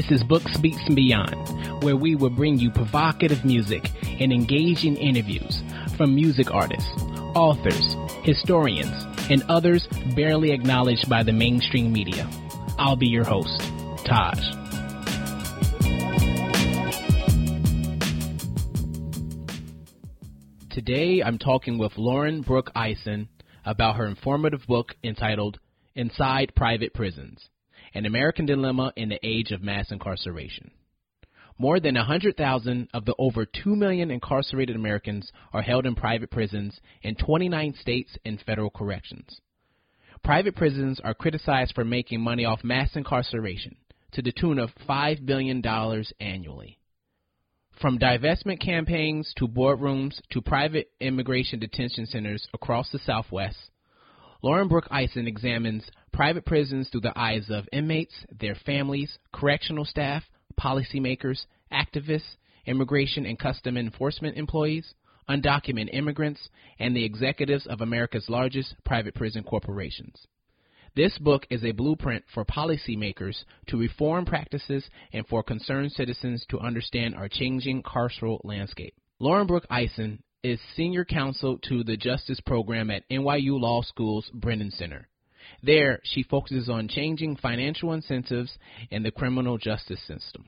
This 0.00 0.22
is 0.22 0.24
Books, 0.24 0.56
Beats, 0.56 0.80
and 0.86 0.96
Beyond, 0.96 1.82
where 1.82 1.94
we 1.94 2.14
will 2.14 2.30
bring 2.30 2.58
you 2.58 2.70
provocative 2.70 3.44
music 3.44 3.90
and 4.18 4.32
engaging 4.32 4.96
interviews 4.96 5.62
from 5.98 6.14
music 6.14 6.50
artists, 6.50 6.90
authors, 7.34 7.96
historians, 8.22 9.04
and 9.30 9.42
others 9.50 9.86
barely 10.16 10.52
acknowledged 10.52 11.06
by 11.10 11.22
the 11.22 11.34
mainstream 11.34 11.92
media. 11.92 12.26
I'll 12.78 12.96
be 12.96 13.08
your 13.08 13.24
host, 13.24 13.60
Taj. 14.06 14.40
Today 20.70 21.22
I'm 21.22 21.36
talking 21.36 21.76
with 21.76 21.98
Lauren 21.98 22.40
Brooke 22.40 22.70
Eisen 22.74 23.28
about 23.66 23.96
her 23.96 24.06
informative 24.06 24.66
book 24.66 24.96
entitled 25.04 25.58
Inside 25.94 26.54
Private 26.56 26.94
Prisons 26.94 27.50
An 27.94 28.06
American 28.06 28.46
Dilemma 28.46 28.92
in 28.96 29.08
the 29.08 29.18
Age 29.26 29.50
of 29.50 29.62
Mass 29.62 29.90
Incarceration. 29.90 30.70
More 31.58 31.80
than 31.80 31.96
100,000 31.96 32.88
of 32.94 33.04
the 33.04 33.14
over 33.18 33.44
2 33.44 33.76
million 33.76 34.10
incarcerated 34.10 34.76
Americans 34.76 35.30
are 35.52 35.60
held 35.60 35.86
in 35.86 35.94
private 35.94 36.30
prisons 36.30 36.80
in 37.02 37.16
29 37.16 37.74
states 37.80 38.16
and 38.24 38.40
federal 38.40 38.70
corrections. 38.70 39.40
Private 40.22 40.54
prisons 40.54 41.00
are 41.00 41.14
criticized 41.14 41.74
for 41.74 41.84
making 41.84 42.20
money 42.20 42.44
off 42.44 42.62
mass 42.62 42.94
incarceration 42.94 43.76
to 44.12 44.22
the 44.22 44.32
tune 44.32 44.58
of 44.58 44.70
$5 44.88 45.26
billion 45.26 45.62
annually. 46.20 46.78
From 47.80 47.98
divestment 47.98 48.60
campaigns 48.60 49.32
to 49.36 49.48
boardrooms 49.48 50.20
to 50.30 50.40
private 50.40 50.90
immigration 51.00 51.58
detention 51.58 52.06
centers 52.06 52.46
across 52.54 52.90
the 52.90 52.98
Southwest, 53.00 53.58
Lauren 54.42 54.68
Brooke 54.68 54.88
Eisen 54.90 55.26
examines 55.26 55.84
private 56.12 56.44
prisons 56.44 56.88
through 56.88 57.02
the 57.02 57.18
eyes 57.18 57.46
of 57.50 57.68
inmates, 57.72 58.14
their 58.38 58.54
families, 58.54 59.18
correctional 59.32 59.84
staff, 59.84 60.22
policymakers, 60.58 61.46
activists, 61.72 62.36
immigration 62.66 63.26
and 63.26 63.38
custom 63.38 63.76
enforcement 63.76 64.36
employees, 64.36 64.94
undocumented 65.28 65.94
immigrants, 65.94 66.48
and 66.78 66.94
the 66.94 67.04
executives 67.04 67.66
of 67.66 67.80
America's 67.80 68.28
largest 68.28 68.74
private 68.84 69.14
prison 69.14 69.44
corporations. 69.44 70.26
This 70.96 71.16
book 71.18 71.46
is 71.50 71.64
a 71.64 71.70
blueprint 71.70 72.24
for 72.34 72.44
policymakers 72.44 73.44
to 73.68 73.76
reform 73.76 74.24
practices 74.24 74.84
and 75.12 75.26
for 75.28 75.42
concerned 75.42 75.92
citizens 75.92 76.44
to 76.48 76.58
understand 76.58 77.14
our 77.14 77.28
changing 77.28 77.82
carceral 77.84 78.40
landscape. 78.42 78.94
Lauren 79.20 79.46
Brooke 79.46 79.66
Eisen 79.70 80.22
is 80.42 80.58
senior 80.74 81.04
counsel 81.04 81.58
to 81.68 81.84
the 81.84 81.96
Justice 81.96 82.40
Program 82.40 82.90
at 82.90 83.08
NYU 83.08 83.60
Law 83.60 83.82
School's 83.82 84.28
Brennan 84.34 84.72
Center. 84.72 85.08
There, 85.62 86.00
she 86.04 86.22
focuses 86.22 86.68
on 86.68 86.88
changing 86.88 87.36
financial 87.36 87.92
incentives 87.92 88.56
in 88.90 89.02
the 89.02 89.10
criminal 89.10 89.58
justice 89.58 90.00
system. 90.06 90.46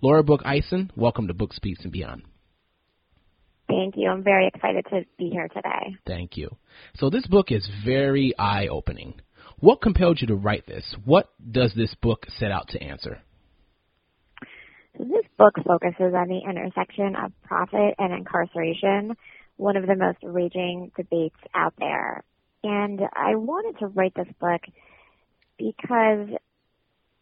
Lauren 0.00 0.26
Brooke 0.26 0.42
Eisen, 0.44 0.90
welcome 0.96 1.28
to 1.28 1.34
Books, 1.34 1.58
Beats, 1.60 1.82
and 1.82 1.92
Beyond. 1.92 2.22
Thank 3.68 3.94
you. 3.96 4.10
I'm 4.10 4.22
very 4.22 4.48
excited 4.48 4.84
to 4.90 5.02
be 5.16 5.30
here 5.30 5.48
today. 5.48 5.96
Thank 6.06 6.36
you. 6.36 6.56
So, 6.96 7.08
this 7.08 7.26
book 7.26 7.50
is 7.50 7.68
very 7.84 8.34
eye 8.38 8.66
opening. 8.66 9.14
What 9.60 9.80
compelled 9.80 10.20
you 10.20 10.26
to 10.26 10.34
write 10.34 10.66
this? 10.66 10.94
What 11.04 11.30
does 11.50 11.72
this 11.74 11.94
book 12.02 12.26
set 12.38 12.50
out 12.50 12.68
to 12.70 12.82
answer? 12.82 13.22
So 14.98 15.04
this 15.04 15.24
book 15.38 15.54
focuses 15.64 16.12
on 16.14 16.28
the 16.28 16.40
intersection 16.48 17.16
of 17.16 17.32
profit 17.44 17.94
and 17.98 18.12
incarceration, 18.12 19.16
one 19.56 19.76
of 19.76 19.86
the 19.86 19.96
most 19.96 20.18
raging 20.22 20.90
debates 20.96 21.38
out 21.54 21.74
there. 21.78 22.24
And 22.64 23.00
I 23.00 23.34
wanted 23.34 23.78
to 23.80 23.86
write 23.88 24.14
this 24.14 24.32
book 24.40 24.62
because 25.58 26.28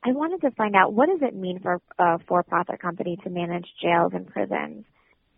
I 0.02 0.12
wanted 0.12 0.40
to 0.42 0.50
find 0.52 0.74
out 0.74 0.92
what 0.92 1.08
does 1.08 1.20
it 1.22 1.34
mean 1.34 1.60
for 1.60 1.80
a 1.98 2.18
for-profit 2.26 2.80
company 2.80 3.18
to 3.24 3.30
manage 3.30 3.66
jails 3.82 4.12
and 4.14 4.26
prisons? 4.26 4.84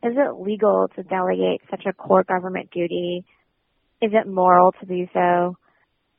Is 0.03 0.15
it 0.17 0.41
legal 0.41 0.89
to 0.97 1.03
delegate 1.03 1.63
such 1.71 1.85
a 1.87 1.93
core 1.93 2.25
government 2.25 2.71
duty? 2.71 3.25
Is 4.01 4.11
it 4.13 4.27
moral 4.27 4.73
to 4.81 4.87
do 4.87 5.07
so? 5.13 5.57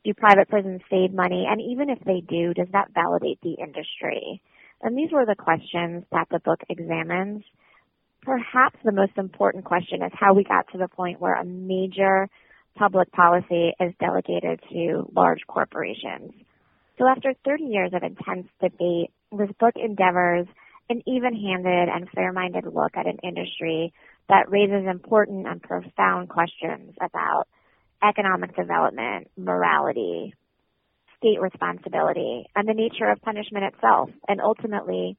Do 0.04 0.14
private 0.14 0.48
prisons 0.48 0.80
save 0.90 1.12
money? 1.12 1.46
And 1.48 1.60
even 1.60 1.90
if 1.90 1.98
they 2.04 2.20
do, 2.26 2.54
does 2.54 2.68
that 2.72 2.92
validate 2.94 3.40
the 3.42 3.56
industry? 3.62 4.42
And 4.82 4.96
these 4.96 5.10
were 5.12 5.24
the 5.26 5.34
questions 5.34 6.04
that 6.12 6.28
the 6.30 6.40
book 6.40 6.60
examines. 6.68 7.42
Perhaps 8.22 8.78
the 8.84 8.92
most 8.92 9.12
important 9.16 9.64
question 9.64 10.02
is 10.02 10.12
how 10.14 10.34
we 10.34 10.44
got 10.44 10.70
to 10.72 10.78
the 10.78 10.88
point 10.88 11.20
where 11.20 11.34
a 11.34 11.44
major 11.44 12.28
public 12.76 13.10
policy 13.12 13.72
is 13.80 13.92
delegated 14.00 14.60
to 14.70 15.10
large 15.14 15.40
corporations. 15.46 16.32
So 16.98 17.06
after 17.08 17.34
30 17.44 17.64
years 17.64 17.90
of 17.92 18.02
intense 18.02 18.46
debate, 18.60 19.10
this 19.32 19.50
book 19.58 19.74
endeavors 19.76 20.46
an 20.90 21.02
even-handed 21.06 21.88
and 21.88 22.08
fair-minded 22.10 22.64
look 22.66 22.92
at 22.94 23.06
an 23.06 23.18
industry 23.22 23.92
that 24.28 24.50
raises 24.50 24.86
important 24.86 25.46
and 25.46 25.62
profound 25.62 26.28
questions 26.28 26.94
about 27.00 27.46
economic 28.02 28.54
development, 28.54 29.28
morality, 29.36 30.34
state 31.16 31.40
responsibility, 31.40 32.44
and 32.54 32.68
the 32.68 32.74
nature 32.74 33.10
of 33.10 33.20
punishment 33.22 33.64
itself, 33.64 34.10
and 34.28 34.40
ultimately, 34.40 35.16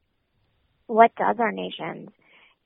what 0.85 1.15
does 1.15 1.37
our 1.39 1.51
nation's 1.51 2.09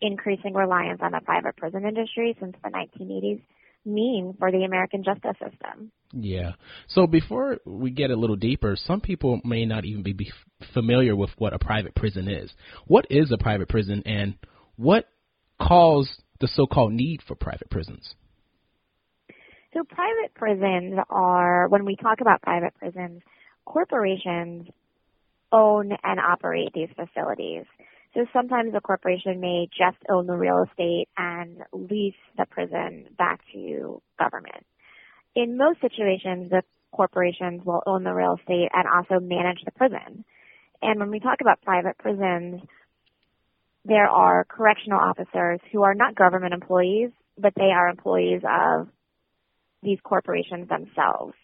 increasing 0.01 0.53
reliance 0.53 0.99
on 1.01 1.11
the 1.11 1.21
private 1.23 1.55
prison 1.55 1.85
industry 1.85 2.35
since 2.39 2.55
the 2.63 2.69
1980s 2.69 3.41
mean 3.89 4.35
for 4.37 4.51
the 4.51 4.63
American 4.63 5.03
justice 5.03 5.35
system? 5.39 5.91
Yeah. 6.11 6.53
So 6.87 7.07
before 7.07 7.57
we 7.65 7.91
get 7.91 8.11
a 8.11 8.15
little 8.15 8.35
deeper, 8.35 8.75
some 8.75 9.01
people 9.01 9.41
may 9.43 9.65
not 9.65 9.85
even 9.85 10.03
be, 10.03 10.13
be 10.13 10.31
familiar 10.73 11.15
with 11.15 11.31
what 11.37 11.53
a 11.53 11.59
private 11.59 11.95
prison 11.95 12.27
is. 12.27 12.51
What 12.87 13.05
is 13.09 13.31
a 13.31 13.37
private 13.37 13.69
prison 13.69 14.03
and 14.05 14.35
what 14.75 15.07
caused 15.61 16.23
the 16.39 16.47
so-called 16.47 16.93
need 16.93 17.21
for 17.27 17.35
private 17.35 17.69
prisons? 17.69 18.15
So 19.73 19.83
private 19.83 20.33
prisons 20.33 20.99
are, 21.09 21.67
when 21.67 21.85
we 21.85 21.95
talk 21.95 22.21
about 22.21 22.41
private 22.41 22.73
prisons, 22.75 23.21
corporations 23.65 24.67
own 25.51 25.91
and 26.03 26.19
operate 26.19 26.73
these 26.73 26.89
facilities. 26.95 27.65
So 28.13 28.25
sometimes 28.33 28.73
a 28.75 28.81
corporation 28.81 29.39
may 29.39 29.67
just 29.67 29.97
own 30.09 30.25
the 30.25 30.35
real 30.35 30.65
estate 30.69 31.07
and 31.17 31.57
lease 31.71 32.15
the 32.37 32.45
prison 32.49 33.05
back 33.17 33.41
to 33.53 34.01
government. 34.17 34.65
In 35.35 35.57
most 35.57 35.79
situations, 35.79 36.49
the 36.49 36.63
corporations 36.91 37.61
will 37.63 37.83
own 37.85 38.03
the 38.03 38.13
real 38.13 38.37
estate 38.39 38.69
and 38.73 38.87
also 38.87 39.23
manage 39.23 39.63
the 39.63 39.71
prison. 39.71 40.25
And 40.81 40.99
when 40.99 41.11
we 41.11 41.19
talk 41.19 41.41
about 41.41 41.61
private 41.61 41.97
prisons, 41.99 42.61
there 43.85 44.09
are 44.09 44.43
correctional 44.45 44.99
officers 44.99 45.59
who 45.71 45.83
are 45.83 45.93
not 45.93 46.15
government 46.15 46.53
employees, 46.53 47.11
but 47.37 47.53
they 47.55 47.71
are 47.71 47.89
employees 47.89 48.41
of 48.43 48.87
these 49.83 49.99
corporations 50.03 50.67
themselves. 50.67 51.35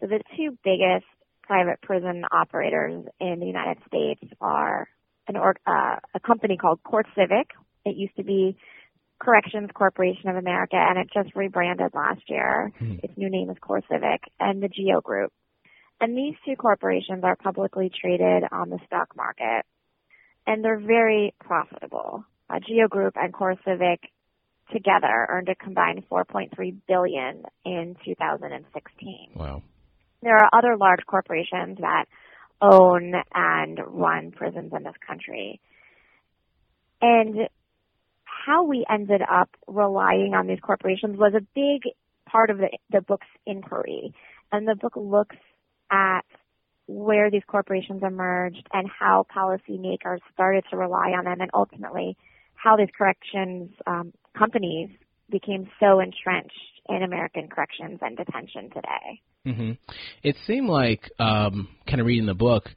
So 0.00 0.06
the 0.06 0.20
two 0.36 0.56
biggest 0.64 1.06
private 1.42 1.80
prison 1.82 2.24
operators 2.32 3.04
in 3.20 3.38
the 3.38 3.46
United 3.46 3.78
States 3.86 4.22
are 4.40 4.88
an 5.28 5.36
org, 5.36 5.56
uh, 5.66 5.96
a 6.14 6.20
company 6.20 6.56
called 6.56 6.80
CoreCivic. 6.84 7.46
It 7.84 7.96
used 7.96 8.16
to 8.16 8.24
be 8.24 8.56
Corrections 9.20 9.70
Corporation 9.74 10.28
of 10.28 10.36
America, 10.36 10.76
and 10.76 10.98
it 10.98 11.08
just 11.12 11.34
rebranded 11.34 11.92
last 11.94 12.22
year. 12.28 12.72
Hmm. 12.78 12.96
Its 13.02 13.16
new 13.16 13.30
name 13.30 13.50
is 13.50 13.56
CoreCivic, 13.58 14.18
and 14.38 14.62
the 14.62 14.68
Geo 14.68 15.00
Group. 15.00 15.32
And 16.00 16.16
these 16.16 16.34
two 16.44 16.56
corporations 16.56 17.24
are 17.24 17.36
publicly 17.36 17.90
traded 18.00 18.44
on 18.52 18.68
the 18.68 18.78
stock 18.86 19.16
market, 19.16 19.62
and 20.46 20.62
they're 20.62 20.80
very 20.80 21.34
profitable. 21.40 22.24
Uh, 22.50 22.60
Geo 22.66 22.88
Group 22.88 23.14
and 23.16 23.32
CoreCivic 23.32 23.98
together 24.72 25.26
earned 25.28 25.48
a 25.48 25.54
combined 25.54 26.04
4.3 26.10 26.50
billion 26.86 27.44
in 27.64 27.96
2016. 28.04 29.30
Wow. 29.34 29.62
There 30.22 30.36
are 30.36 30.50
other 30.52 30.76
large 30.76 31.04
corporations 31.06 31.78
that 31.80 32.06
own 32.60 33.14
and 33.34 33.78
run 33.86 34.32
prisons 34.32 34.72
in 34.74 34.82
this 34.82 34.94
country. 35.06 35.60
And 37.00 37.48
how 38.24 38.64
we 38.64 38.84
ended 38.90 39.22
up 39.22 39.50
relying 39.66 40.34
on 40.34 40.46
these 40.46 40.60
corporations 40.60 41.18
was 41.18 41.34
a 41.34 41.40
big 41.54 41.92
part 42.26 42.50
of 42.50 42.58
the, 42.58 42.68
the 42.90 43.00
book's 43.00 43.26
inquiry. 43.46 44.14
And 44.52 44.66
the 44.66 44.76
book 44.76 44.94
looks 44.96 45.36
at 45.90 46.24
where 46.86 47.30
these 47.30 47.42
corporations 47.46 48.02
emerged 48.02 48.66
and 48.72 48.88
how 48.88 49.26
policymakers 49.34 50.20
started 50.32 50.64
to 50.70 50.76
rely 50.76 51.10
on 51.10 51.24
them 51.24 51.40
and 51.40 51.50
ultimately 51.52 52.16
how 52.54 52.76
these 52.76 52.88
corrections 52.96 53.70
um, 53.86 54.12
companies 54.36 54.90
became 55.30 55.68
so 55.80 56.00
entrenched 56.00 56.80
in 56.88 57.02
American 57.02 57.48
corrections 57.48 57.98
and 58.00 58.16
detention 58.16 58.70
today. 58.70 59.20
Mm-hmm. 59.46 59.72
It 60.22 60.36
seemed 60.46 60.68
like, 60.68 61.10
um, 61.18 61.68
kind 61.86 62.00
of 62.00 62.06
reading 62.06 62.26
the 62.26 62.34
book, 62.34 62.68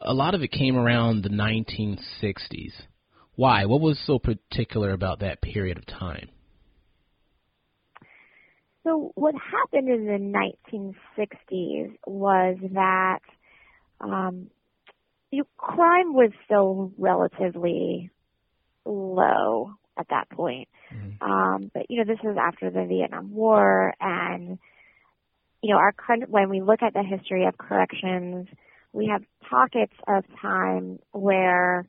a 0.00 0.12
lot 0.12 0.34
of 0.34 0.42
it 0.42 0.50
came 0.50 0.76
around 0.76 1.22
the 1.22 1.28
1960s. 1.28 2.72
Why? 3.36 3.66
What 3.66 3.80
was 3.80 3.98
so 4.06 4.18
particular 4.18 4.92
about 4.92 5.20
that 5.20 5.40
period 5.40 5.78
of 5.78 5.86
time? 5.86 6.28
So, 8.82 9.12
what 9.14 9.34
happened 9.34 9.88
in 9.88 10.06
the 10.06 10.92
1960s 11.52 11.96
was 12.06 12.56
that 12.72 13.20
um, 14.00 14.50
you, 15.30 15.46
crime 15.56 16.14
was 16.14 16.30
still 16.46 16.92
relatively 16.98 18.10
low 18.84 19.74
at 19.98 20.06
that 20.08 20.30
point. 20.30 20.68
Mm-hmm. 20.94 21.30
Um, 21.30 21.70
but 21.72 21.86
you 21.90 21.98
know, 21.98 22.04
this 22.04 22.22
was 22.24 22.36
after 22.40 22.70
the 22.70 22.86
Vietnam 22.86 23.34
War, 23.34 23.94
and 24.00 24.58
you 25.62 25.74
know, 25.74 25.78
our 25.78 25.94
when 26.28 26.48
we 26.48 26.60
look 26.62 26.82
at 26.82 26.94
the 26.94 27.02
history 27.02 27.46
of 27.46 27.58
corrections, 27.58 28.48
we 28.92 29.06
have 29.06 29.22
pockets 29.48 29.92
of 30.08 30.24
time 30.40 30.98
where 31.12 31.86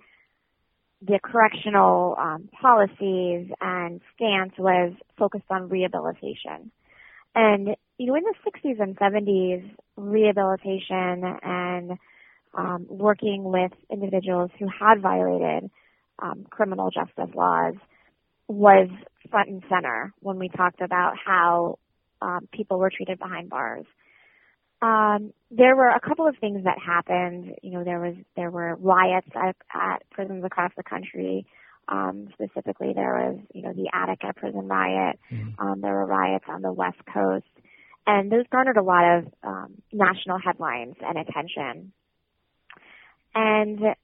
the 1.01 1.19
correctional 1.23 2.15
um, 2.19 2.49
policies 2.61 3.47
and 3.59 4.01
stance 4.15 4.53
was 4.57 4.93
focused 5.17 5.45
on 5.49 5.69
rehabilitation. 5.69 6.71
And 7.33 7.75
you 7.97 8.07
know, 8.07 8.15
in 8.15 8.23
the 8.23 8.35
60s 8.45 8.81
and 8.81 8.97
70s, 8.97 9.69
rehabilitation 9.95 11.23
and 11.43 11.91
um, 12.53 12.85
working 12.89 13.43
with 13.43 13.71
individuals 13.89 14.51
who 14.59 14.67
had 14.67 15.01
violated 15.01 15.69
um, 16.19 16.45
criminal 16.49 16.89
justice 16.91 17.33
laws 17.35 17.75
was 18.47 18.89
front 19.29 19.49
and 19.49 19.63
center 19.69 20.13
when 20.19 20.37
we 20.37 20.49
talked 20.49 20.81
about 20.81 21.13
how 21.23 21.77
um, 22.21 22.47
people 22.51 22.79
were 22.79 22.89
treated 22.89 23.19
behind 23.19 23.49
bars. 23.49 23.85
Um, 24.81 25.33
there 25.51 25.75
were 25.75 25.89
a 25.89 25.99
couple 25.99 26.27
of 26.27 26.35
things 26.39 26.63
that 26.63 26.77
happened. 26.79 27.55
You 27.61 27.71
know, 27.71 27.83
there 27.83 27.99
was 27.99 28.15
there 28.35 28.49
were 28.49 28.75
riots 28.75 29.29
at, 29.35 29.55
at 29.73 30.09
prisons 30.09 30.43
across 30.43 30.71
the 30.75 30.83
country. 30.83 31.45
Um, 31.87 32.29
specifically, 32.33 32.93
there 32.93 33.13
was 33.13 33.39
you 33.53 33.61
know 33.61 33.73
the 33.73 33.89
Attica 33.93 34.33
prison 34.35 34.67
riot. 34.67 35.19
Mm-hmm. 35.31 35.61
Um, 35.65 35.81
there 35.81 35.93
were 35.93 36.05
riots 36.05 36.45
on 36.47 36.61
the 36.61 36.71
West 36.71 36.99
Coast, 37.13 37.45
and 38.07 38.31
those 38.31 38.45
garnered 38.51 38.77
a 38.77 38.83
lot 38.83 39.17
of 39.17 39.27
um, 39.43 39.81
national 39.91 40.39
headlines 40.39 40.95
and 41.01 41.17
attention. 41.17 41.91
And 43.35 43.95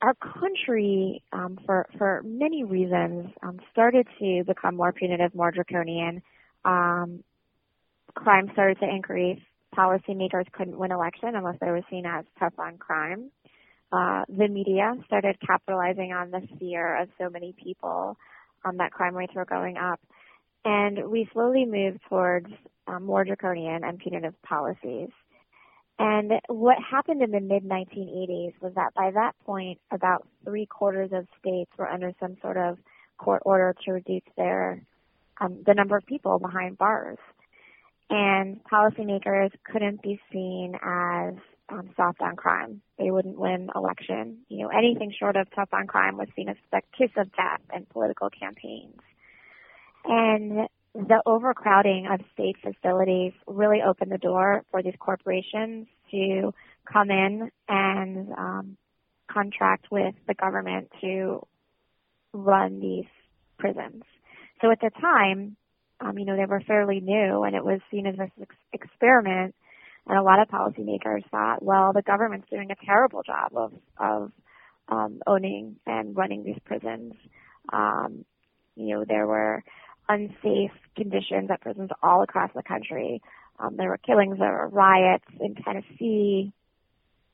our 0.00 0.14
country, 0.14 1.22
um, 1.32 1.58
for 1.66 1.86
for 1.98 2.22
many 2.24 2.64
reasons, 2.64 3.30
um, 3.42 3.60
started 3.72 4.06
to 4.18 4.44
become 4.46 4.76
more 4.76 4.92
punitive, 4.92 5.34
more 5.34 5.50
draconian. 5.50 6.22
Um, 6.66 7.22
crime 8.14 8.50
started 8.52 8.78
to 8.80 8.88
increase. 8.88 9.40
Policymakers 9.74 10.50
couldn't 10.52 10.78
win 10.78 10.90
election 10.90 11.34
unless 11.34 11.56
they 11.60 11.70
were 11.70 11.82
seen 11.90 12.04
as 12.06 12.24
tough 12.38 12.54
on 12.58 12.76
crime. 12.78 13.30
Uh, 13.92 14.24
the 14.28 14.48
media 14.48 14.94
started 15.06 15.36
capitalizing 15.46 16.12
on 16.12 16.30
the 16.30 16.40
fear 16.58 17.00
of 17.00 17.08
so 17.18 17.30
many 17.30 17.54
people 17.62 18.16
um, 18.64 18.78
that 18.78 18.90
crime 18.90 19.14
rates 19.14 19.32
were 19.34 19.44
going 19.44 19.76
up. 19.76 20.00
And 20.64 21.08
we 21.08 21.28
slowly 21.32 21.64
moved 21.64 22.00
towards 22.08 22.48
um, 22.88 23.04
more 23.04 23.24
draconian 23.24 23.84
and 23.84 23.98
punitive 23.98 24.34
policies. 24.42 25.10
And 25.98 26.32
what 26.48 26.76
happened 26.90 27.22
in 27.22 27.30
the 27.30 27.40
mid 27.40 27.62
1980s 27.62 28.54
was 28.60 28.72
that 28.74 28.92
by 28.94 29.12
that 29.12 29.32
point, 29.44 29.78
about 29.92 30.26
three 30.44 30.66
quarters 30.66 31.10
of 31.12 31.26
states 31.38 31.70
were 31.78 31.88
under 31.88 32.12
some 32.20 32.36
sort 32.42 32.56
of 32.56 32.78
court 33.18 33.42
order 33.46 33.74
to 33.84 33.92
reduce 33.92 34.22
their 34.36 34.82
um, 35.40 35.62
the 35.66 35.74
number 35.74 35.96
of 35.96 36.06
people 36.06 36.38
behind 36.38 36.78
bars 36.78 37.18
and 38.08 38.60
policymakers 38.64 39.50
couldn't 39.64 40.02
be 40.02 40.20
seen 40.32 40.74
as 40.82 41.34
um, 41.68 41.90
soft 41.96 42.20
on 42.20 42.36
crime. 42.36 42.80
They 42.98 43.10
wouldn't 43.10 43.38
win 43.38 43.68
election. 43.74 44.38
You 44.48 44.64
know, 44.64 44.68
anything 44.68 45.12
short 45.18 45.36
of 45.36 45.48
tough 45.54 45.70
on 45.72 45.86
crime 45.86 46.16
was 46.16 46.28
seen 46.36 46.48
as 46.48 46.56
the 46.70 46.82
kiss 46.96 47.10
of 47.16 47.32
death 47.32 47.60
in 47.74 47.86
political 47.86 48.30
campaigns. 48.30 49.00
And 50.04 50.68
the 50.94 51.20
overcrowding 51.26 52.06
of 52.10 52.20
state 52.32 52.56
facilities 52.62 53.32
really 53.46 53.80
opened 53.86 54.12
the 54.12 54.18
door 54.18 54.64
for 54.70 54.82
these 54.82 54.94
corporations 54.98 55.88
to 56.12 56.54
come 56.90 57.10
in 57.10 57.50
and 57.68 58.32
um, 58.38 58.76
contract 59.28 59.86
with 59.90 60.14
the 60.28 60.34
government 60.34 60.90
to 61.00 61.44
run 62.32 62.78
these 62.80 63.06
prisons. 63.58 64.04
So 64.60 64.70
at 64.70 64.80
the 64.80 64.90
time, 65.00 65.56
um, 66.00 66.18
you 66.18 66.24
know, 66.24 66.36
they 66.36 66.46
were 66.46 66.60
fairly 66.60 67.00
new 67.00 67.42
and 67.44 67.54
it 67.54 67.64
was 67.64 67.80
seen 67.90 68.06
as 68.06 68.16
this 68.16 68.30
ex- 68.40 68.54
experiment. 68.72 69.54
And 70.06 70.18
a 70.18 70.22
lot 70.22 70.40
of 70.40 70.48
policymakers 70.48 71.28
thought, 71.30 71.62
well, 71.62 71.92
the 71.92 72.02
government's 72.02 72.48
doing 72.48 72.70
a 72.70 72.86
terrible 72.86 73.22
job 73.22 73.52
of, 73.56 73.72
of, 73.98 74.32
um, 74.88 75.20
owning 75.26 75.76
and 75.86 76.16
running 76.16 76.44
these 76.44 76.58
prisons. 76.64 77.14
Um, 77.72 78.24
you 78.76 78.94
know, 78.94 79.04
there 79.04 79.26
were 79.26 79.64
unsafe 80.08 80.70
conditions 80.94 81.50
at 81.50 81.60
prisons 81.60 81.90
all 82.02 82.22
across 82.22 82.50
the 82.54 82.62
country. 82.62 83.20
Um, 83.58 83.76
there 83.76 83.88
were 83.88 83.98
killings, 83.98 84.38
there 84.38 84.52
were 84.52 84.68
riots 84.68 85.24
in 85.40 85.54
Tennessee. 85.56 86.52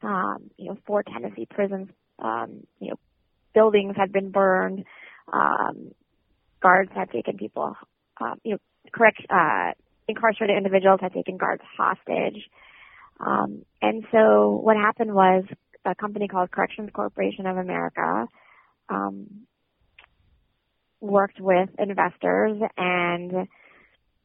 Um, 0.03 0.51
you 0.57 0.67
know, 0.67 0.79
four 0.87 1.03
Tennessee 1.03 1.47
prisons, 1.47 1.89
um, 2.19 2.67
you 2.81 2.91
know, 2.91 2.99
buildings 3.55 3.95
had 3.97 4.13
been 4.13 4.31
burned. 4.31 4.85
Um, 5.33 5.93
guards 6.63 6.91
have 6.95 7.11
taken 7.11 7.37
people 7.37 7.77
um, 8.21 8.41
you 8.45 8.53
know, 8.53 8.59
correct, 8.93 9.21
uh, 9.31 9.73
incarcerated 10.09 10.57
individuals 10.57 11.01
have 11.03 11.13
taken 11.13 11.37
guards 11.37 11.63
hostage. 11.77 12.49
Um, 13.21 13.65
and 13.81 14.05
so 14.13 14.61
what 14.63 14.77
happened 14.77 15.15
was 15.15 15.45
a 15.85 15.95
company 15.95 16.29
called 16.29 16.51
Corrections 16.51 16.91
Corporation 16.93 17.47
of 17.47 17.57
America 17.57 18.27
um, 18.89 19.47
worked 21.01 21.41
with 21.41 21.69
investors 21.79 22.61
and 22.77 23.49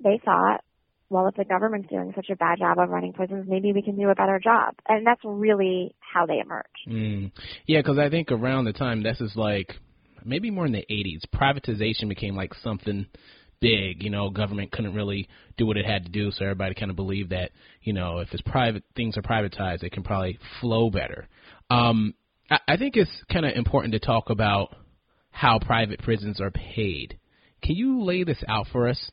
they 0.03 0.19
thought, 0.23 0.61
well, 1.09 1.27
if 1.27 1.35
the 1.35 1.45
government's 1.45 1.89
doing 1.89 2.11
such 2.15 2.29
a 2.29 2.35
bad 2.35 2.59
job 2.59 2.77
of 2.77 2.89
running 2.89 3.13
prisons, 3.13 3.45
maybe 3.47 3.71
we 3.71 3.81
can 3.81 3.95
do 3.95 4.09
a 4.09 4.15
better 4.15 4.39
job. 4.43 4.75
And 4.87 5.07
that's 5.07 5.21
really 5.23 5.95
how 5.99 6.25
they 6.25 6.39
emerged. 6.39 6.67
Mm. 6.87 7.31
Yeah, 7.65 7.79
because 7.79 7.97
I 7.97 8.09
think 8.09 8.31
around 8.31 8.65
the 8.65 8.73
time, 8.73 9.03
this 9.03 9.21
is 9.21 9.31
like 9.35 9.75
maybe 10.27 10.51
more 10.51 10.65
in 10.65 10.71
the 10.71 10.85
80s, 10.89 11.21
privatization 11.33 12.09
became 12.09 12.35
like 12.35 12.53
something 12.63 13.07
big. 13.59 14.03
You 14.03 14.09
know, 14.09 14.29
government 14.29 14.71
couldn't 14.71 14.93
really 14.93 15.27
do 15.57 15.65
what 15.65 15.77
it 15.77 15.85
had 15.85 16.05
to 16.05 16.11
do, 16.11 16.31
so 16.31 16.45
everybody 16.45 16.75
kind 16.75 16.91
of 16.91 16.95
believed 16.95 17.31
that 17.31 17.51
you 17.81 17.93
know 17.93 18.19
if 18.19 18.29
it's 18.31 18.41
private 18.43 18.83
things 18.95 19.17
are 19.17 19.21
privatized, 19.21 19.83
it 19.83 19.91
can 19.91 20.03
probably 20.03 20.37
flow 20.61 20.89
better. 20.89 21.27
Um, 21.69 22.13
I, 22.49 22.59
I 22.67 22.77
think 22.77 22.95
it's 22.95 23.11
kind 23.31 23.45
of 23.45 23.55
important 23.55 23.93
to 23.93 23.99
talk 23.99 24.29
about 24.29 24.75
how 25.31 25.59
private 25.59 26.01
prisons 26.01 26.41
are 26.41 26.51
paid. 26.51 27.17
Can 27.63 27.75
you 27.75 28.03
lay 28.03 28.23
this 28.23 28.43
out 28.47 28.67
for 28.71 28.87
us? 28.87 29.11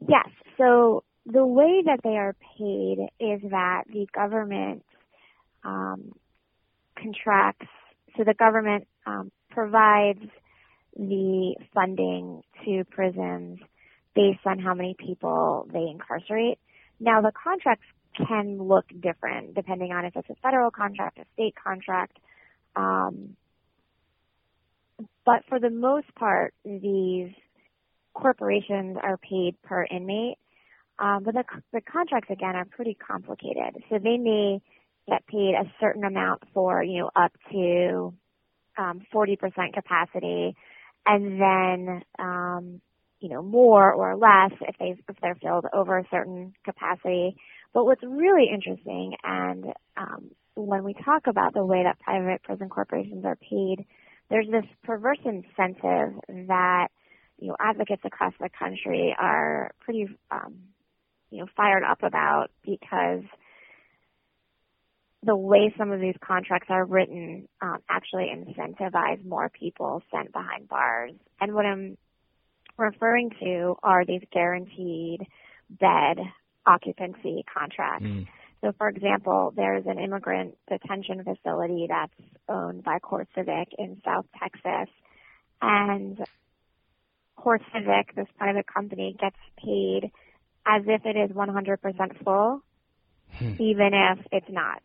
Yes. 0.00 0.28
So 0.58 1.04
the 1.26 1.46
way 1.46 1.82
that 1.86 2.00
they 2.02 2.16
are 2.16 2.34
paid 2.58 2.98
is 3.20 3.40
that 3.50 3.84
the 3.88 4.06
government 4.14 4.84
um, 5.64 6.12
contracts. 7.00 7.66
So 8.16 8.24
the 8.24 8.34
government 8.34 8.86
um, 9.06 9.30
provides 9.50 10.24
the 10.96 11.56
funding 11.74 12.42
to 12.64 12.84
prisons 12.90 13.58
based 14.14 14.46
on 14.46 14.58
how 14.58 14.74
many 14.74 14.94
people 14.98 15.66
they 15.72 15.86
incarcerate. 15.90 16.58
Now 17.00 17.20
the 17.22 17.32
contracts 17.32 17.86
can 18.28 18.58
look 18.62 18.84
different 19.00 19.54
depending 19.54 19.92
on 19.92 20.04
if 20.04 20.16
it's 20.16 20.28
a 20.30 20.34
federal 20.42 20.70
contract, 20.70 21.18
a 21.18 21.24
state 21.34 21.54
contract. 21.62 22.18
Um, 22.76 23.36
but 25.24 25.44
for 25.48 25.58
the 25.58 25.70
most 25.70 26.14
part, 26.14 26.54
these 26.64 27.30
corporations 28.14 28.96
are 29.02 29.16
paid 29.16 29.60
per 29.62 29.84
inmate. 29.84 30.38
Um, 30.98 31.22
but 31.24 31.34
the, 31.34 31.44
the 31.72 31.80
contracts 31.80 32.30
again 32.30 32.54
are 32.54 32.66
pretty 32.66 32.94
complicated. 32.94 33.82
So 33.88 33.98
they 33.98 34.18
may 34.18 34.60
get 35.08 35.26
paid 35.26 35.54
a 35.54 35.72
certain 35.80 36.04
amount 36.04 36.42
for, 36.54 36.82
you 36.82 37.00
know, 37.00 37.10
up 37.16 37.32
to 37.50 38.14
um, 38.78 39.02
40% 39.14 39.38
capacity 39.74 40.56
and 41.06 41.40
then 41.40 42.02
um, 42.18 42.80
you 43.20 43.28
know 43.28 43.42
more 43.42 43.92
or 43.92 44.16
less 44.16 44.52
if 44.60 44.76
they 44.78 44.94
if 45.08 45.16
they're 45.20 45.36
filled 45.36 45.66
over 45.72 45.98
a 45.98 46.04
certain 46.10 46.52
capacity. 46.64 47.36
But 47.74 47.84
what's 47.84 48.02
really 48.02 48.46
interesting, 48.52 49.14
and 49.24 49.64
um, 49.96 50.30
when 50.54 50.84
we 50.84 50.94
talk 50.94 51.26
about 51.26 51.54
the 51.54 51.64
way 51.64 51.84
that 51.84 51.98
private 52.00 52.42
prison 52.42 52.68
corporations 52.68 53.24
are 53.24 53.36
paid, 53.36 53.86
there's 54.28 54.46
this 54.50 54.64
perverse 54.84 55.20
incentive 55.24 56.20
that 56.48 56.88
you 57.38 57.48
know 57.48 57.56
advocates 57.60 58.02
across 58.04 58.34
the 58.40 58.50
country 58.58 59.14
are 59.18 59.72
pretty 59.80 60.06
um, 60.30 60.54
you 61.30 61.38
know 61.40 61.46
fired 61.56 61.84
up 61.88 62.02
about 62.02 62.48
because 62.64 63.22
the 65.24 65.36
way 65.36 65.72
some 65.78 65.92
of 65.92 66.00
these 66.00 66.16
contracts 66.20 66.66
are 66.68 66.84
written 66.84 67.48
um, 67.60 67.78
actually 67.88 68.26
incentivize 68.34 69.24
more 69.24 69.48
people 69.48 70.02
sent 70.10 70.32
behind 70.32 70.68
bars. 70.68 71.12
And 71.40 71.54
what 71.54 71.64
I'm 71.64 71.96
referring 72.76 73.30
to 73.40 73.76
are 73.82 74.04
these 74.04 74.22
guaranteed 74.32 75.26
bed 75.70 76.18
occupancy 76.66 77.44
contracts. 77.52 78.06
Mm. 78.06 78.26
So, 78.62 78.72
for 78.78 78.88
example, 78.88 79.52
there's 79.54 79.84
an 79.86 79.98
immigrant 79.98 80.56
detention 80.68 81.22
facility 81.24 81.86
that's 81.88 82.12
owned 82.48 82.82
by 82.82 82.98
CoreCivic 82.98 83.66
in 83.78 84.00
South 84.04 84.26
Texas, 84.38 84.92
and 85.60 86.18
CoreCivic, 87.38 88.14
this 88.14 88.28
private 88.38 88.66
company, 88.72 89.16
gets 89.20 89.36
paid 89.56 90.12
as 90.66 90.82
if 90.86 91.04
it 91.04 91.16
is 91.16 91.36
100% 91.36 92.24
full, 92.24 92.62
hmm. 93.32 93.54
even 93.58 93.90
if 93.94 94.18
it's 94.30 94.46
not 94.48 94.80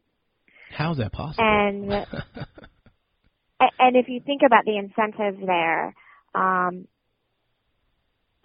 How's 0.78 0.98
that 0.98 1.12
possible? 1.12 1.44
And 1.44 1.92
and 3.80 3.96
if 3.96 4.08
you 4.08 4.22
think 4.24 4.44
about 4.46 4.64
the 4.64 4.78
incentives 4.78 5.44
there, 5.44 5.96
um, 6.36 6.88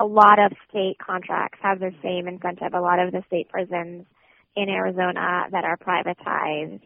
a 0.00 0.06
lot 0.06 0.38
of 0.38 0.52
state 0.70 0.96
contracts 0.98 1.58
have 1.62 1.78
the 1.78 1.92
same 2.02 2.28
incentive. 2.28 2.72
A 2.72 2.80
lot 2.80 3.00
of 3.00 3.12
the 3.12 3.22
state 3.26 3.50
prisons 3.50 4.06
in 4.56 4.68
Arizona 4.70 5.44
that 5.52 5.64
are 5.64 5.76
privatized 5.76 6.80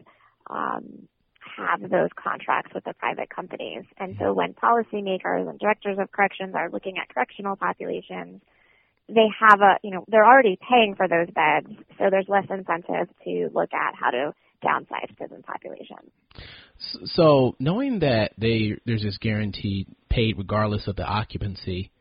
um, 0.49 1.07
have 1.39 1.79
those 1.79 2.09
contracts 2.21 2.73
with 2.75 2.83
the 2.83 2.93
private 2.95 3.29
companies. 3.29 3.85
And 3.97 4.17
so 4.19 4.33
when 4.33 4.53
policymakers 4.53 5.49
and 5.49 5.57
directors 5.59 5.97
of 5.97 6.11
corrections 6.11 6.55
are 6.55 6.69
looking 6.69 6.97
at 6.97 7.07
correctional 7.07 7.55
populations, 7.55 8.41
they 9.07 9.27
have 9.39 9.61
a, 9.61 9.77
you 9.81 9.91
know, 9.91 10.03
they're 10.09 10.27
already 10.27 10.59
paying 10.69 10.95
for 10.95 11.07
those 11.07 11.27
beds, 11.33 11.73
so 11.97 12.09
there's 12.11 12.27
less 12.27 12.47
incentive 12.49 13.07
to 13.23 13.49
look 13.53 13.73
at 13.73 13.95
how 13.95 14.11
to 14.11 14.33
downsize 14.63 15.15
prison 15.17 15.43
populations. 15.43 16.09
So, 17.05 17.55
knowing 17.59 17.99
that 17.99 18.31
they 18.37 18.77
there's 18.85 19.03
this 19.03 19.17
guaranteed 19.17 19.87
paid 20.09 20.37
regardless 20.37 20.87
of 20.87 20.95
the 20.95 21.05
occupancy, 21.05 21.91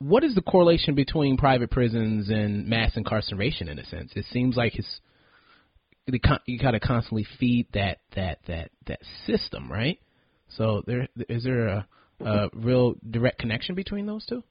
what 0.00 0.24
is 0.24 0.34
the 0.34 0.42
correlation 0.42 0.94
between 0.94 1.36
private 1.36 1.70
prisons 1.70 2.30
and 2.30 2.66
mass 2.66 2.96
incarceration? 2.96 3.68
In 3.68 3.78
a 3.78 3.84
sense, 3.84 4.12
it 4.14 4.24
seems 4.32 4.56
like 4.56 4.76
it's 4.76 5.00
you 6.46 6.58
got 6.58 6.72
to 6.72 6.80
constantly 6.80 7.26
feed 7.38 7.66
that 7.74 7.98
that 8.14 8.38
that 8.46 8.70
that 8.86 9.00
system, 9.26 9.70
right? 9.70 9.98
So 10.48 10.82
there 10.86 11.08
is 11.28 11.44
there 11.44 11.68
a, 11.68 11.86
a 12.24 12.50
real 12.54 12.94
direct 13.08 13.38
connection 13.38 13.74
between 13.74 14.06
those 14.06 14.24
two? 14.26 14.42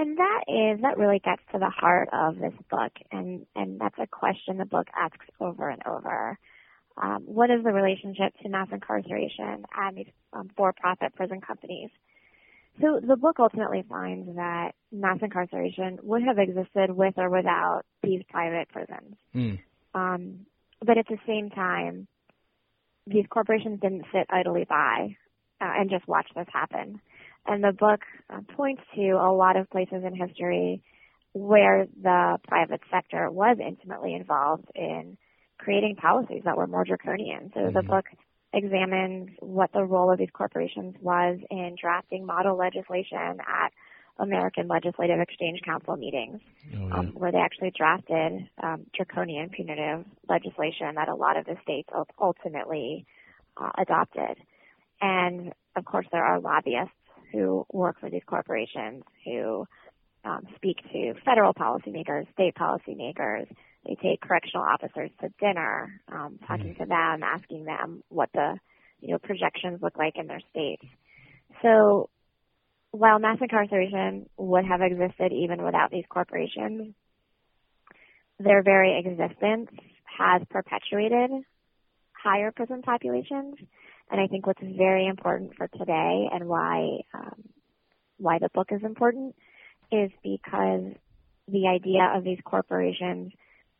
And 0.00 0.16
that 0.16 0.44
is 0.48 0.80
that 0.80 0.96
really 0.96 1.18
gets 1.18 1.42
to 1.52 1.58
the 1.58 1.68
heart 1.68 2.08
of 2.10 2.38
this 2.38 2.54
book, 2.70 2.92
and 3.12 3.44
and 3.54 3.78
that's 3.78 3.98
a 3.98 4.06
question 4.06 4.56
the 4.56 4.64
book 4.64 4.86
asks 4.96 5.26
over 5.38 5.68
and 5.68 5.82
over. 5.86 6.38
Um, 6.96 7.24
what 7.26 7.50
is 7.50 7.62
the 7.62 7.70
relationship 7.70 8.32
to 8.42 8.48
mass 8.48 8.68
incarceration 8.72 9.66
and 9.76 9.96
these 9.96 10.06
um, 10.32 10.48
for-profit 10.56 11.14
prison 11.14 11.42
companies? 11.42 11.90
So 12.80 12.98
the 13.06 13.16
book 13.16 13.36
ultimately 13.40 13.84
finds 13.86 14.34
that 14.36 14.72
mass 14.90 15.18
incarceration 15.20 15.98
would 16.02 16.22
have 16.22 16.38
existed 16.38 16.90
with 16.90 17.14
or 17.18 17.28
without 17.28 17.82
these 18.02 18.22
private 18.30 18.70
prisons. 18.70 19.16
Mm. 19.34 19.58
Um, 19.94 20.46
but 20.80 20.96
at 20.96 21.08
the 21.08 21.18
same 21.26 21.50
time, 21.50 22.06
these 23.06 23.26
corporations 23.28 23.80
didn't 23.80 24.06
sit 24.14 24.26
idly 24.30 24.64
by 24.64 25.16
uh, 25.60 25.72
and 25.76 25.90
just 25.90 26.08
watch 26.08 26.28
this 26.34 26.48
happen. 26.50 27.02
And 27.50 27.64
the 27.64 27.72
book 27.72 28.02
uh, 28.32 28.42
points 28.56 28.82
to 28.94 29.10
a 29.10 29.34
lot 29.34 29.56
of 29.56 29.68
places 29.70 30.04
in 30.06 30.14
history 30.14 30.84
where 31.32 31.88
the 32.00 32.38
private 32.46 32.80
sector 32.92 33.28
was 33.28 33.56
intimately 33.58 34.14
involved 34.14 34.66
in 34.76 35.18
creating 35.58 35.96
policies 35.96 36.42
that 36.44 36.56
were 36.56 36.68
more 36.68 36.84
draconian. 36.84 37.50
So 37.52 37.60
mm-hmm. 37.60 37.76
the 37.76 37.82
book 37.82 38.04
examines 38.52 39.30
what 39.40 39.72
the 39.72 39.82
role 39.82 40.12
of 40.12 40.18
these 40.18 40.30
corporations 40.32 40.94
was 41.00 41.40
in 41.50 41.74
drafting 41.80 42.24
model 42.24 42.56
legislation 42.56 43.40
at 43.40 43.72
American 44.20 44.68
Legislative 44.68 45.18
Exchange 45.18 45.60
Council 45.64 45.96
meetings, 45.96 46.38
oh, 46.76 46.86
yeah. 46.86 46.94
um, 46.94 47.06
where 47.14 47.32
they 47.32 47.38
actually 47.38 47.72
drafted 47.76 48.48
um, 48.62 48.86
draconian 48.94 49.48
punitive 49.48 50.04
legislation 50.28 50.94
that 50.94 51.08
a 51.08 51.16
lot 51.16 51.36
of 51.36 51.46
the 51.46 51.56
states 51.64 51.88
ultimately 52.20 53.06
uh, 53.56 53.70
adopted. 53.76 54.36
And 55.00 55.52
of 55.74 55.84
course, 55.84 56.06
there 56.12 56.24
are 56.24 56.38
lobbyists 56.38 56.94
who 57.32 57.66
work 57.72 58.00
for 58.00 58.10
these 58.10 58.22
corporations 58.26 59.04
who 59.24 59.66
um, 60.24 60.46
speak 60.56 60.78
to 60.92 61.14
federal 61.24 61.54
policymakers, 61.54 62.30
state 62.32 62.54
policymakers. 62.54 63.46
They 63.86 63.96
take 64.02 64.20
correctional 64.20 64.64
officers 64.64 65.10
to 65.20 65.28
dinner, 65.40 66.00
um, 66.12 66.38
talking 66.46 66.74
mm-hmm. 66.74 66.82
to 66.82 66.88
them, 66.88 67.22
asking 67.22 67.64
them 67.64 68.02
what 68.08 68.28
the 68.34 68.58
you 69.00 69.12
know 69.12 69.18
projections 69.18 69.80
look 69.82 69.96
like 69.96 70.14
in 70.16 70.26
their 70.26 70.40
states. 70.50 70.84
So 71.62 72.10
while 72.90 73.18
mass 73.18 73.38
incarceration 73.40 74.28
would 74.36 74.64
have 74.64 74.82
existed 74.82 75.32
even 75.32 75.62
without 75.62 75.90
these 75.90 76.04
corporations, 76.08 76.94
their 78.38 78.62
very 78.62 78.98
existence 78.98 79.70
has 80.18 80.42
perpetuated 80.50 81.30
higher 82.12 82.50
prison 82.50 82.82
populations. 82.82 83.54
And 84.10 84.20
I 84.20 84.26
think 84.26 84.46
what's 84.46 84.62
very 84.62 85.06
important 85.06 85.54
for 85.56 85.68
today 85.68 86.28
and 86.32 86.48
why 86.48 86.98
um, 87.14 87.42
why 88.18 88.38
the 88.38 88.48
book 88.52 88.68
is 88.70 88.82
important 88.82 89.34
is 89.90 90.10
because 90.22 90.92
the 91.48 91.66
idea 91.68 92.12
of 92.14 92.24
these 92.24 92.38
corporations 92.44 93.32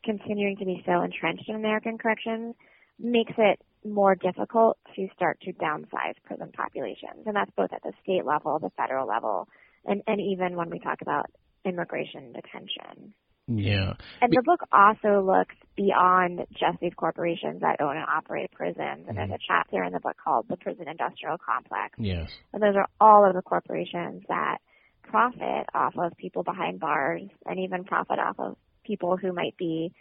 continuing 0.04 0.56
to 0.56 0.64
be 0.64 0.82
so 0.86 1.02
entrenched 1.02 1.48
in 1.48 1.56
American 1.56 1.98
corrections 1.98 2.54
makes 2.98 3.32
it 3.38 3.60
more 3.84 4.14
difficult 4.14 4.78
to 4.94 5.08
start 5.14 5.40
to 5.42 5.52
downsize 5.52 6.14
prison 6.24 6.50
populations. 6.54 7.26
And 7.26 7.34
that's 7.34 7.50
both 7.56 7.72
at 7.72 7.82
the 7.82 7.92
state 8.02 8.24
level, 8.24 8.58
the 8.58 8.70
federal 8.76 9.06
level, 9.06 9.48
and, 9.84 10.02
and 10.06 10.20
even 10.20 10.56
when 10.56 10.70
we 10.70 10.78
talk 10.78 11.00
about 11.02 11.26
immigration 11.64 12.32
detention. 12.32 13.14
Yeah. 13.50 13.94
And 14.22 14.32
the 14.32 14.42
book 14.44 14.60
also 14.72 15.20
looks 15.24 15.54
beyond 15.76 16.46
just 16.52 16.78
these 16.80 16.92
corporations 16.96 17.60
that 17.62 17.80
own 17.80 17.96
and 17.96 18.06
operate 18.06 18.52
prisons. 18.52 19.06
And 19.08 19.16
mm 19.16 19.16
there's 19.16 19.30
a 19.30 19.38
chapter 19.46 19.82
in 19.82 19.92
the 19.92 20.00
book 20.00 20.16
called 20.22 20.46
The 20.48 20.56
Prison 20.56 20.88
Industrial 20.88 21.36
Complex. 21.38 21.94
Yes. 21.98 22.30
And 22.52 22.62
those 22.62 22.76
are 22.76 22.88
all 23.00 23.26
of 23.26 23.34
the 23.34 23.42
corporations 23.42 24.22
that 24.28 24.58
profit 25.02 25.66
off 25.74 25.94
of 25.98 26.16
people 26.16 26.42
behind 26.42 26.80
bars 26.80 27.22
and 27.44 27.58
even 27.58 27.84
profit 27.84 28.18
off 28.18 28.38
of 28.38 28.56
people 28.84 29.16
who 29.16 29.32
might 29.32 29.56
be 29.56 29.92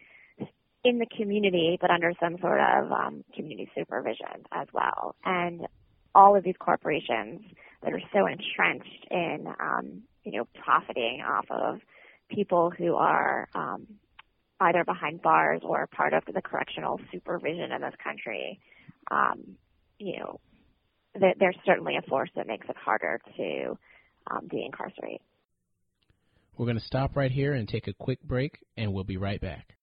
in 0.83 0.99
the 0.99 1.07
community, 1.17 1.77
but 1.81 1.89
under 1.89 2.13
some 2.21 2.37
sort 2.39 2.59
of 2.61 2.91
um, 2.91 3.23
community 3.35 3.69
supervision 3.75 4.45
as 4.51 4.67
well. 4.73 5.15
And 5.25 5.67
all 6.15 6.35
of 6.37 6.43
these 6.43 6.55
corporations 6.57 7.41
that 7.83 7.93
are 7.93 8.01
so 8.13 8.25
entrenched 8.27 9.07
in, 9.11 9.47
um, 9.59 10.03
you 10.23 10.37
know, 10.37 10.47
profiting 10.63 11.21
off 11.21 11.45
of 11.49 11.79
people 12.29 12.69
who 12.69 12.95
are 12.95 13.47
um, 13.53 13.87
either 14.59 14.83
behind 14.83 15.21
bars 15.21 15.61
or 15.63 15.87
part 15.87 16.13
of 16.13 16.23
the 16.33 16.41
correctional 16.41 16.99
supervision 17.11 17.71
in 17.71 17.81
this 17.81 17.93
country, 18.03 18.59
um, 19.11 19.55
you 19.97 20.19
know, 20.19 20.39
there's 21.15 21.57
certainly 21.65 21.95
a 21.97 22.01
force 22.03 22.29
that 22.35 22.47
makes 22.47 22.67
it 22.69 22.75
harder 22.77 23.19
to 23.35 23.77
um, 24.29 24.47
de-incarcerate. 24.47 25.21
We're 26.57 26.65
going 26.65 26.77
to 26.77 26.83
stop 26.83 27.15
right 27.15 27.31
here 27.31 27.53
and 27.53 27.67
take 27.67 27.87
a 27.87 27.93
quick 27.93 28.21
break, 28.21 28.59
and 28.77 28.93
we'll 28.93 29.05
be 29.05 29.17
right 29.17 29.39
back. 29.41 29.75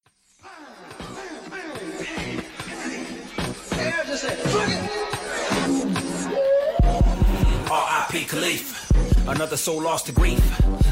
Kalief. 8.26 9.28
Another 9.28 9.56
soul 9.56 9.82
lost 9.82 10.06
to 10.06 10.12
grief. 10.12 10.40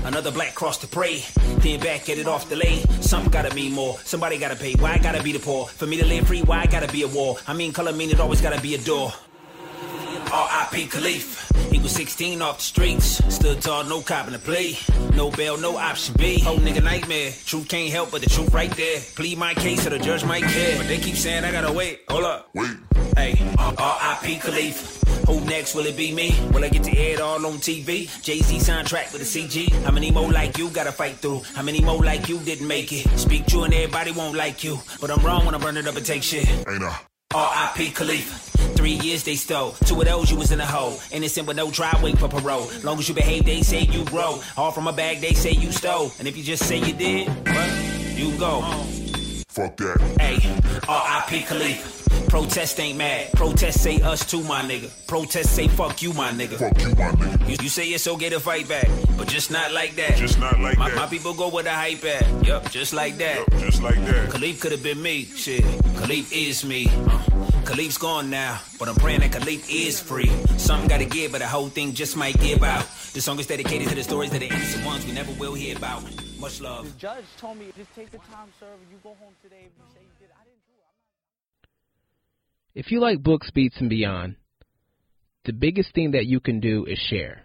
Another 0.05 0.31
black 0.31 0.55
cross 0.55 0.79
to 0.79 0.87
pray. 0.87 1.25
Then 1.59 1.81
back, 1.81 2.05
get 2.05 2.19
it 2.19 2.27
off 2.27 2.49
the 2.49 2.57
lay. 2.57 2.81
Something 3.01 3.31
gotta 3.31 3.55
mean 3.55 3.73
more. 3.73 3.99
Somebody 4.05 4.39
gotta 4.39 4.57
pay. 4.57 4.75
Why 4.75 4.93
I 4.95 4.99
gotta 4.99 5.23
be 5.23 5.33
the 5.33 5.39
poor? 5.39 5.67
For 5.67 5.87
me 5.87 5.97
to 5.99 6.07
live 6.07 6.27
free, 6.27 6.43
why 6.43 6.61
I 6.61 6.67
gotta 6.67 6.91
be 6.93 7.03
a 7.03 7.09
war? 7.09 7.37
I 7.47 7.55
mean, 7.55 7.73
color 7.73 7.93
mean 7.93 8.11
it 8.11 8.21
always 8.21 8.41
gotta 8.41 8.61
be 8.61 8.75
a 8.75 8.79
door. 8.79 9.13
R.I.P. 10.33 10.87
Kalief. 10.87 11.71
He 11.71 11.79
was 11.79 11.93
16 11.93 12.43
off 12.43 12.59
the 12.59 12.63
streets. 12.63 13.35
Stood 13.35 13.63
tall, 13.63 13.85
no 13.85 14.01
cop 14.01 14.27
in 14.27 14.33
the 14.33 14.39
play. 14.39 14.77
No 15.15 15.31
bail, 15.31 15.57
no 15.57 15.77
option 15.77 16.15
B. 16.19 16.41
Whole 16.41 16.59
nigga, 16.59 16.83
nightmare. 16.83 17.33
Truth 17.45 17.69
can't 17.69 17.91
help 17.91 18.11
but 18.11 18.23
the 18.23 18.31
truth 18.31 18.53
right 18.53 18.71
there. 18.73 19.01
Plead 19.15 19.39
my 19.39 19.55
case 19.55 19.83
so 19.83 19.91
the 19.91 19.99
judge 19.99 20.25
might 20.25 20.45
care. 20.45 20.77
But 20.77 20.89
they 20.89 20.99
keep 20.99 21.17
saying 21.17 21.45
I 21.45 21.53
gotta 21.53 21.73
wait. 21.73 22.01
Hold 22.09 22.25
up. 22.25 22.51
Wait. 22.55 22.94
Hey, 23.17 23.35
R.I.P. 23.59 24.39
Kalief. 24.39 25.27
Who 25.27 25.41
next? 25.47 25.75
Will 25.75 25.87
it 25.87 25.97
be 25.97 26.13
me? 26.13 26.35
Will 26.53 26.65
I 26.65 26.69
get 26.69 26.83
to 26.85 26.97
air 26.97 27.15
it 27.15 27.21
all 27.21 27.45
on 27.47 27.55
TV? 27.55 28.11
Jay 28.23 28.41
Z 28.41 28.57
soundtrack 28.57 29.13
with 29.13 29.23
a 29.23 29.25
CG. 29.25 29.71
How 29.85 29.93
many 29.93 30.11
more 30.11 30.31
like 30.31 30.59
you 30.59 30.69
gotta 30.71 30.93
fight 30.93 31.17
through? 31.17 31.43
How 31.55 31.63
many 31.63 31.81
more 31.81 32.03
like 32.05 32.29
you 32.29 32.39
didn't 32.41 32.67
make 32.67 32.93
it? 32.93 33.07
Speak 33.19 33.47
true 33.47 33.65
and 33.65 33.73
everybody 33.73 34.11
won't 34.11 34.37
like 34.37 34.65
you. 34.65 34.79
But 35.01 35.11
I'm 35.11 35.25
wrong 35.25 35.47
when 35.47 35.55
I 35.55 35.59
burn 35.59 35.77
it 35.77 35.87
up 35.87 35.97
and 35.97 36.05
take 36.05 36.23
shit. 36.23 36.49
Ain't 36.49 36.83
I? 36.83 36.99
R.I.P. 37.35 37.91
Kalief. 37.91 38.51
Three 38.77 38.93
years 38.93 39.23
they 39.23 39.37
stole. 39.37 39.73
Two 39.85 40.01
of 40.01 40.07
those 40.07 40.31
you 40.31 40.37
was 40.37 40.51
in 40.51 40.61
a 40.61 40.67
hole. 40.67 40.99
Innocent 41.13 41.47
with 41.47 41.57
no 41.57 41.71
trial, 41.71 41.99
wait 42.03 42.19
for 42.19 42.29
parole. 42.29 42.69
Long 42.83 42.99
as 42.99 43.09
you 43.09 43.15
behave, 43.15 43.45
they 43.45 43.63
say 43.63 43.83
you 43.83 44.05
grow. 44.05 44.41
All 44.57 44.73
from 44.73 44.89
a 44.89 44.93
bag, 44.93 45.21
they 45.21 45.35
say 45.35 45.53
you 45.53 45.71
stole. 45.73 46.11
And 46.19 46.27
if 46.27 46.37
you 46.37 46.43
just 46.43 46.67
say 46.67 46.79
you 46.79 46.93
did, 46.93 47.29
what? 47.29 47.71
You 48.17 48.37
go. 48.39 48.61
Fuck 49.55 49.77
that. 49.77 50.01
Hey, 50.19 50.35
R.I.P. 50.89 51.43
Kalief. 51.43 52.29
Protest 52.29 52.81
ain't 52.81 52.99
mad. 52.99 53.31
Protest 53.35 53.85
say 53.85 54.01
us 54.01 54.29
too, 54.29 54.43
my 54.43 54.63
nigga. 54.63 54.91
Protest 55.07 55.55
say 55.55 55.69
fuck 55.69 56.03
you, 56.03 56.13
my 56.13 56.33
nigga. 56.33 56.59
Fuck 56.59 56.83
you, 56.83 56.89
my 56.89 57.13
nigga. 57.13 57.49
You, 57.49 57.57
you 57.63 57.69
say 57.69 57.87
it's 57.87 58.09
okay 58.09 58.31
to 58.31 58.41
fight 58.41 58.69
back, 58.69 58.89
but 59.17 59.29
just 59.29 59.53
not 59.53 59.71
like 59.71 59.95
that. 59.95 60.17
Just 60.17 60.41
not 60.41 60.59
like 60.59 60.77
my, 60.77 60.91
that. 60.91 60.97
My 60.97 61.07
people 61.07 61.35
go 61.35 61.51
with 61.51 61.67
the 61.67 61.71
hype 61.71 62.05
at. 62.05 62.45
Yup, 62.45 62.69
just 62.73 62.93
like 62.93 63.17
that. 63.19 63.47
Yep, 63.49 63.61
just 63.61 63.81
like 63.81 64.05
that. 64.07 64.31
Kalief 64.31 64.61
could 64.61 64.73
have 64.73 64.83
been 64.83 65.01
me. 65.01 65.23
Shit, 65.23 65.63
Kalief 65.63 66.33
is 66.33 66.65
me. 66.65 66.89
Uh, 66.89 67.23
Kalief's 67.63 67.99
gone 67.99 68.31
now, 68.31 68.59
but 68.81 68.89
I'm 68.89 68.97
praying 68.97 69.21
that 69.21 69.31
Kalief 69.31 69.71
is 69.71 70.01
free. 70.01 70.31
Something 70.59 70.89
gotta 70.89 71.05
give, 71.05 71.31
but 71.31 71.39
the 71.39 71.47
whole 71.47 71.69
thing 71.69 71.93
just 71.93 72.17
might 72.17 72.41
give 72.41 72.65
out. 72.65 72.87
The 73.13 73.21
song 73.21 73.39
is 73.39 73.47
dedicated 73.47 73.87
to 73.87 73.95
the 73.95 74.03
stories 74.03 74.31
that 74.31 74.41
the 74.41 74.49
innocent 74.49 74.85
ones 74.85 75.07
we 75.07 75.13
never 75.13 75.31
will 75.35 75.55
hear 75.55 75.77
about. 75.77 76.03
Much 76.45 76.61
love. 76.61 76.85
The 76.85 77.01
judge 77.01 77.25
told 77.41 77.57
me 77.57 77.73
just 77.75 77.89
take 77.97 78.11
the 78.11 78.19
time 78.19 78.53
served. 78.61 78.83
You 78.91 78.99
go 79.03 79.15
home 79.15 79.33
today 79.43 79.61
if 79.61 79.73
you 79.79 79.85
say 79.95 80.01
you 80.03 80.13
did. 80.21 80.29
I 80.39 80.45
didn't 80.45 80.61
do 80.67 80.75
it. 82.75 82.81
If 82.85 82.93
you 82.93 83.01
like 83.01 83.23
books, 83.23 83.51
beats, 83.51 83.77
and 83.81 83.89
beyond, 83.89 84.37
the 85.47 85.55
biggest 85.55 85.95
thing 85.95 86.11
that 86.11 86.27
you 86.27 86.41
can 86.41 86.61
do 86.61 86.85
is 86.85 86.99
share. 86.99 87.45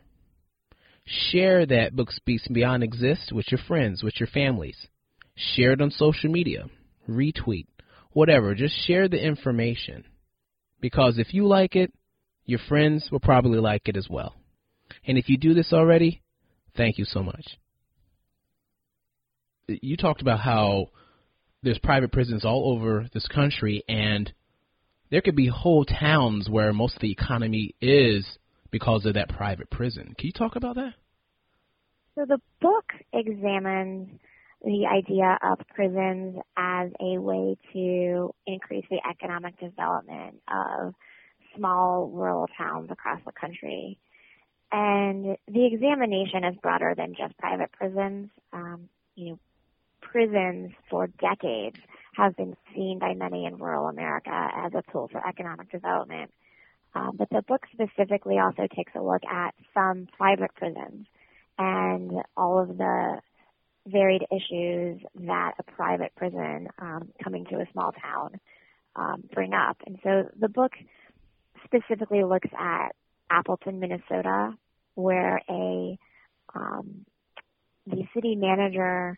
Share 1.06 1.65
that 1.65 1.96
Books, 1.96 2.20
Beats, 2.25 2.46
and 2.48 2.53
Beyond 2.53 2.84
exists 2.84 3.32
with 3.32 3.50
your 3.50 3.62
friends, 3.70 4.03
with 4.03 4.20
your 4.20 4.27
families. 4.27 4.75
Share 5.34 5.72
it 5.72 5.82
on 5.82 5.91
social 5.91 6.29
media. 6.29 6.65
Retweet. 7.10 7.68
Whatever. 8.12 8.53
Just 8.53 8.86
share 8.86 9.08
the 9.08 9.25
information. 9.25 10.03
Because 10.82 11.18
if 11.18 11.34
you 11.34 11.48
like 11.48 11.77
it, 11.77 11.94
your 12.46 12.60
friends 12.68 13.08
will 13.12 13.22
probably 13.22 13.60
like 13.60 13.88
it 13.88 13.96
as 13.96 14.08
well. 14.10 14.36
And 15.08 15.18
if 15.18 15.29
you 15.29 15.38
do 15.38 15.53
this 15.53 15.72
already, 15.72 16.22
thank 16.75 16.98
you 16.98 17.06
so 17.06 17.24
much. 17.24 17.58
You 19.82 19.98
talked 19.98 20.22
about 20.22 20.40
how 20.40 20.90
there's 21.64 21.80
private 21.80 22.12
prisons 22.12 22.46
all 22.46 22.74
over 22.74 23.08
this 23.14 23.28
country, 23.28 23.84
and 23.88 24.32
there 25.12 25.22
could 25.22 25.36
be 25.36 25.48
whole 25.48 25.86
towns 25.86 26.50
where 26.50 26.74
most 26.74 26.96
of 26.96 27.02
the 27.02 27.12
economy 27.12 27.76
is 27.82 28.26
because 28.72 29.06
of 29.06 29.16
that 29.16 29.30
private 29.30 29.70
prison. 29.70 30.16
Can 30.18 30.28
you 30.28 30.34
talk 30.34 30.56
about 30.56 30.76
that? 30.76 30.94
So 32.16 32.26
the 32.26 32.40
book 32.62 32.86
examines 33.14 34.10
the 34.64 34.86
idea 34.88 35.38
of 35.42 35.60
prisons 35.74 36.38
as 36.58 36.92
a 37.00 37.18
way 37.18 37.58
to 37.74 38.34
increase 38.46 38.86
the 38.90 39.00
economic 39.10 39.58
development 39.60 40.42
of 40.48 40.94
small 41.56 42.10
rural 42.10 42.48
towns 42.58 42.90
across 42.92 43.20
the 43.26 43.32
country. 43.32 43.98
And 44.72 45.38
the 45.48 45.66
examination 45.66 46.44
is 46.44 46.56
broader 46.62 46.94
than 46.96 47.16
just 47.18 47.38
private 47.38 47.72
prisons. 47.72 48.30
Um, 48.54 48.90
you 49.16 49.32
know, 49.32 49.40
prisons 50.12 50.72
for 50.89 51.08
decades 51.08 51.78
have 52.16 52.36
been 52.36 52.56
seen 52.74 53.00
by 53.00 53.13
many 53.13 53.46
in 53.46 53.58
rural 53.58 53.88
America 53.88 54.50
as 54.56 54.74
a 54.74 54.84
tool 54.92 55.08
for 55.12 55.25
economic 55.25 55.72
development. 55.72 56.32
Um, 56.96 57.12
but 57.18 57.30
the 57.30 57.44
book 57.44 57.66
specifically 57.72 58.39
also 58.39 58.68
takes 58.75 58.92
a 58.96 59.01
look 59.01 59.22
at 59.30 59.54
some 59.74 60.08
private 60.18 60.54
prisons 60.56 61.06
and 61.58 62.12
all 62.36 62.60
of 62.60 62.78
the 62.78 63.22
varied 63.86 64.25
issues 64.32 65.01
that 65.16 65.54
a 65.60 65.63
private 65.63 66.13
prison 66.16 66.68
um, 66.80 67.10
coming 67.24 67.46
to 67.46 67.56
a 67.56 67.68
small 67.72 67.92
town 67.92 68.39
um, 68.96 69.24
bring 69.34 69.54
up. 69.54 69.78
And 69.86 70.00
so 70.04 70.30
the 70.39 70.50
book 70.50 70.74
specifically 71.63 72.24
looks 72.24 72.50
at 72.58 72.89
Appleton, 73.30 73.80
Minnesota, 73.80 74.56
where 74.96 75.42
a 75.50 75.98
um, 76.56 77.06
the 77.86 78.04
city 78.13 78.36
manager 78.36 79.18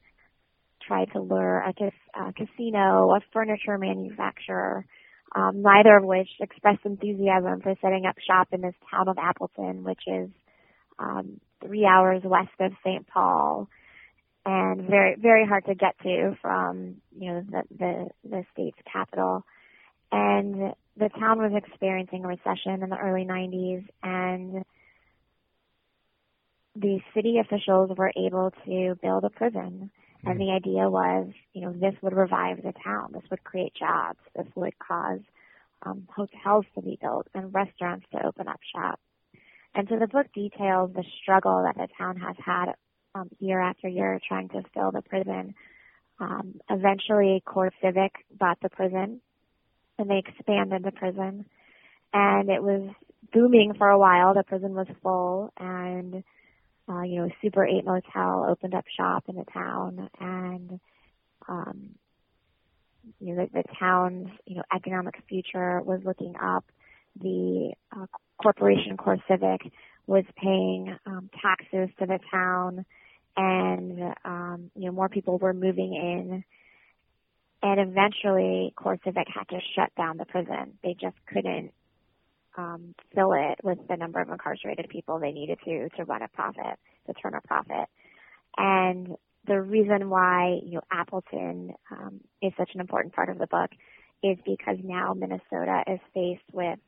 tried 0.86 1.12
to 1.14 1.22
lure 1.22 1.60
a, 1.60 1.74
a 2.20 2.34
casino, 2.34 3.12
a 3.12 3.20
furniture 3.34 3.78
manufacturer, 3.78 4.86
um, 5.36 5.62
neither 5.62 5.98
of 5.98 6.04
which 6.04 6.30
expressed 6.40 6.86
enthusiasm 6.86 7.62
for 7.62 7.76
setting 7.82 8.06
up 8.06 8.16
shop 8.26 8.50
in 8.52 8.62
this 8.62 8.76
town 8.90 9.08
of 9.08 9.18
Appleton, 9.18 9.84
which 9.84 10.02
is 10.08 10.30
um, 11.00 11.40
three 11.64 11.86
hours 11.86 12.22
west 12.24 12.50
of 12.60 12.72
St. 12.84 13.08
Paul 13.08 13.70
and 14.46 14.90
very 14.90 15.16
very 15.20 15.46
hard 15.46 15.66
to 15.66 15.76
get 15.76 15.98
to 16.04 16.36
from 16.42 16.96
you 17.18 17.32
know 17.32 17.44
the 17.50 17.64
the, 17.78 18.08
the 18.30 18.44
state's 18.54 18.78
capital. 18.92 19.44
And 20.12 20.74
the 20.98 21.10
town 21.10 21.40
was 21.40 21.54
experiencing 21.56 22.26
a 22.26 22.28
recession 22.28 22.84
in 22.84 22.90
the 22.90 22.98
early 22.98 23.24
90s, 23.24 23.86
and 24.04 24.66
the 26.76 27.00
city 27.16 27.38
officials 27.40 27.92
were 27.98 28.12
able 28.18 28.52
to 28.66 28.96
build 29.02 29.24
a 29.24 29.30
prison. 29.30 29.90
And 30.24 30.40
the 30.40 30.52
idea 30.52 30.90
was, 30.90 31.30
you 31.54 31.62
know, 31.62 31.74
this 31.74 31.96
would 32.02 32.14
revive 32.14 32.58
the 32.58 32.74
town. 32.84 33.12
This 33.14 33.24
would 33.32 33.44
create 33.44 33.74
jobs. 33.74 34.20
This 34.36 34.48
would 34.56 34.78
cause 34.78 35.20
um, 35.84 36.08
hotels 36.16 36.66
to 36.76 36.82
be 36.82 36.98
built 37.02 37.28
and 37.34 37.54
restaurants 37.54 38.06
to 38.12 38.26
open 38.26 38.48
up 38.48 38.60
shop. 38.74 39.00
And 39.74 39.88
so 39.90 39.98
the 39.98 40.08
book 40.08 40.28
details 40.34 40.92
the 40.94 41.04
struggle 41.22 41.64
that 41.64 41.76
the 41.76 41.88
town 41.98 42.18
has 42.18 42.36
had 42.44 42.74
um, 43.16 43.30
year 43.40 43.60
after 43.60 43.88
year 43.88 44.20
trying 44.28 44.50
to 44.50 44.64
fill 44.74 44.92
the 44.92 45.02
prison. 45.02 45.56
Um, 46.20 46.60
eventually, 46.70 47.42
CoreCivic 47.48 48.12
bought 48.38 48.60
the 48.62 48.70
prison, 48.70 49.22
and 49.98 50.10
they 50.10 50.20
expanded 50.20 50.84
the 50.84 50.92
prison, 50.92 51.46
and 52.14 52.50
it 52.50 52.62
was 52.62 52.90
booming 53.34 53.74
for 53.78 53.90
a 53.90 53.98
while. 53.98 54.34
The 54.34 54.44
prison 54.44 54.76
was 54.76 54.88
full, 55.02 55.52
and 55.58 56.24
uh, 56.92 57.04
you 57.04 57.22
know, 57.22 57.30
Super 57.42 57.66
8 57.66 57.86
Motel 57.86 58.46
opened 58.50 58.74
up 58.74 58.86
shop 58.98 59.26
in 59.28 59.36
the 59.36 59.46
town, 59.54 60.10
and 60.20 60.80
um, 61.48 61.90
you 63.20 63.34
know, 63.34 63.46
the, 63.46 63.62
the 63.62 63.64
town's 63.80 64.30
you 64.46 64.58
know 64.58 64.64
economic 64.74 65.16
future 65.30 65.82
was 65.82 66.02
looking 66.04 66.36
up. 66.42 66.66
The 67.22 67.74
uh, 67.96 68.06
corporation 68.42 68.98
CoreCivic 68.98 69.72
was 70.08 70.24
paying 70.36 70.98
um, 71.06 71.30
taxes 71.42 71.90
to 72.00 72.06
the 72.06 72.20
town, 72.32 72.86
and 73.38 74.14
um, 74.26 74.72
you 74.76 74.86
know 74.88 74.92
more 74.92 75.10
people 75.10 75.38
were 75.38 75.54
moving 75.54 75.94
in. 75.94 76.44
And 77.64 77.80
eventually, 77.80 78.74
CoreCivic 78.76 79.28
had 79.34 79.48
to 79.50 79.60
shut 79.76 79.94
down 79.96 80.18
the 80.18 80.26
prison. 80.26 80.80
They 80.84 80.96
just 81.00 81.16
couldn't 81.32 81.72
um, 82.58 82.94
fill 83.16 83.34
it 83.34 83.60
with 83.64 83.80
the 83.88 83.98
number 83.98 84.20
of 84.20 84.30
incarcerated 84.30 84.90
people 84.90 85.20
they 85.20 85.32
needed 85.32 85.60
to 85.66 85.90
to 85.98 86.06
run 86.06 86.22
a 86.22 86.28
profit, 86.28 86.78
to 87.08 87.14
turn 87.14 87.34
a 87.34 87.48
profit. 87.48 87.88
And 88.58 89.16
the 89.48 89.62
reason 89.62 90.10
why 90.10 90.60
you 90.64 90.76
know 90.76 90.82
Appleton 90.92 91.74
um, 91.92 92.22
is 92.42 92.54
such 92.58 92.72
an 92.74 92.82
important 92.82 93.14
part 93.14 93.30
of 93.30 93.38
the 93.38 93.48
book 93.48 93.72
is 94.24 94.38
because 94.46 94.78
now 94.84 95.14
Minnesota 95.14 95.84
is 95.88 96.00
faced 96.14 96.44
with 96.54 96.80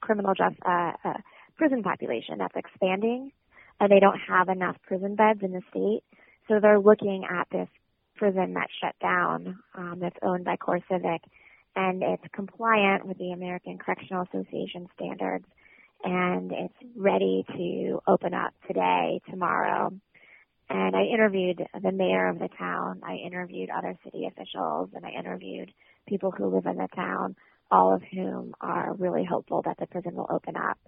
criminal 0.00 0.34
just 0.34 0.56
uh, 0.66 0.92
uh, 1.04 1.18
prison 1.56 1.82
population 1.82 2.38
that's 2.38 2.56
expanding, 2.56 3.32
and 3.78 3.90
they 3.90 4.00
don't 4.00 4.18
have 4.28 4.48
enough 4.48 4.76
prison 4.86 5.14
beds 5.14 5.40
in 5.42 5.52
the 5.52 5.62
state, 5.70 6.02
so 6.48 6.58
they're 6.60 6.80
looking 6.80 7.24
at 7.30 7.46
this 7.52 7.68
prison 8.16 8.54
that's 8.54 8.72
shut 8.82 8.94
down 9.00 9.58
um, 9.74 9.98
that's 10.00 10.16
owned 10.22 10.44
by 10.44 10.56
CoreCivic 10.56 11.20
and 11.76 12.02
it's 12.02 12.24
compliant 12.32 13.06
with 13.06 13.18
the 13.18 13.32
American 13.32 13.78
Correctional 13.78 14.26
Association 14.32 14.88
standards 14.94 15.46
and 16.04 16.52
it's 16.52 16.74
ready 16.96 17.44
to 17.56 18.00
open 18.06 18.34
up 18.34 18.54
today, 18.66 19.20
tomorrow. 19.28 19.92
And 20.68 20.94
I 20.94 21.02
interviewed 21.02 21.66
the 21.82 21.92
mayor 21.92 22.28
of 22.28 22.38
the 22.38 22.48
town, 22.56 23.02
I 23.04 23.16
interviewed 23.16 23.70
other 23.70 23.98
city 24.04 24.26
officials, 24.26 24.90
and 24.94 25.04
I 25.04 25.10
interviewed 25.10 25.72
people 26.08 26.30
who 26.30 26.46
live 26.46 26.66
in 26.66 26.76
the 26.76 26.88
town, 26.94 27.36
all 27.70 27.94
of 27.94 28.02
whom 28.02 28.54
are 28.60 28.94
really 28.94 29.24
hopeful 29.24 29.62
that 29.62 29.78
the 29.78 29.86
prison 29.86 30.14
will 30.14 30.28
open 30.30 30.56
up 30.56 30.78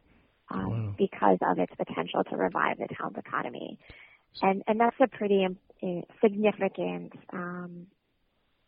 um, 0.51 0.71
wow. 0.71 0.95
because 0.97 1.39
of 1.43 1.59
its 1.59 1.73
potential 1.75 2.23
to 2.25 2.37
revive 2.37 2.79
the 2.79 2.89
town's 2.97 3.17
economy. 3.17 3.79
And 4.41 4.63
and 4.67 4.81
that's 4.81 4.97
a 5.01 5.09
pretty 5.09 5.45
um, 5.45 6.03
significant 6.23 7.13
um, 7.33 7.87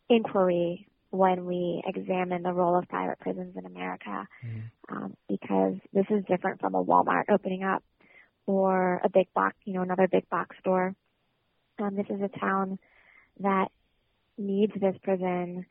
inquiry 0.09 0.87
when 1.15 1.45
we 1.45 1.83
examine 1.85 2.43
the 2.43 2.53
role 2.53 2.77
of 2.77 2.87
private 2.87 3.19
prisons 3.19 3.55
in 3.57 3.65
America, 3.65 4.27
mm-hmm. 4.45 4.95
um, 4.95 5.17
because 5.29 5.75
this 5.93 6.05
is 6.09 6.23
different 6.27 6.59
from 6.59 6.75
a 6.75 6.83
Walmart 6.83 7.23
opening 7.29 7.63
up 7.63 7.83
or 8.45 9.01
a 9.03 9.09
big 9.09 9.27
box, 9.33 9.55
you 9.65 9.73
know, 9.73 9.81
another 9.81 10.07
big 10.07 10.29
box 10.29 10.55
store. 10.59 10.95
Um, 11.79 11.95
this 11.95 12.05
is 12.09 12.21
a 12.21 12.39
town 12.39 12.79
that 13.39 13.69
needs 14.37 14.73
this 14.79 14.95
prison 15.03 15.65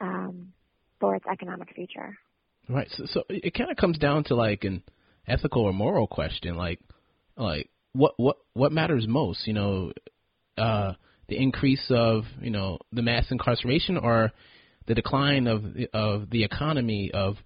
um, 0.00 0.52
for 1.00 1.16
its 1.16 1.24
economic 1.30 1.74
future. 1.74 2.16
Right. 2.68 2.88
So, 2.90 3.04
so 3.06 3.22
it 3.28 3.54
kind 3.54 3.70
of 3.70 3.76
comes 3.76 3.98
down 3.98 4.24
to 4.24 4.34
like 4.34 4.64
an 4.64 4.82
ethical 5.26 5.62
or 5.62 5.72
moral 5.72 6.06
question, 6.06 6.56
like, 6.56 6.80
like 7.36 7.70
what 7.92 8.14
what 8.16 8.36
what 8.52 8.72
matters 8.72 9.06
most? 9.08 9.46
You 9.46 9.54
know, 9.54 9.92
uh, 10.56 10.92
the 11.28 11.36
increase 11.36 11.84
of 11.90 12.24
you 12.40 12.50
know 12.50 12.78
the 12.92 13.02
mass 13.02 13.26
incarceration 13.30 13.96
or 13.96 14.32
the 14.88 14.94
decline 14.94 15.46
of 15.46 15.64
of 15.92 16.30
the 16.30 16.42
economy 16.42 17.10
of 17.12 17.36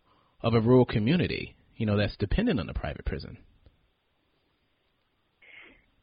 of 0.42 0.54
a 0.54 0.60
rural 0.60 0.86
community, 0.86 1.54
you 1.76 1.86
know, 1.86 1.96
that's 1.96 2.16
dependent 2.16 2.58
on 2.58 2.68
a 2.68 2.74
private 2.74 3.04
prison. 3.04 3.36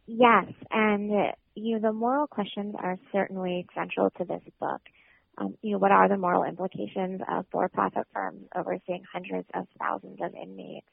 Yes, 0.06 0.46
and 0.70 1.12
you 1.56 1.76
know 1.76 1.80
the 1.80 1.94
moral 1.94 2.28
questions 2.28 2.76
are 2.78 2.98
certainly 3.12 3.66
central 3.74 4.10
to 4.18 4.26
this 4.26 4.42
book. 4.60 4.82
Um, 5.38 5.56
you 5.62 5.72
know, 5.72 5.78
what 5.78 5.92
are 5.92 6.10
the 6.10 6.18
moral 6.18 6.44
implications 6.44 7.22
of 7.30 7.46
for-profit 7.52 8.08
firms 8.14 8.44
overseeing 8.54 9.04
hundreds 9.12 9.48
of 9.54 9.68
thousands 9.80 10.20
of 10.22 10.34
inmates? 10.36 10.88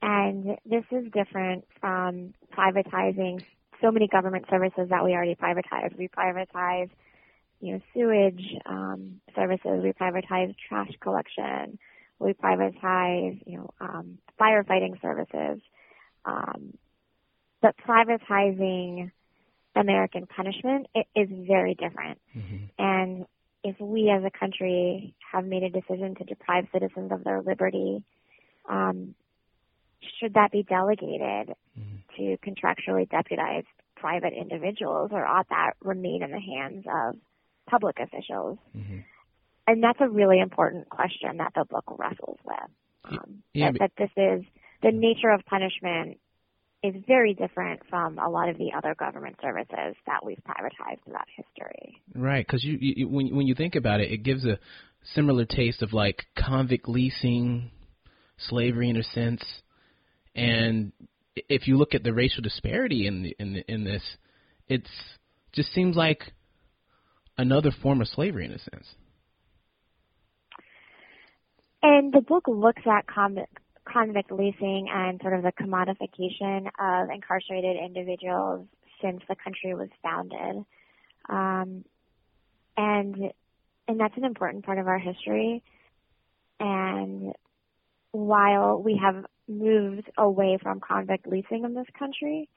And 0.00 0.56
this 0.64 0.84
is 0.90 1.04
different 1.12 1.64
from 1.80 2.32
privatizing 2.56 3.44
so 3.82 3.90
many 3.90 4.08
government 4.08 4.46
services 4.48 4.88
that 4.88 5.04
we 5.04 5.12
already 5.12 5.34
privatize. 5.34 5.96
We 5.98 6.08
privatize 6.08 6.88
you 7.62 7.72
know, 7.74 7.80
sewage 7.94 8.44
um, 8.66 9.20
services. 9.34 9.80
We 9.82 9.92
privatize 9.92 10.54
trash 10.68 10.90
collection. 11.00 11.78
We 12.18 12.34
privatize, 12.34 13.40
you 13.46 13.58
know, 13.58 13.70
um, 13.80 14.18
firefighting 14.38 15.00
services. 15.00 15.62
Um, 16.24 16.74
but 17.62 17.74
privatizing 17.88 19.10
American 19.74 20.26
punishment 20.26 20.88
it 20.94 21.06
is 21.16 21.28
very 21.30 21.74
different. 21.74 22.18
Mm-hmm. 22.36 22.56
And 22.78 23.26
if 23.64 23.80
we 23.80 24.10
as 24.10 24.22
a 24.24 24.30
country 24.30 25.14
have 25.32 25.46
made 25.46 25.62
a 25.62 25.70
decision 25.70 26.14
to 26.16 26.24
deprive 26.24 26.66
citizens 26.72 27.12
of 27.12 27.24
their 27.24 27.40
liberty, 27.40 28.02
um, 28.68 29.14
should 30.18 30.34
that 30.34 30.50
be 30.52 30.62
delegated 30.64 31.54
Mm-hmm. 31.78 31.96
to 32.18 32.36
contractually 32.46 33.08
deputized 33.08 33.66
private 33.96 34.34
individuals, 34.34 35.08
or 35.10 35.24
ought 35.24 35.48
that 35.48 35.72
remain 35.80 36.22
in 36.22 36.30
the 36.30 36.38
hands 36.38 36.84
of 36.86 37.16
public 37.72 37.96
officials? 37.98 38.58
Mm-hmm. 38.76 38.98
And 39.66 39.82
that's 39.82 40.00
a 40.00 40.08
really 40.08 40.40
important 40.40 40.88
question 40.88 41.38
that 41.38 41.52
the 41.54 41.64
book 41.64 41.84
wrestles 41.98 42.38
with. 42.44 42.70
Um, 43.04 43.42
Yeah, 43.54 43.72
that, 43.72 43.78
that 43.80 43.92
this 43.96 44.10
is 44.16 44.44
the 44.82 44.92
nature 44.92 45.30
of 45.30 45.40
punishment 45.46 46.18
is 46.82 46.94
very 47.06 47.32
different 47.32 47.80
from 47.88 48.18
a 48.18 48.28
lot 48.28 48.48
of 48.48 48.58
the 48.58 48.72
other 48.76 48.94
government 48.94 49.36
services 49.40 49.96
that 50.06 50.24
we've 50.24 50.42
privatized 50.46 51.02
throughout 51.04 51.28
history. 51.36 52.00
Right, 52.14 52.44
because 52.46 52.64
you, 52.64 52.76
you 52.80 53.08
when 53.08 53.34
when 53.36 53.46
you 53.46 53.54
think 53.54 53.76
about 53.76 54.00
it, 54.00 54.10
it 54.10 54.18
gives 54.18 54.44
a 54.44 54.58
similar 55.14 55.44
taste 55.44 55.82
of 55.82 55.92
like 55.92 56.24
convict 56.36 56.88
leasing, 56.88 57.70
slavery 58.48 58.90
in 58.90 58.96
a 58.96 59.04
sense, 59.04 59.44
and 60.34 60.92
if 61.36 61.68
you 61.68 61.76
look 61.76 61.94
at 61.94 62.02
the 62.02 62.12
racial 62.12 62.42
disparity 62.42 63.06
in 63.06 63.22
the, 63.22 63.36
in 63.38 63.52
the, 63.54 63.72
in 63.72 63.84
this, 63.84 64.02
it's 64.68 64.90
just 65.52 65.72
seems 65.72 65.96
like 65.96 66.32
another 67.42 67.70
form 67.82 68.00
of 68.00 68.08
slavery 68.08 68.46
in 68.46 68.52
a 68.52 68.58
sense. 68.58 68.94
And 71.82 72.12
the 72.12 72.20
book 72.20 72.44
looks 72.46 72.82
at 72.86 73.06
convict, 73.06 74.30
leasing 74.30 74.88
and 74.90 75.20
sort 75.20 75.34
of 75.34 75.42
the 75.42 75.52
commodification 75.52 76.68
of 76.78 77.10
incarcerated 77.10 77.76
individuals 77.84 78.66
since 79.02 79.20
the 79.28 79.34
country 79.34 79.74
was 79.74 79.88
founded. 80.02 80.64
Um, 81.28 81.84
and 82.76 83.32
and 83.88 84.00
that's 84.00 84.16
an 84.16 84.24
important 84.24 84.64
part 84.64 84.78
of 84.78 84.86
our 84.86 84.98
history. 84.98 85.62
And 86.60 87.32
while 88.12 88.80
we 88.80 89.00
have 89.02 89.24
moved 89.48 90.08
away 90.16 90.58
from 90.62 90.78
convict 90.78 91.26
leasing 91.26 91.64
in 91.64 91.74
this 91.74 91.88
country, 91.98 92.48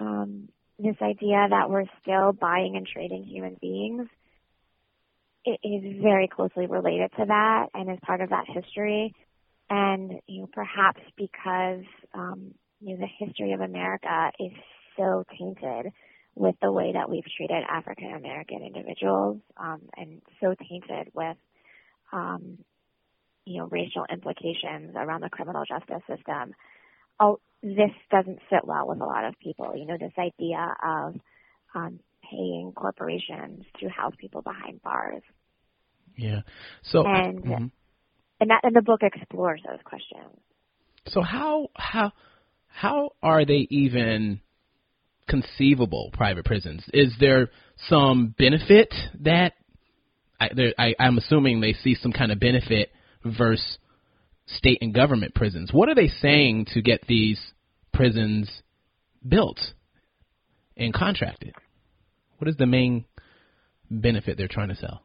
um, 0.00 0.48
this 0.78 0.96
idea 1.02 1.46
that 1.50 1.68
we're 1.68 1.84
still 2.00 2.32
buying 2.32 2.76
and 2.76 2.86
trading 2.86 3.24
human 3.24 3.56
beings 3.60 4.08
it 5.44 5.60
is 5.64 6.02
very 6.02 6.28
closely 6.28 6.66
related 6.66 7.10
to 7.18 7.24
that 7.26 7.66
and 7.74 7.90
is 7.90 7.98
part 8.04 8.20
of 8.20 8.30
that 8.30 8.44
history. 8.46 9.14
And 9.70 10.20
you 10.26 10.42
know, 10.42 10.48
perhaps 10.52 11.00
because 11.16 11.84
um, 12.14 12.54
you 12.80 12.94
know 12.94 13.00
the 13.06 13.26
history 13.26 13.52
of 13.52 13.60
America 13.60 14.30
is 14.38 14.52
so 14.96 15.24
tainted 15.38 15.92
with 16.34 16.54
the 16.62 16.72
way 16.72 16.92
that 16.92 17.10
we've 17.10 17.24
treated 17.36 17.62
African 17.68 18.12
American 18.12 18.62
individuals, 18.62 19.38
um, 19.56 19.82
and 19.96 20.22
so 20.40 20.54
tainted 20.54 21.12
with 21.14 21.36
um, 22.12 22.58
you 23.44 23.58
know 23.58 23.68
racial 23.68 24.04
implications 24.10 24.94
around 24.94 25.22
the 25.22 25.30
criminal 25.30 25.64
justice 25.64 26.02
system. 26.08 26.54
Oh, 27.18 27.40
this 27.62 27.92
doesn't 28.10 28.40
sit 28.50 28.64
well 28.64 28.88
with 28.88 29.00
a 29.00 29.04
lot 29.04 29.24
of 29.24 29.38
people. 29.38 29.72
You 29.76 29.86
know, 29.86 29.96
this 29.98 30.12
idea 30.18 30.74
of 30.84 31.14
um, 31.74 32.00
paying 32.32 32.72
corporations 32.74 33.64
to 33.80 33.88
house 33.88 34.14
people 34.18 34.42
behind 34.42 34.80
bars. 34.82 35.22
Yeah. 36.16 36.40
So 36.82 37.04
And- 37.06 37.42
mhm. 37.44 37.70
And 38.40 38.50
that 38.50 38.60
and 38.64 38.74
the 38.74 38.82
book 38.82 39.02
explores 39.02 39.62
those 39.68 39.80
questions. 39.84 40.40
so 41.06 41.20
how 41.22 41.68
how 41.76 42.12
how 42.66 43.10
are 43.22 43.44
they 43.44 43.66
even 43.70 44.40
conceivable 45.28 46.10
private 46.12 46.44
prisons? 46.44 46.82
Is 46.92 47.14
there 47.20 47.50
some 47.88 48.34
benefit 48.38 48.92
that 49.20 49.52
I, 50.40 50.48
there, 50.54 50.72
I, 50.76 50.94
I'm 50.98 51.18
assuming 51.18 51.60
they 51.60 51.72
see 51.74 51.94
some 51.94 52.12
kind 52.12 52.32
of 52.32 52.40
benefit 52.40 52.90
versus 53.24 53.78
state 54.46 54.78
and 54.82 54.92
government 54.92 55.34
prisons. 55.34 55.72
What 55.72 55.88
are 55.88 55.94
they 55.94 56.08
saying 56.08 56.66
to 56.74 56.82
get 56.82 57.06
these 57.06 57.40
prisons 57.92 58.50
built 59.26 59.60
and 60.76 60.92
contracted? 60.92 61.54
What 62.42 62.48
is 62.48 62.56
the 62.56 62.66
main 62.66 63.04
benefit 63.88 64.36
they're 64.36 64.48
trying 64.48 64.70
to 64.70 64.74
sell? 64.74 65.00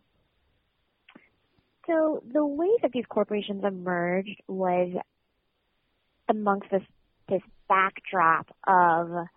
So 1.85 2.23
the 2.33 2.43
way 2.43 2.69
that 2.81 2.91
these 2.91 3.05
corporations 3.07 3.63
emerged 3.63 4.41
was 4.47 4.91
amongst 6.27 6.71
this 6.71 6.81
this 7.29 7.43
backdrop 7.69 8.47
of 8.67 9.27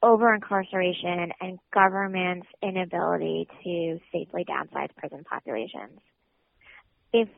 over 0.00 0.32
incarceration 0.32 1.32
and 1.40 1.58
government's 1.74 2.46
inability 2.62 3.48
to 3.64 3.98
safely 4.12 4.44
downsize 4.44 4.94
prison 4.96 5.24
populations. 5.28 5.98
If 7.12 7.28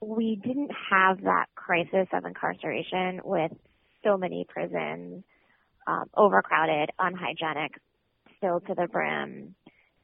we 0.00 0.36
didn't 0.36 0.70
have 0.92 1.22
that 1.22 1.46
crisis 1.56 2.06
of 2.12 2.24
incarceration 2.24 3.22
with 3.24 3.50
so 4.04 4.16
many 4.16 4.46
prisons 4.48 5.24
um, 5.88 6.04
overcrowded, 6.16 6.90
unhygienic, 6.96 7.72
filled 8.40 8.66
to 8.66 8.74
the 8.74 8.86
brim, 8.88 9.54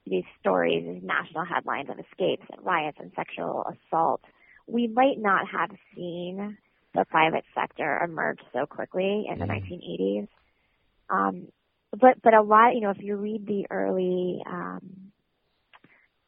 these 0.07 0.25
stories, 0.41 0.85
these 0.85 1.03
national 1.03 1.45
headlines 1.45 1.89
of 1.91 1.99
escapes 1.99 2.47
and 2.51 2.65
riots 2.65 2.99
and 3.01 3.13
sexual 3.17 3.65
assault, 3.67 4.21
we 4.67 4.87
might 4.87 5.19
not 5.19 5.49
have 5.49 5.71
seen 5.95 6.57
the 6.95 7.05
private 7.07 7.45
sector 7.55 8.01
emerge 8.05 8.39
so 8.53 8.67
quickly 8.67 9.27
in 9.29 9.39
the 9.39 9.47
Mhm. 9.47 9.49
1980s. 9.49 10.29
Um, 11.11 11.49
but 11.93 12.21
but 12.23 12.35
a 12.35 12.43
lot, 12.43 12.75
you 12.75 12.81
know, 12.81 12.91
if 12.91 13.03
you 13.03 13.17
read 13.17 13.47
the 13.47 13.67
early 13.71 14.43
um, 14.47 15.13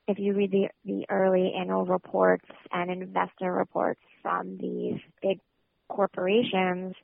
if 0.08 0.18
you 0.18 0.34
read 0.34 0.50
the 0.50 0.68
the 0.84 1.06
early 1.08 1.52
annual 1.58 1.84
reports 1.84 2.48
and 2.72 2.90
investor 2.90 3.52
reports 3.52 4.00
from 4.22 4.56
these 4.58 5.00
big 5.22 5.40
corporations, 5.88 6.94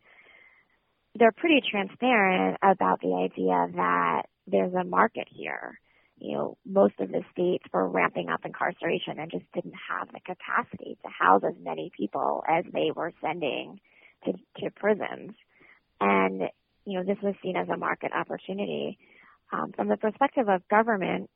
they're 1.15 1.33
pretty 1.33 1.61
transparent 1.71 2.59
about 2.63 3.01
the 3.01 3.15
idea 3.15 3.69
that 3.77 4.23
there's 4.47 4.75
a 4.75 4.85
market 4.85 5.29
here. 5.31 5.79
You 6.19 6.33
know, 6.35 6.59
most 6.65 6.95
of 7.01 7.11
the 7.11 7.23
states 7.33 7.65
were 7.73 7.89
ramping 7.89 8.29
up 8.29 8.45
incarceration 8.45 9.19
and 9.19 9.31
just 9.31 9.51
didn't 9.53 9.75
have 9.91 10.09
the 10.13 10.21
capacity 10.21 10.97
to 11.03 11.09
house 11.09 11.43
as 11.47 11.55
many 11.61 11.91
people 11.97 12.45
as 12.49 12.65
they 12.73 12.91
were 12.95 13.13
sending 13.21 13.81
to, 14.25 14.33
to 14.59 14.71
prisons. 14.71 15.33
And, 16.01 16.43
you 16.85 16.99
know, 16.99 17.05
this 17.05 17.19
was 17.23 17.35
seen 17.43 17.57
as 17.57 17.69
a 17.69 17.77
market 17.77 18.13
opportunity. 18.13 18.99
Um, 19.53 19.73
from 19.73 19.89
the 19.89 19.97
perspective 19.97 20.49
of 20.49 20.67
government, 20.69 21.29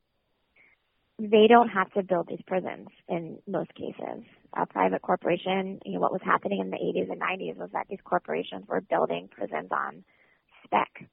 they 1.19 1.47
don't 1.49 1.69
have 1.69 1.91
to 1.93 2.03
build 2.03 2.27
these 2.27 2.41
prisons 2.45 2.87
in 3.09 3.39
most 3.47 3.73
cases. 3.73 4.23
A 4.55 4.65
private 4.65 5.01
corporation, 5.01 5.79
you 5.83 5.93
know, 5.93 5.99
what 5.99 6.11
was 6.11 6.21
happening 6.23 6.59
in 6.59 6.69
the 6.69 6.77
80s 6.77 7.11
and 7.11 7.21
90s 7.21 7.57
was 7.57 7.69
that 7.73 7.87
these 7.89 7.99
corporations 8.03 8.65
were 8.67 8.81
building 8.81 9.27
prisons 9.29 9.69
on 9.71 10.03
spec. 10.63 11.09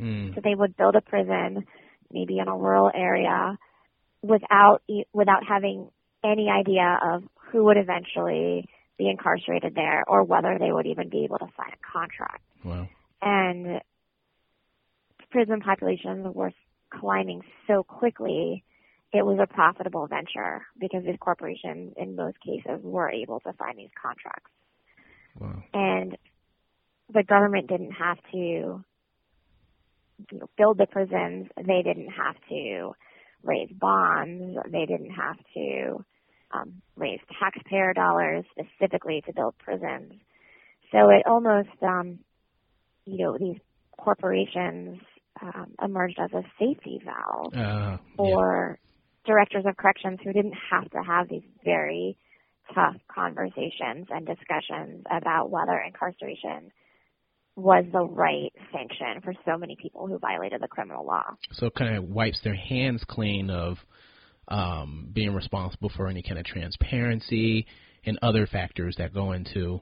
Mm. 0.00 0.34
So 0.34 0.40
they 0.42 0.54
would 0.54 0.76
build 0.76 0.94
a 0.94 1.00
prison, 1.00 1.66
maybe 2.10 2.38
in 2.38 2.48
a 2.48 2.56
rural 2.56 2.90
area, 2.94 3.58
without 4.22 4.82
without 5.12 5.44
having 5.46 5.88
any 6.24 6.48
idea 6.50 6.98
of 7.02 7.22
who 7.50 7.64
would 7.64 7.76
eventually 7.76 8.68
be 8.98 9.08
incarcerated 9.08 9.74
there, 9.74 10.04
or 10.08 10.24
whether 10.24 10.58
they 10.58 10.72
would 10.72 10.86
even 10.86 11.08
be 11.08 11.24
able 11.24 11.38
to 11.38 11.46
sign 11.56 11.70
a 11.72 11.92
contract. 11.92 12.42
Wow. 12.64 12.88
And 13.22 13.80
prison 15.30 15.60
populations 15.60 16.34
were 16.34 16.52
climbing 16.90 17.42
so 17.66 17.82
quickly, 17.82 18.64
it 19.12 19.24
was 19.24 19.38
a 19.40 19.46
profitable 19.46 20.06
venture 20.06 20.66
because 20.78 21.04
these 21.04 21.16
corporations, 21.20 21.92
in 21.96 22.16
most 22.16 22.38
cases, 22.40 22.80
were 22.82 23.10
able 23.10 23.40
to 23.40 23.52
sign 23.58 23.76
these 23.76 23.90
contracts 24.00 24.50
Wow. 25.38 25.62
and 25.74 26.16
the 27.12 27.22
government 27.22 27.68
didn't 27.68 27.92
have 27.92 28.18
to 28.32 28.84
you 30.30 30.38
know, 30.38 30.46
build 30.56 30.78
the 30.78 30.86
prisons. 30.86 31.48
They 31.56 31.82
didn't 31.82 32.10
have 32.10 32.36
to 32.48 32.92
raise 33.42 33.70
bonds. 33.72 34.58
They 34.70 34.86
didn't 34.86 35.10
have 35.10 35.36
to 35.54 36.04
um, 36.52 36.82
raise 36.96 37.20
taxpayer 37.40 37.92
dollars 37.92 38.44
specifically 38.50 39.22
to 39.26 39.32
build 39.32 39.54
prisons. 39.58 40.12
So 40.92 41.10
it 41.10 41.26
almost, 41.26 41.68
um, 41.82 42.20
you 43.04 43.18
know, 43.24 43.36
these 43.38 43.60
corporations 43.98 45.00
um, 45.42 45.74
emerged 45.82 46.18
as 46.18 46.32
a 46.32 46.42
safety 46.58 47.00
valve 47.04 47.52
Uh, 47.54 47.98
yeah. 48.18 48.74
directors 49.26 49.64
of 49.66 49.76
corrections 49.76 50.18
who 50.24 50.32
didn't 50.32 50.54
have 50.70 50.88
to 50.90 51.02
have 51.02 51.28
these 51.28 51.42
very 51.64 52.16
tough 52.74 52.96
conversations 53.12 54.06
and 54.10 54.26
discussions 54.26 55.04
about 55.10 55.50
whether 55.50 55.78
incarceration 55.86 56.70
was 57.56 57.84
the 57.90 58.04
right 58.04 58.52
sanction 58.70 59.22
for 59.24 59.32
so 59.46 59.56
many 59.56 59.76
people 59.80 60.06
who 60.06 60.18
violated 60.18 60.60
the 60.60 60.68
criminal 60.68 61.04
law. 61.06 61.24
So 61.52 61.66
it 61.66 61.74
kind 61.74 61.96
of 61.96 62.04
wipes 62.04 62.40
their 62.44 62.54
hands 62.54 63.02
clean 63.08 63.50
of 63.50 63.78
um, 64.48 65.08
being 65.12 65.34
responsible 65.34 65.90
for 65.96 66.06
any 66.06 66.22
kind 66.22 66.38
of 66.38 66.44
transparency 66.44 67.66
and 68.04 68.18
other 68.22 68.46
factors 68.46 68.96
that 68.98 69.14
go 69.14 69.32
into 69.32 69.80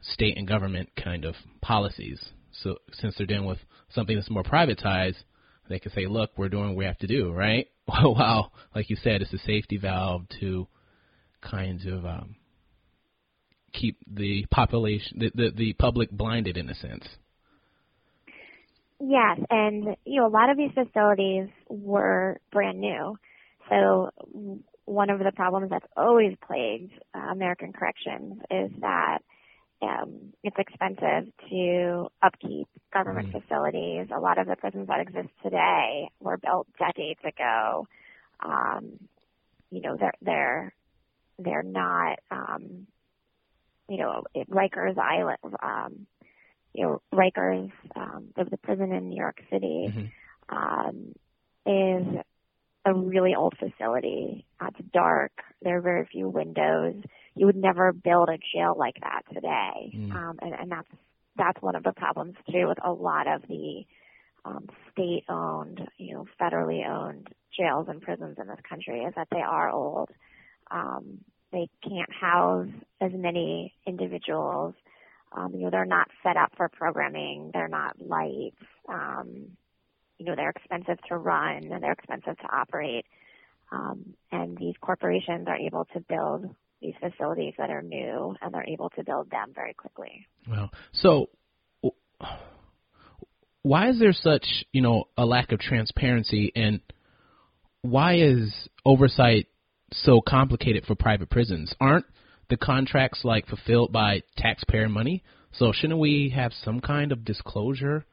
state 0.00 0.38
and 0.38 0.46
government 0.46 0.90
kind 0.96 1.24
of 1.24 1.34
policies. 1.60 2.24
So 2.52 2.76
since 2.92 3.16
they're 3.18 3.26
dealing 3.26 3.48
with 3.48 3.58
something 3.90 4.16
that's 4.16 4.30
more 4.30 4.44
privatized, 4.44 5.22
they 5.68 5.78
can 5.78 5.92
say, 5.92 6.06
"Look, 6.06 6.30
we're 6.36 6.48
doing 6.48 6.68
what 6.68 6.76
we 6.76 6.84
have 6.84 6.98
to 6.98 7.06
do," 7.06 7.32
right? 7.32 7.68
While, 7.84 8.52
like 8.74 8.90
you 8.90 8.96
said, 8.96 9.22
it's 9.22 9.32
a 9.32 9.38
safety 9.38 9.76
valve 9.76 10.22
to 10.40 10.68
kind 11.40 11.84
of 11.86 12.06
um, 12.06 12.36
keep 13.72 13.98
the 14.06 14.46
population, 14.50 15.18
the, 15.18 15.30
the 15.34 15.50
the 15.50 15.72
public 15.74 16.10
blinded 16.10 16.56
in 16.56 16.68
a 16.68 16.74
sense. 16.74 17.04
Yes, 19.00 19.40
and 19.50 19.96
you 20.04 20.20
know 20.20 20.26
a 20.26 20.28
lot 20.28 20.50
of 20.50 20.56
these 20.56 20.70
facilities 20.74 21.48
were 21.68 22.38
brand 22.52 22.80
new, 22.80 23.18
so 23.68 24.10
one 24.84 25.10
of 25.10 25.18
the 25.18 25.32
problems 25.32 25.70
that's 25.70 25.86
always 25.96 26.36
plagued 26.46 26.92
uh, 27.14 27.30
American 27.30 27.72
corrections 27.72 28.40
is 28.50 28.70
that 28.80 29.18
um, 29.80 30.32
it's 30.44 30.56
expensive 30.58 31.32
to 31.50 32.06
upkeep 32.22 32.68
government 32.92 33.32
mm. 33.32 33.40
facilities. 33.42 34.06
A 34.14 34.20
lot 34.20 34.38
of 34.38 34.46
the 34.46 34.56
prisons 34.56 34.86
that 34.88 35.00
exist 35.00 35.28
today 35.42 36.08
were 36.20 36.36
built 36.36 36.68
decades 36.78 37.20
ago. 37.24 37.86
Um, 38.44 38.98
you 39.70 39.80
know, 39.80 39.96
they're 39.98 40.14
they're 40.20 40.74
they're 41.38 41.62
not. 41.62 42.18
Um, 42.30 42.86
you 43.92 43.98
know, 43.98 44.24
Rikers 44.50 44.96
Island. 44.98 45.38
Um, 45.62 46.06
you 46.74 46.84
know, 46.84 47.02
Rikers, 47.12 47.70
um, 47.94 48.28
the, 48.34 48.44
the 48.44 48.56
prison 48.56 48.92
in 48.92 49.10
New 49.10 49.16
York 49.16 49.42
City, 49.50 49.92
mm-hmm. 49.92 50.56
um, 50.56 51.14
is 51.66 52.24
a 52.86 52.94
really 52.94 53.34
old 53.34 53.54
facility. 53.58 54.46
Uh, 54.58 54.68
it's 54.68 54.88
dark. 54.92 55.32
There 55.60 55.76
are 55.76 55.82
very 55.82 56.08
few 56.10 56.30
windows. 56.30 56.94
You 57.34 57.44
would 57.46 57.56
never 57.56 57.92
build 57.92 58.30
a 58.30 58.38
jail 58.54 58.74
like 58.76 58.96
that 59.02 59.22
today, 59.32 59.92
mm. 59.94 60.12
um, 60.12 60.38
and, 60.40 60.54
and 60.54 60.72
that's 60.72 60.88
that's 61.36 61.60
one 61.62 61.76
of 61.76 61.82
the 61.82 61.92
problems 61.92 62.34
too 62.50 62.66
with 62.68 62.78
a 62.82 62.92
lot 62.92 63.26
of 63.26 63.42
the 63.48 63.84
um, 64.44 64.68
state-owned, 64.90 65.80
you 65.98 66.14
know, 66.14 66.26
federally 66.40 66.86
owned 66.86 67.28
jails 67.56 67.86
and 67.88 68.02
prisons 68.02 68.36
in 68.38 68.48
this 68.48 68.58
country 68.68 69.00
is 69.00 69.14
that 69.16 69.28
they 69.30 69.40
are 69.40 69.70
old. 69.70 70.10
Um, 70.70 71.18
they 71.52 71.68
can't 71.86 72.12
house 72.12 72.68
as 73.02 73.12
many 73.14 73.74
individuals. 73.86 74.74
Um, 75.36 75.52
you 75.54 75.60
know, 75.64 75.70
they're 75.70 75.84
not 75.84 76.08
set 76.22 76.36
up 76.36 76.52
for 76.56 76.68
programming. 76.68 77.50
They're 77.52 77.68
not 77.68 78.00
light. 78.00 78.52
Um, 78.88 79.56
you 80.18 80.26
know, 80.26 80.34
they're 80.36 80.50
expensive 80.50 80.98
to 81.08 81.16
run 81.16 81.72
and 81.72 81.82
they're 81.82 81.92
expensive 81.92 82.38
to 82.38 82.46
operate. 82.54 83.06
Um, 83.70 84.14
and 84.30 84.56
these 84.56 84.74
corporations 84.80 85.48
are 85.48 85.56
able 85.56 85.86
to 85.94 86.00
build 86.00 86.54
these 86.80 86.94
facilities 87.00 87.54
that 87.58 87.70
are 87.70 87.82
new 87.82 88.36
and 88.42 88.52
they're 88.52 88.66
able 88.66 88.90
to 88.90 89.04
build 89.04 89.30
them 89.30 89.52
very 89.54 89.72
quickly. 89.72 90.26
Well, 90.48 90.70
so 90.92 91.30
why 93.62 93.88
is 93.88 93.98
there 93.98 94.12
such, 94.12 94.44
you 94.72 94.82
know, 94.82 95.04
a 95.16 95.24
lack 95.24 95.52
of 95.52 95.60
transparency 95.60 96.52
and 96.54 96.80
why 97.80 98.16
is 98.16 98.52
oversight 98.84 99.46
so 99.92 100.20
complicated 100.20 100.84
for 100.86 100.94
private 100.94 101.30
prisons? 101.30 101.74
Aren't 101.80 102.06
the 102.52 102.58
contracts 102.58 103.20
like 103.24 103.46
fulfilled 103.46 103.90
by 103.92 104.20
taxpayer 104.36 104.86
money? 104.86 105.24
So 105.52 105.72
shouldn't 105.72 105.98
we 105.98 106.34
have 106.36 106.52
some 106.52 106.80
kind 106.80 107.10
of 107.10 107.24
disclosure 107.24 108.04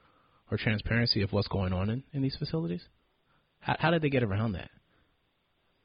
or 0.49 0.57
transparency 0.57 1.21
of 1.21 1.33
what's 1.33 1.49
going 1.49 1.73
on 1.73 1.89
in, 1.89 2.03
in 2.13 2.21
these 2.21 2.37
facilities? 2.37 2.81
How, 3.59 3.75
how 3.77 3.91
did 3.91 4.01
they 4.01 4.09
get 4.09 4.23
around 4.23 4.53
that? 4.53 4.69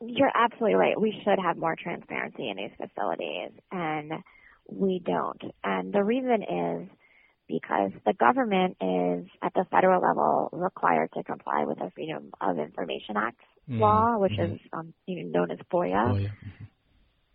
You're 0.00 0.30
absolutely 0.32 0.76
right. 0.76 1.00
We 1.00 1.20
should 1.24 1.40
have 1.42 1.56
more 1.56 1.74
transparency 1.74 2.48
in 2.48 2.56
these 2.56 2.70
facilities, 2.76 3.50
and 3.72 4.12
we 4.70 5.02
don't. 5.04 5.42
And 5.64 5.92
the 5.92 6.04
reason 6.04 6.42
is 6.42 6.88
because 7.48 7.90
the 8.06 8.12
government 8.12 8.76
is 8.80 9.26
at 9.42 9.52
the 9.54 9.66
federal 9.68 10.00
level 10.00 10.48
required 10.52 11.10
to 11.14 11.24
comply 11.24 11.64
with 11.64 11.78
the 11.78 11.90
Freedom 11.92 12.30
of 12.40 12.60
Information 12.60 13.16
Act 13.16 13.40
mm-hmm. 13.68 13.80
law, 13.80 14.16
which 14.18 14.32
mm-hmm. 14.32 14.54
is 14.54 14.60
um, 14.72 14.94
you 15.06 15.24
know, 15.24 15.40
known 15.40 15.50
as 15.50 15.58
FOIA. 15.72 15.92
Mm-hmm. 15.92 16.64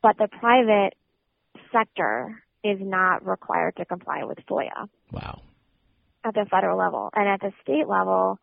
But 0.01 0.17
the 0.17 0.29
private 0.39 0.93
sector 1.71 2.41
is 2.63 2.77
not 2.81 3.25
required 3.25 3.75
to 3.77 3.85
comply 3.85 4.23
with 4.23 4.37
FOIA. 4.49 4.89
Wow 5.11 5.41
at 6.23 6.33
the 6.33 6.45
federal 6.49 6.77
level. 6.77 7.09
And 7.13 7.27
at 7.27 7.41
the 7.41 7.51
state 7.61 7.87
level, 7.87 8.39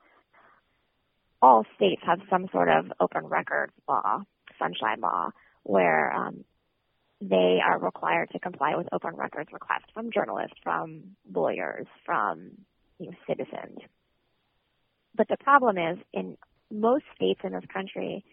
all 1.43 1.65
states 1.77 2.03
have 2.07 2.21
some 2.31 2.49
sort 2.53 2.69
of 2.69 2.93
open 3.01 3.27
records 3.27 3.73
law, 3.89 4.23
sunshine 4.59 5.01
law, 5.01 5.31
where 5.63 6.13
um, 6.13 6.45
they 7.21 7.59
are 7.65 7.79
required 7.79 8.31
to 8.33 8.39
comply 8.39 8.77
with 8.77 8.89
open 8.93 9.15
records 9.17 9.51
requests 9.53 9.91
from 9.93 10.11
journalists, 10.13 10.57
from 10.63 11.17
lawyers, 11.31 11.87
from 12.05 12.53
you 12.99 13.07
know, 13.07 13.17
citizens. 13.29 13.79
But 15.15 15.29
the 15.29 15.37
problem 15.37 15.79
is, 15.79 15.99
in 16.13 16.37
most 16.71 17.05
states 17.15 17.41
in 17.45 17.53
this 17.53 17.65
country, 17.73 18.25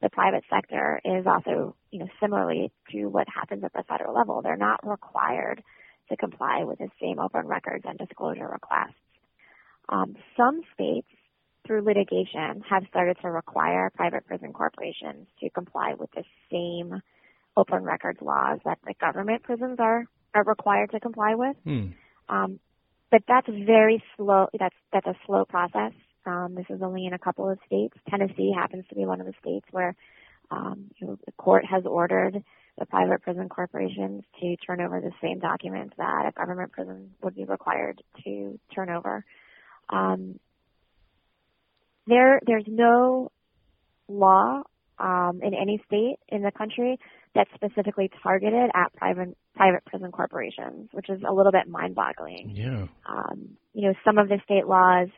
the 0.00 0.10
private 0.10 0.44
sector 0.48 1.00
is 1.04 1.26
also, 1.26 1.74
you 1.90 2.00
know, 2.00 2.08
similarly 2.20 2.70
to 2.92 3.06
what 3.06 3.26
happens 3.28 3.64
at 3.64 3.72
the 3.72 3.82
federal 3.88 4.14
level. 4.14 4.42
They're 4.42 4.56
not 4.56 4.86
required 4.86 5.62
to 6.08 6.16
comply 6.16 6.64
with 6.64 6.78
the 6.78 6.88
same 7.00 7.18
open 7.18 7.46
records 7.46 7.84
and 7.86 7.98
disclosure 7.98 8.48
requests. 8.48 8.94
Um, 9.88 10.16
some 10.36 10.62
states, 10.74 11.08
through 11.66 11.82
litigation, 11.82 12.62
have 12.68 12.84
started 12.88 13.16
to 13.22 13.30
require 13.30 13.90
private 13.94 14.26
prison 14.26 14.52
corporations 14.52 15.26
to 15.40 15.50
comply 15.50 15.94
with 15.98 16.10
the 16.12 16.24
same 16.50 17.02
open 17.56 17.82
records 17.82 18.20
laws 18.22 18.60
that 18.64 18.78
the 18.86 18.94
government 19.00 19.42
prisons 19.42 19.78
are, 19.80 20.04
are 20.34 20.44
required 20.44 20.90
to 20.92 21.00
comply 21.00 21.34
with. 21.34 21.56
Hmm. 21.64 21.86
Um, 22.28 22.60
but 23.10 23.22
that's 23.26 23.48
very 23.48 24.02
slow. 24.16 24.46
That's 24.58 24.74
that's 24.92 25.06
a 25.06 25.14
slow 25.26 25.44
process. 25.44 25.92
Um, 26.28 26.54
this 26.54 26.66
is 26.68 26.82
only 26.82 27.06
in 27.06 27.14
a 27.14 27.18
couple 27.18 27.48
of 27.50 27.58
states. 27.66 27.96
Tennessee 28.08 28.52
happens 28.54 28.84
to 28.90 28.94
be 28.94 29.06
one 29.06 29.20
of 29.20 29.26
the 29.26 29.34
states 29.40 29.66
where 29.70 29.96
um, 30.50 30.90
you 30.96 31.06
know, 31.06 31.18
the 31.26 31.32
court 31.32 31.64
has 31.64 31.84
ordered 31.84 32.42
the 32.78 32.86
private 32.86 33.22
prison 33.22 33.48
corporations 33.48 34.22
to 34.40 34.56
turn 34.56 34.80
over 34.80 35.00
the 35.00 35.12
same 35.20 35.40
documents 35.40 35.94
that 35.98 36.26
a 36.28 36.32
government 36.32 36.72
prison 36.72 37.10
would 37.22 37.34
be 37.34 37.44
required 37.44 38.02
to 38.24 38.58
turn 38.74 38.88
over. 38.88 39.24
Um, 39.90 40.38
there, 42.06 42.40
there's 42.46 42.64
no 42.66 43.30
law 44.08 44.62
um, 44.98 45.40
in 45.42 45.54
any 45.54 45.82
state 45.86 46.16
in 46.28 46.42
the 46.42 46.50
country 46.50 46.98
that's 47.34 47.50
specifically 47.54 48.10
targeted 48.22 48.70
at 48.74 48.92
private 48.94 49.36
private 49.54 49.84
prison 49.84 50.12
corporations, 50.12 50.88
which 50.92 51.10
is 51.10 51.20
a 51.28 51.32
little 51.32 51.50
bit 51.50 51.66
mind-boggling. 51.66 52.52
Yeah. 52.54 52.86
Um, 53.08 53.56
you 53.74 53.88
know, 53.88 53.94
some 54.04 54.16
of 54.16 54.28
the 54.28 54.38
state 54.44 54.68
laws 54.68 55.08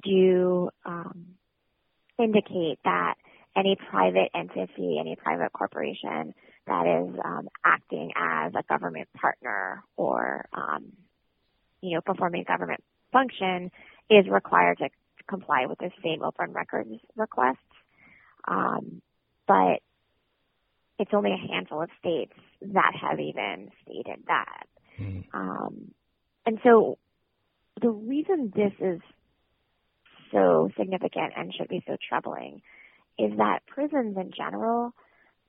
do 0.00 0.70
um, 0.84 1.26
indicate 2.18 2.78
that 2.84 3.14
any 3.56 3.76
private 3.90 4.30
entity, 4.34 4.98
any 4.98 5.16
private 5.16 5.52
corporation 5.52 6.34
that 6.66 6.86
is 6.86 7.18
um, 7.24 7.48
acting 7.64 8.12
as 8.16 8.52
a 8.54 8.62
government 8.68 9.08
partner 9.14 9.82
or 9.96 10.46
um, 10.52 10.92
you 11.80 11.94
know 11.94 12.00
performing 12.00 12.44
government 12.44 12.82
function 13.12 13.70
is 14.08 14.26
required 14.30 14.78
to 14.78 14.88
comply 15.28 15.66
with 15.66 15.78
the 15.78 15.90
same 16.02 16.22
open 16.22 16.52
records 16.52 16.90
requests. 17.16 17.58
Um, 18.46 19.02
but 19.46 19.80
it's 20.98 21.12
only 21.12 21.32
a 21.32 21.52
handful 21.52 21.82
of 21.82 21.90
states 21.98 22.32
that 22.60 22.92
have 23.00 23.18
even 23.18 23.70
stated 23.82 24.24
that. 24.28 24.66
Mm. 25.00 25.24
Um, 25.32 25.90
and 26.46 26.58
so 26.62 26.98
the 27.80 27.90
reason 27.90 28.52
this 28.54 28.72
is 28.80 29.00
so 30.32 30.70
significant 30.76 31.32
and 31.36 31.54
should 31.54 31.68
be 31.68 31.82
so 31.86 31.96
troubling 32.08 32.62
is 33.18 33.36
that 33.36 33.60
prisons 33.66 34.16
in 34.16 34.32
general 34.36 34.92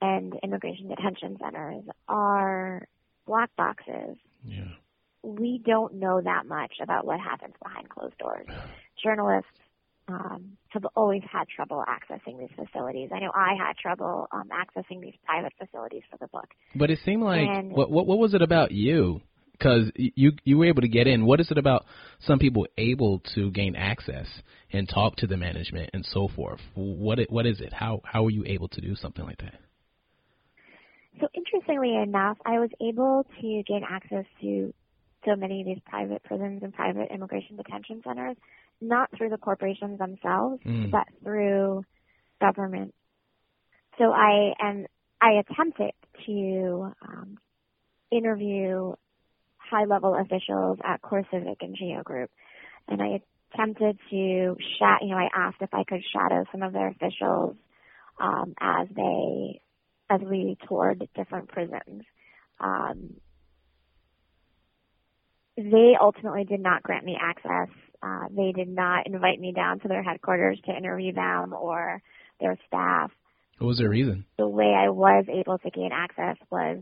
and 0.00 0.34
immigration 0.42 0.88
detention 0.88 1.36
centers 1.42 1.82
are 2.08 2.86
black 3.26 3.50
boxes. 3.56 4.16
Yeah. 4.44 4.68
We 5.22 5.60
don't 5.64 5.94
know 5.94 6.20
that 6.20 6.46
much 6.46 6.74
about 6.82 7.06
what 7.06 7.18
happens 7.18 7.54
behind 7.62 7.88
closed 7.88 8.18
doors. 8.18 8.46
Journalists 9.02 9.48
um, 10.08 10.58
have 10.68 10.84
always 10.94 11.22
had 11.30 11.48
trouble 11.48 11.82
accessing 11.88 12.38
these 12.38 12.50
facilities. 12.54 13.10
I 13.12 13.20
know 13.20 13.30
I 13.34 13.54
had 13.58 13.76
trouble 13.76 14.28
um, 14.32 14.50
accessing 14.52 15.00
these 15.00 15.14
private 15.24 15.52
facilities 15.58 16.02
for 16.10 16.18
the 16.18 16.26
book. 16.28 16.48
But 16.74 16.90
it 16.90 16.98
seemed 17.04 17.22
like 17.22 17.48
and, 17.48 17.72
what, 17.72 17.90
what 17.90 18.06
what 18.06 18.18
was 18.18 18.34
it 18.34 18.42
about 18.42 18.72
you? 18.72 19.22
Because 19.58 19.90
you 19.94 20.32
you 20.42 20.58
were 20.58 20.66
able 20.66 20.82
to 20.82 20.88
get 20.88 21.06
in. 21.06 21.24
What 21.24 21.40
is 21.40 21.50
it 21.50 21.58
about 21.58 21.84
some 22.20 22.38
people 22.38 22.66
able 22.76 23.20
to 23.34 23.50
gain 23.52 23.76
access 23.76 24.26
and 24.72 24.88
talk 24.88 25.16
to 25.16 25.26
the 25.26 25.36
management 25.36 25.90
and 25.92 26.04
so 26.04 26.28
forth? 26.34 26.60
What 26.74 27.20
it, 27.20 27.30
what 27.30 27.46
is 27.46 27.60
it? 27.60 27.72
How 27.72 28.00
how 28.04 28.24
were 28.24 28.30
you 28.30 28.44
able 28.46 28.68
to 28.68 28.80
do 28.80 28.96
something 28.96 29.24
like 29.24 29.38
that? 29.38 29.54
So 31.20 31.28
interestingly 31.34 31.94
enough, 31.94 32.38
I 32.44 32.58
was 32.58 32.70
able 32.80 33.24
to 33.40 33.62
gain 33.66 33.82
access 33.88 34.24
to 34.40 34.74
so 35.24 35.36
many 35.36 35.60
of 35.60 35.66
these 35.66 35.78
private 35.86 36.22
prisons 36.24 36.62
and 36.62 36.74
private 36.74 37.10
immigration 37.12 37.56
detention 37.56 38.02
centers, 38.04 38.36
not 38.80 39.08
through 39.16 39.30
the 39.30 39.38
corporations 39.38 39.98
themselves, 39.98 40.60
mm. 40.66 40.90
but 40.90 41.06
through 41.22 41.84
government. 42.40 42.94
So 43.98 44.10
I 44.12 44.52
and 44.58 44.86
I 45.20 45.40
attempted 45.40 45.92
to 46.26 46.92
um, 47.06 47.38
interview 48.10 48.94
high 49.70 49.84
level 49.84 50.14
officials 50.14 50.78
at 50.84 51.02
CoreCivic 51.02 51.56
and 51.60 51.76
Geo 51.76 52.02
Group, 52.02 52.30
and 52.88 53.00
I 53.00 53.20
attempted 53.52 53.98
to 54.10 54.56
shat. 54.78 55.02
You 55.02 55.08
know, 55.10 55.18
I 55.18 55.28
asked 55.34 55.58
if 55.60 55.72
I 55.72 55.84
could 55.84 56.02
shadow 56.12 56.44
some 56.52 56.62
of 56.62 56.72
their 56.72 56.88
officials 56.88 57.56
um, 58.20 58.54
as 58.60 58.88
they 58.94 59.60
as 60.10 60.20
we 60.20 60.56
toured 60.68 61.08
different 61.14 61.48
prisons. 61.48 62.02
Um, 62.60 63.14
they 65.56 65.96
ultimately 66.00 66.44
did 66.44 66.60
not 66.60 66.82
grant 66.82 67.04
me 67.04 67.16
access. 67.20 67.68
Uh, 68.02 68.24
they 68.30 68.52
did 68.52 68.68
not 68.68 69.06
invite 69.06 69.40
me 69.40 69.52
down 69.52 69.80
to 69.80 69.88
their 69.88 70.02
headquarters 70.02 70.60
to 70.66 70.76
interview 70.76 71.12
them 71.12 71.52
or 71.52 72.02
their 72.40 72.58
staff. 72.66 73.10
What 73.58 73.68
was 73.68 73.78
their 73.78 73.88
reason? 73.88 74.26
The 74.36 74.48
way 74.48 74.74
I 74.76 74.88
was 74.90 75.24
able 75.28 75.58
to 75.58 75.70
gain 75.70 75.90
access 75.92 76.36
was 76.50 76.78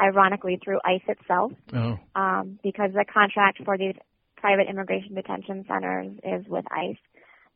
ironically 0.00 0.58
through 0.62 0.78
ICE 0.84 1.02
itself, 1.08 1.52
Oh, 1.72 1.98
um, 2.14 2.58
because 2.62 2.92
the 2.92 3.04
contract 3.04 3.62
for 3.64 3.78
these 3.78 3.94
private 4.36 4.68
immigration 4.68 5.14
detention 5.14 5.64
centers 5.66 6.12
is 6.22 6.46
with 6.46 6.64
ICE, 6.70 6.98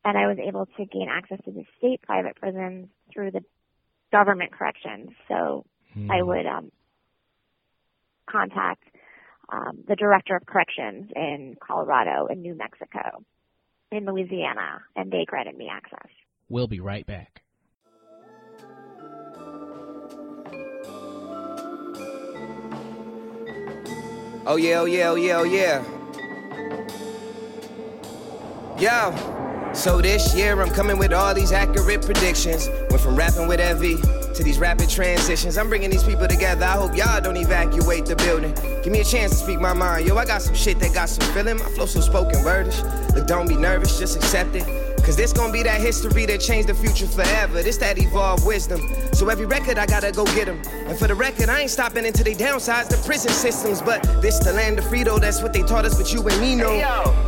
and 0.03 0.17
I 0.17 0.27
was 0.27 0.37
able 0.39 0.65
to 0.65 0.85
gain 0.85 1.07
access 1.09 1.39
to 1.45 1.51
the 1.51 1.63
state 1.77 2.01
private 2.01 2.35
prisons 2.35 2.89
through 3.13 3.31
the 3.31 3.41
government 4.11 4.51
corrections. 4.51 5.09
So 5.27 5.65
Hmm. 5.93 6.09
I 6.09 6.21
would 6.21 6.45
um, 6.45 6.71
contact 8.29 8.83
um, 9.51 9.83
the 9.87 9.95
director 9.95 10.35
of 10.35 10.45
corrections 10.45 11.11
in 11.15 11.55
Colorado, 11.59 12.27
in 12.27 12.41
New 12.41 12.55
Mexico, 12.55 13.23
in 13.91 14.05
Louisiana, 14.05 14.81
and 14.95 15.11
they 15.11 15.25
granted 15.25 15.57
me 15.57 15.69
access. 15.69 16.09
We'll 16.49 16.67
be 16.67 16.79
right 16.79 17.05
back. 17.05 17.41
Oh 24.43 24.55
yeah, 24.55 24.79
oh 24.79 24.85
yeah, 24.85 25.09
oh 25.09 25.15
yeah, 25.15 25.37
oh 25.37 25.43
yeah. 25.43 25.83
Yo, 28.79 29.73
so 29.73 30.01
this 30.01 30.35
year 30.35 30.59
I'm 30.59 30.71
coming 30.71 30.97
with 30.97 31.13
all 31.13 31.35
these 31.35 31.51
accurate 31.51 32.01
predictions. 32.01 32.67
Went 32.89 33.01
from 33.01 33.15
rapping 33.15 33.47
with 33.47 33.59
Evie 33.59 34.01
to 34.33 34.43
these 34.43 34.57
rapid 34.57 34.89
transitions. 34.89 35.59
I'm 35.59 35.69
bringing 35.69 35.91
these 35.91 36.03
people 36.03 36.27
together. 36.27 36.65
I 36.65 36.71
hope 36.71 36.97
y'all 36.97 37.21
don't 37.21 37.37
evacuate 37.37 38.07
the 38.07 38.15
building. 38.15 38.55
Give 38.81 38.91
me 38.91 39.01
a 39.01 39.03
chance 39.03 39.31
to 39.33 39.37
speak 39.37 39.59
my 39.59 39.73
mind. 39.73 40.07
Yo, 40.07 40.17
I 40.17 40.25
got 40.25 40.41
some 40.41 40.55
shit 40.55 40.79
that 40.79 40.91
got 40.91 41.09
some 41.09 41.31
feeling. 41.35 41.59
My 41.59 41.65
flow 41.65 41.85
so 41.85 41.99
spoken 41.99 42.43
wordish. 42.43 42.81
Look, 43.13 43.27
don't 43.27 43.47
be 43.47 43.55
nervous, 43.55 43.99
just 43.99 44.15
accept 44.15 44.55
it. 44.55 44.80
Cause 45.03 45.15
this 45.15 45.33
gonna 45.33 45.51
be 45.51 45.63
that 45.63 45.81
history 45.81 46.25
that 46.27 46.39
changed 46.39 46.69
the 46.69 46.75
future 46.75 47.07
forever. 47.07 47.61
This 47.63 47.77
that 47.77 47.97
evolved 47.97 48.45
wisdom. 48.45 48.81
So 49.13 49.27
every 49.29 49.45
record 49.45 49.77
I 49.77 49.85
gotta 49.85 50.11
go 50.11 50.25
get 50.25 50.47
'em. 50.47 50.61
And 50.87 50.97
for 50.97 51.07
the 51.07 51.15
record, 51.15 51.49
I 51.49 51.61
ain't 51.61 51.71
stopping 51.71 52.05
until 52.05 52.23
they 52.23 52.35
downsize 52.35 52.87
the 52.87 52.97
prison 52.97 53.31
systems. 53.31 53.81
But 53.81 54.01
this 54.21 54.39
the 54.39 54.53
land 54.53 54.79
of 54.79 54.85
Frito, 54.85 55.19
that's 55.19 55.41
what 55.41 55.53
they 55.53 55.63
taught 55.63 55.85
us, 55.85 55.95
but 55.97 56.13
you 56.13 56.21
and 56.27 56.39
me 56.41 56.55
know. 56.55 56.77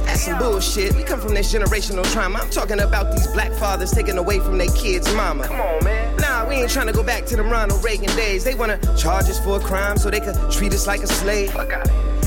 That's 0.06 0.24
some 0.26 0.38
bullshit. 0.38 0.96
We 0.96 1.04
come 1.04 1.20
from 1.20 1.34
this 1.34 1.52
generational 1.54 2.10
trauma. 2.12 2.40
I'm 2.40 2.50
talking 2.50 2.80
about 2.80 3.16
these 3.16 3.28
black 3.28 3.52
fathers 3.54 3.92
taking 3.92 4.18
away 4.18 4.40
from 4.40 4.58
their 4.58 4.70
kids' 4.70 5.12
mama. 5.14 5.48
Come 5.48 5.60
on, 5.60 5.84
man. 5.84 6.16
Nah, 6.18 6.48
we 6.48 6.56
ain't 6.56 6.70
trying 6.70 6.88
to 6.88 6.94
go 6.94 7.04
back 7.04 7.26
to 7.28 7.36
them 7.36 7.50
Ronald 7.50 7.84
Reagan 7.84 8.16
days. 8.16 8.44
They 8.44 8.56
wanna 8.56 8.78
charge 8.96 9.30
us 9.30 9.40
for 9.40 9.58
a 9.58 9.60
crime 9.60 9.98
so 9.98 10.10
they 10.10 10.20
could 10.20 10.38
treat 10.52 10.74
us 10.74 10.88
like 10.88 11.02
a 11.04 11.08
slave. 11.08 11.56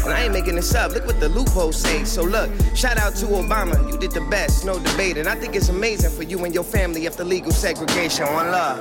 And 0.07 0.15
I 0.15 0.23
ain't 0.23 0.33
making 0.33 0.55
this 0.55 0.73
up. 0.73 0.93
Look 0.93 1.05
what 1.05 1.19
the 1.19 1.29
loopholes 1.29 1.77
say. 1.77 2.05
So 2.05 2.23
look, 2.23 2.49
shout 2.77 2.97
out 2.97 3.17
to 3.17 3.27
Obama. 3.27 3.91
You 3.91 3.99
did 3.99 4.13
the 4.13 4.21
best, 4.21 4.65
no 4.65 4.79
debate. 4.79 5.17
And 5.19 5.29
I 5.29 5.35
think 5.35 5.57
it's 5.57 5.69
amazing 5.69 6.13
for 6.13 6.23
you 6.23 6.45
and 6.45 6.55
your 6.55 6.63
family 6.63 7.09
after 7.09 7.25
legal 7.25 7.51
segregation. 7.51 8.25
One 8.27 8.53
love. 8.53 8.79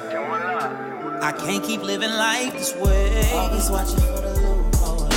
I 1.23 1.31
can't 1.31 1.63
keep 1.63 1.81
living 1.81 2.11
life 2.11 2.53
this 2.53 2.75
way. 2.75 3.31
Always 3.33 3.71
watching 3.71 3.97
for 4.01 4.21
the 4.21 4.39
loophole. 4.39 5.07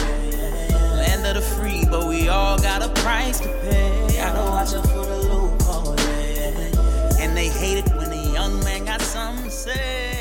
Land 0.97 1.27
of 1.27 1.35
the 1.35 1.43
free, 1.43 1.85
but 1.91 2.09
we 2.09 2.31
all 2.31 2.59
got 2.59 2.83
a 2.83 2.89
price 3.03 3.41
to 3.41 3.49
pay. 3.61 4.17
Gotta 4.17 4.51
watch 4.51 4.73
out 4.73 4.87
for 4.89 5.05
the 5.05 5.19
loophole. 5.31 5.95
And 7.21 7.37
they 7.37 7.49
hate 7.49 7.85
it 7.85 7.97
when 7.97 8.11
a 8.11 8.33
young 8.33 8.59
man 8.65 8.87
got 8.87 9.03
something 9.03 9.45
to 9.45 9.51
say. 9.51 10.18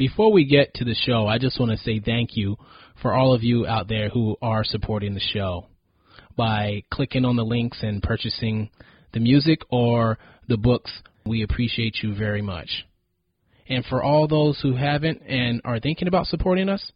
Before 0.00 0.32
we 0.32 0.46
get 0.46 0.72
to 0.76 0.84
the 0.86 0.94
show, 0.94 1.26
I 1.26 1.36
just 1.36 1.60
want 1.60 1.72
to 1.72 1.76
say 1.76 2.00
thank 2.00 2.34
you 2.34 2.56
for 3.02 3.12
all 3.12 3.34
of 3.34 3.42
you 3.42 3.66
out 3.66 3.86
there 3.86 4.08
who 4.08 4.34
are 4.40 4.64
supporting 4.64 5.12
the 5.12 5.20
show 5.20 5.66
by 6.34 6.84
clicking 6.90 7.26
on 7.26 7.36
the 7.36 7.44
links 7.44 7.80
and 7.82 8.02
purchasing 8.02 8.70
the 9.12 9.20
music 9.20 9.60
or 9.68 10.18
the 10.48 10.56
books. 10.56 10.90
We 11.26 11.42
appreciate 11.42 11.98
you 12.02 12.14
very 12.16 12.40
much. 12.40 12.86
And 13.68 13.84
for 13.84 14.02
all 14.02 14.26
those 14.26 14.58
who 14.62 14.74
haven't 14.74 15.20
and 15.28 15.60
are 15.66 15.78
thinking 15.78 16.08
about 16.08 16.28
supporting 16.28 16.70
us, 16.70 16.92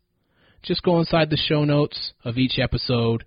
just 0.63 0.83
go 0.83 0.99
inside 0.99 1.29
the 1.29 1.37
show 1.37 1.67
notes 1.67 2.15
of 2.25 2.39
each 2.39 2.59
episode 2.59 3.27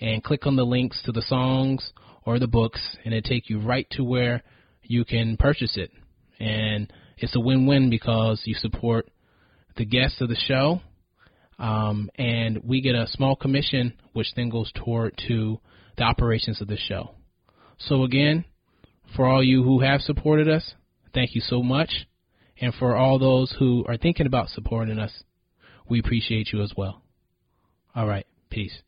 and 0.00 0.24
click 0.24 0.46
on 0.46 0.56
the 0.56 0.64
links 0.64 1.02
to 1.04 1.12
the 1.12 1.20
songs 1.20 1.92
or 2.24 2.38
the 2.38 2.48
books, 2.48 2.80
and 3.04 3.12
it 3.12 3.26
take 3.26 3.50
you 3.50 3.60
right 3.60 3.86
to 3.90 4.02
where 4.02 4.42
you 4.84 5.04
can 5.04 5.36
purchase 5.36 5.76
it. 5.76 5.90
And 6.40 6.90
it's 7.18 7.36
a 7.36 7.40
win-win 7.40 7.90
because 7.90 8.40
you 8.46 8.54
support 8.54 9.10
the 9.78 9.86
guests 9.86 10.20
of 10.20 10.28
the 10.28 10.36
show, 10.36 10.80
um, 11.58 12.10
and 12.16 12.62
we 12.64 12.80
get 12.80 12.94
a 12.94 13.06
small 13.06 13.34
commission, 13.34 13.94
which 14.12 14.34
then 14.36 14.50
goes 14.50 14.70
toward 14.74 15.18
to 15.28 15.60
the 15.96 16.02
operations 16.02 16.60
of 16.60 16.68
the 16.68 16.76
show. 16.76 17.14
So 17.78 18.02
again, 18.02 18.44
for 19.16 19.24
all 19.26 19.42
you 19.42 19.62
who 19.62 19.80
have 19.80 20.00
supported 20.00 20.48
us, 20.48 20.74
thank 21.14 21.34
you 21.34 21.40
so 21.40 21.62
much, 21.62 22.06
and 22.60 22.74
for 22.74 22.96
all 22.96 23.18
those 23.18 23.54
who 23.58 23.84
are 23.88 23.96
thinking 23.96 24.26
about 24.26 24.50
supporting 24.50 24.98
us, 24.98 25.22
we 25.88 26.00
appreciate 26.00 26.52
you 26.52 26.62
as 26.62 26.72
well. 26.76 27.02
All 27.94 28.06
right, 28.06 28.26
peace. 28.50 28.82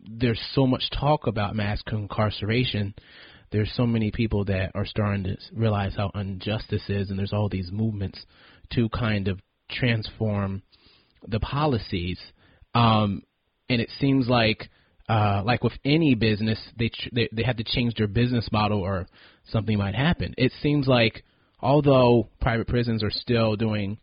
There's 0.00 0.40
so 0.54 0.66
much 0.66 0.84
talk 0.98 1.26
about 1.26 1.56
mass 1.56 1.82
incarceration 1.90 2.94
there's 3.52 3.72
so 3.74 3.86
many 3.86 4.10
people 4.10 4.44
that 4.44 4.70
are 4.74 4.86
starting 4.86 5.24
to 5.24 5.36
realize 5.52 5.94
how 5.96 6.10
unjust 6.14 6.66
this 6.70 6.88
is, 6.88 7.10
and 7.10 7.18
there's 7.18 7.32
all 7.32 7.48
these 7.48 7.70
movements 7.72 8.24
to 8.74 8.88
kind 8.90 9.28
of 9.28 9.40
transform 9.68 10.62
the 11.26 11.40
policies. 11.40 12.18
Um, 12.74 13.22
and 13.68 13.80
it 13.80 13.90
seems 13.98 14.28
like, 14.28 14.68
uh, 15.08 15.42
like 15.44 15.64
with 15.64 15.72
any 15.84 16.14
business, 16.14 16.60
they, 16.78 16.88
tr- 16.88 17.08
they 17.12 17.28
they 17.32 17.42
have 17.42 17.56
to 17.56 17.64
change 17.64 17.94
their 17.94 18.06
business 18.06 18.48
model, 18.52 18.80
or 18.80 19.06
something 19.46 19.76
might 19.76 19.94
happen. 19.94 20.34
It 20.38 20.52
seems 20.62 20.86
like, 20.86 21.24
although 21.60 22.28
private 22.40 22.68
prisons 22.68 23.02
are 23.02 23.10
still 23.10 23.56
doing 23.56 23.98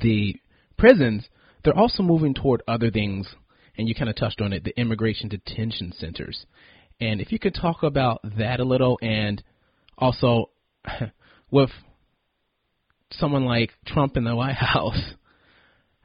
the 0.00 0.36
prisons, 0.78 1.28
they're 1.64 1.76
also 1.76 2.02
moving 2.02 2.34
toward 2.34 2.62
other 2.68 2.90
things. 2.90 3.28
And 3.76 3.88
you 3.88 3.94
kind 3.96 4.08
of 4.08 4.14
touched 4.14 4.40
on 4.40 4.52
it, 4.52 4.62
the 4.62 4.78
immigration 4.78 5.28
detention 5.28 5.92
centers. 5.98 6.46
And 7.00 7.20
if 7.20 7.32
you 7.32 7.38
could 7.38 7.54
talk 7.54 7.82
about 7.82 8.20
that 8.38 8.60
a 8.60 8.64
little, 8.64 8.98
and 9.02 9.42
also 9.98 10.50
with 11.50 11.70
someone 13.12 13.44
like 13.44 13.70
Trump 13.86 14.16
in 14.16 14.24
the 14.24 14.34
White 14.34 14.54
House, 14.54 15.14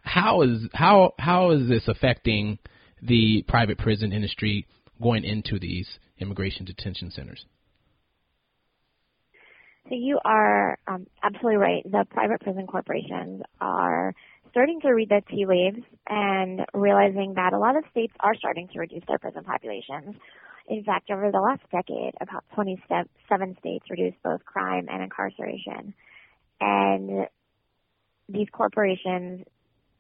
how 0.02 0.42
is 0.42 0.68
how 0.74 1.14
how 1.20 1.52
is 1.52 1.68
this 1.68 1.88
affecting 1.88 2.58
the 3.02 3.44
private 3.48 3.78
prison 3.78 4.12
industry 4.12 4.68
going 5.02 5.24
into 5.24 5.60
these 5.60 5.88
immigration 6.20 6.66
detention 6.66 7.12
centers? 7.12 7.46
So 9.88 9.96
you 9.96 10.20
are 10.24 10.78
um, 10.88 11.08
absolutely 11.24 11.58
right. 11.58 11.84
The 11.84 12.06
private 12.12 12.42
prison 12.42 12.68
corporations 12.68 13.42
are 13.60 14.14
starting 14.52 14.80
to 14.82 14.90
read 14.90 15.10
the 15.10 15.22
tea 15.30 15.46
leaves 15.48 15.84
and 16.08 16.62
realizing 16.74 17.34
that 17.36 17.54
a 17.54 17.58
lot 17.58 17.76
of 17.76 17.84
states 17.92 18.14
are 18.20 18.36
starting 18.36 18.68
to 18.74 18.80
reduce 18.80 19.04
their 19.08 19.18
prison 19.18 19.44
populations. 19.44 20.16
In 20.70 20.84
fact, 20.84 21.10
over 21.10 21.32
the 21.32 21.42
last 21.42 21.64
decade, 21.72 22.14
about 22.22 22.44
27 22.54 23.58
states 23.58 23.90
reduced 23.90 24.22
both 24.24 24.46
crime 24.46 24.88
and 24.88 25.02
incarceration. 25.02 25.96
And 26.62 27.28
these 28.30 28.48
corporations 28.52 29.46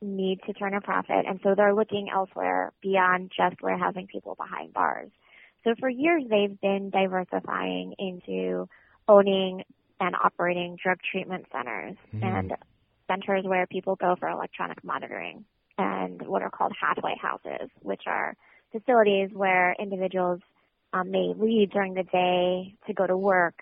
need 0.01 0.39
to 0.45 0.53
turn 0.53 0.75
a 0.75 0.81
profit, 0.81 1.25
and 1.27 1.39
so 1.43 1.55
they're 1.55 1.73
looking 1.73 2.07
elsewhere 2.13 2.71
beyond 2.81 3.31
just 3.35 3.61
warehousing 3.61 4.07
people 4.07 4.35
behind 4.35 4.71
bars. 4.71 5.09
So 5.63 5.73
for 5.79 5.89
years, 5.89 6.23
they've 6.29 6.61
been 6.61 6.91
diversifying 6.91 7.95
into 7.97 8.69
owning 9.07 9.63
and 9.99 10.15
operating 10.23 10.77
drug 10.81 10.99
treatment 11.01 11.47
centers 11.51 11.97
Mhm. 12.13 12.23
and 12.23 12.57
centers 13.07 13.43
where 13.43 13.65
people 13.67 13.95
go 13.95 14.15
for 14.15 14.29
electronic 14.29 14.83
monitoring 14.83 15.43
and 15.77 16.21
what 16.27 16.43
are 16.43 16.49
called 16.51 16.73
halfway 16.79 17.15
houses, 17.15 17.69
which 17.81 18.03
are 18.05 18.35
facilities 18.71 19.31
where 19.33 19.75
individuals 19.79 20.41
um, 20.93 21.11
may 21.11 21.33
leave 21.37 21.71
during 21.71 21.93
the 21.93 22.03
day 22.03 22.75
to 22.87 22.93
go 22.93 23.05
to 23.05 23.17
work, 23.17 23.61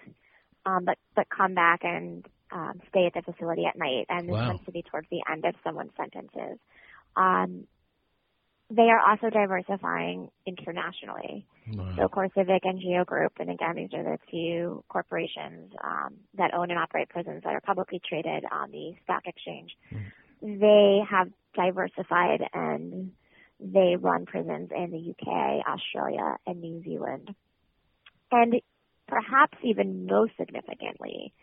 um, 0.65 0.85
but 0.85 0.97
but 1.15 1.27
come 1.29 1.53
back 1.53 1.81
and 1.83 2.25
um, 2.51 2.81
stay 2.89 3.05
at 3.05 3.13
the 3.13 3.21
facility 3.31 3.65
at 3.65 3.77
night, 3.77 4.05
and 4.09 4.27
this 4.27 4.33
Wow. 4.33 4.47
tends 4.47 4.65
to 4.65 4.71
be 4.71 4.83
towards 4.83 5.07
the 5.09 5.21
end 5.29 5.45
of 5.45 5.55
someone's 5.63 5.91
sentences. 5.97 6.59
Um, 7.15 7.67
they 8.69 8.89
are 8.89 8.99
also 8.99 9.29
diversifying 9.29 10.29
internationally. 10.45 11.45
Wow. 11.73 11.95
So 11.97 12.07
CoreCivic 12.09 12.59
and 12.63 12.79
Geo 12.81 13.05
Group, 13.05 13.33
and 13.39 13.49
again, 13.49 13.75
these 13.75 13.93
are 13.93 14.03
the 14.03 14.17
two 14.29 14.83
corporations 14.89 15.71
um, 15.83 16.15
that 16.37 16.53
own 16.53 16.69
and 16.69 16.79
operate 16.79 17.09
prisons 17.09 17.43
that 17.43 17.53
are 17.53 17.61
publicly 17.61 18.01
traded 18.07 18.43
on 18.51 18.71
the 18.71 18.93
stock 19.03 19.23
exchange. 19.25 19.71
they 20.41 20.99
have 21.09 21.29
diversified 21.55 22.43
and 22.53 23.11
they 23.59 23.95
run 23.99 24.25
prisons 24.25 24.69
in 24.75 24.91
the 24.91 25.11
UK, 25.11 25.65
Australia, 25.67 26.37
and 26.45 26.61
New 26.61 26.83
Zealand. 26.83 27.33
And 28.31 28.61
perhaps 29.07 29.57
even 29.63 30.05
most 30.05 30.33
significantly, 30.37 31.33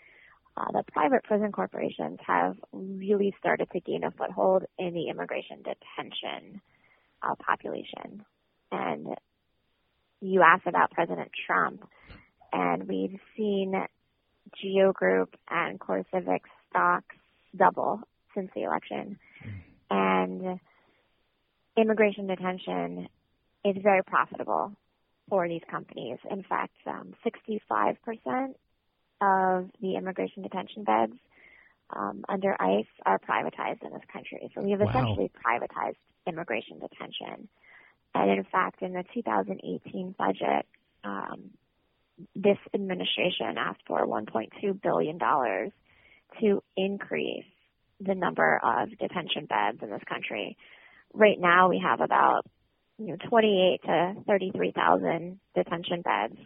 uh, 0.56 0.70
the 0.72 0.84
private 0.92 1.24
prison 1.24 1.50
corporations 1.50 2.18
have 2.26 2.56
really 2.72 3.34
started 3.38 3.68
to 3.72 3.80
gain 3.80 4.04
a 4.04 4.10
foothold 4.12 4.64
in 4.78 4.94
the 4.94 5.08
immigration 5.08 5.58
detention 5.58 6.60
uh, 7.22 7.34
population. 7.36 8.24
And 8.70 9.08
you 10.20 10.42
asked 10.42 10.66
about 10.66 10.92
President 10.92 11.30
Trump, 11.46 11.88
and 12.52 12.86
we've 12.86 13.18
seen 13.36 13.74
Geo 14.60 14.92
Group 14.92 15.34
and 15.50 15.80
CoreCivic 15.80 16.40
stocks 16.70 17.16
double 17.56 18.00
since 18.34 18.50
the 18.54 18.62
election. 18.62 19.18
And 19.90 20.60
immigration 21.76 22.26
detention 22.26 23.08
is 23.64 23.76
very 23.82 24.02
profitable 24.02 24.72
for 25.28 25.48
these 25.48 25.62
companies. 25.70 26.18
In 26.30 26.42
fact, 26.42 26.74
um, 26.86 27.14
65% 27.24 28.54
of 29.20 29.70
the 29.80 29.96
immigration 29.96 30.42
detention 30.42 30.84
beds 30.84 31.14
um, 31.90 32.24
under 32.28 32.56
ICE 32.60 32.86
are 33.06 33.18
privatized 33.18 33.82
in 33.82 33.92
this 33.92 34.02
country. 34.12 34.50
So 34.54 34.62
we 34.62 34.72
have 34.72 34.80
Wow. 34.80 34.88
essentially 34.90 35.30
privatized 35.44 35.96
immigration 36.26 36.78
detention. 36.78 37.48
And 38.14 38.30
in 38.30 38.44
fact, 38.44 38.82
in 38.82 38.92
the 38.92 39.04
2018 39.14 40.14
budget, 40.16 40.66
um, 41.02 41.50
this 42.36 42.58
administration 42.72 43.58
asked 43.58 43.82
for 43.86 44.06
1.2 44.06 44.80
billion 44.80 45.18
dollars 45.18 45.72
to 46.40 46.62
increase 46.76 47.44
the 48.00 48.14
number 48.14 48.60
of 48.62 48.90
detention 48.98 49.46
beds 49.46 49.78
in 49.82 49.90
this 49.90 50.02
country. 50.08 50.56
Right 51.14 51.38
now, 51.38 51.68
we 51.68 51.78
have 51.82 52.00
about 52.00 52.46
you 52.98 53.08
know 53.08 53.16
28 53.28 53.80
to 53.84 54.14
33,000 54.26 55.40
detention 55.54 56.02
beds, 56.02 56.36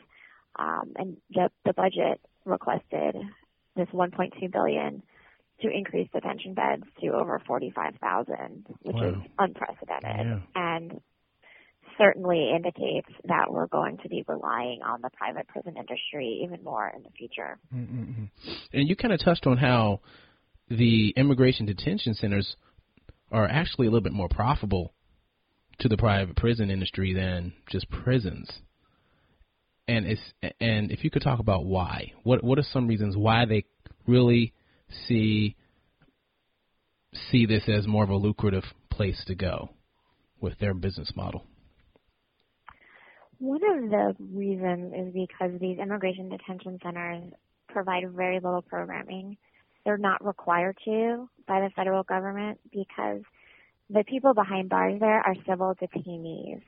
um, 0.58 0.92
and 0.96 1.16
the 1.30 1.50
the 1.64 1.72
budget 1.72 2.20
requested 2.44 3.16
this 3.76 3.88
1.2 3.92 4.50
billion 4.52 5.02
to 5.60 5.68
increase 5.70 6.08
detention 6.12 6.54
beds 6.54 6.84
to 7.00 7.08
over 7.08 7.40
45,000, 7.46 8.66
which 8.82 8.96
is 8.96 9.14
unprecedented 9.38 10.26
Yeah. 10.26 10.40
and 10.54 11.00
certainly 11.98 12.50
indicates 12.54 13.08
that 13.24 13.50
we're 13.50 13.66
going 13.66 13.98
to 13.98 14.08
be 14.08 14.24
relying 14.28 14.82
on 14.82 15.00
the 15.02 15.10
private 15.10 15.48
prison 15.48 15.74
industry 15.76 16.42
even 16.44 16.62
more 16.62 16.90
in 16.94 17.02
the 17.02 17.10
future. 17.10 17.58
Mm-mm-mm. 17.74 18.28
And 18.72 18.88
you 18.88 18.94
kind 18.94 19.12
of 19.12 19.20
touched 19.20 19.46
on 19.46 19.56
how 19.56 20.00
the 20.70 21.12
immigration 21.16 21.66
detention 21.66 22.14
centers 22.14 22.56
are 23.30 23.46
actually 23.46 23.86
a 23.86 23.90
little 23.90 24.02
bit 24.02 24.12
more 24.12 24.28
profitable 24.28 24.94
to 25.80 25.88
the 25.88 25.96
private 25.96 26.36
prison 26.36 26.70
industry 26.70 27.14
than 27.14 27.52
just 27.70 27.88
prisons. 27.90 28.50
And 29.86 30.06
it's 30.06 30.20
and 30.60 30.90
if 30.90 31.02
you 31.02 31.10
could 31.10 31.22
talk 31.22 31.38
about 31.40 31.64
why, 31.64 32.12
what 32.22 32.44
what 32.44 32.58
are 32.58 32.64
some 32.72 32.86
reasons 32.86 33.16
why 33.16 33.46
they 33.46 33.64
really 34.06 34.52
see 35.06 35.56
see 37.30 37.46
this 37.46 37.68
as 37.68 37.86
more 37.86 38.04
of 38.04 38.10
a 38.10 38.16
lucrative 38.16 38.64
place 38.90 39.22
to 39.26 39.34
go 39.34 39.70
with 40.40 40.58
their 40.58 40.74
business 40.74 41.12
model? 41.16 41.44
One 43.38 43.60
of 43.64 43.90
the 43.90 44.16
reasons 44.34 44.92
is 44.92 45.14
because 45.14 45.58
these 45.60 45.78
immigration 45.78 46.28
detention 46.28 46.78
centers 46.82 47.32
provide 47.68 48.10
very 48.12 48.40
little 48.40 48.62
programming. 48.62 49.36
They're 49.88 49.96
not 49.96 50.22
required 50.22 50.76
to 50.84 51.30
by 51.46 51.60
the 51.60 51.70
federal 51.74 52.02
government 52.02 52.60
because 52.70 53.22
the 53.88 54.04
people 54.06 54.34
behind 54.34 54.68
bars 54.68 55.00
there 55.00 55.20
are 55.20 55.34
civil 55.48 55.74
detainees. 55.80 56.60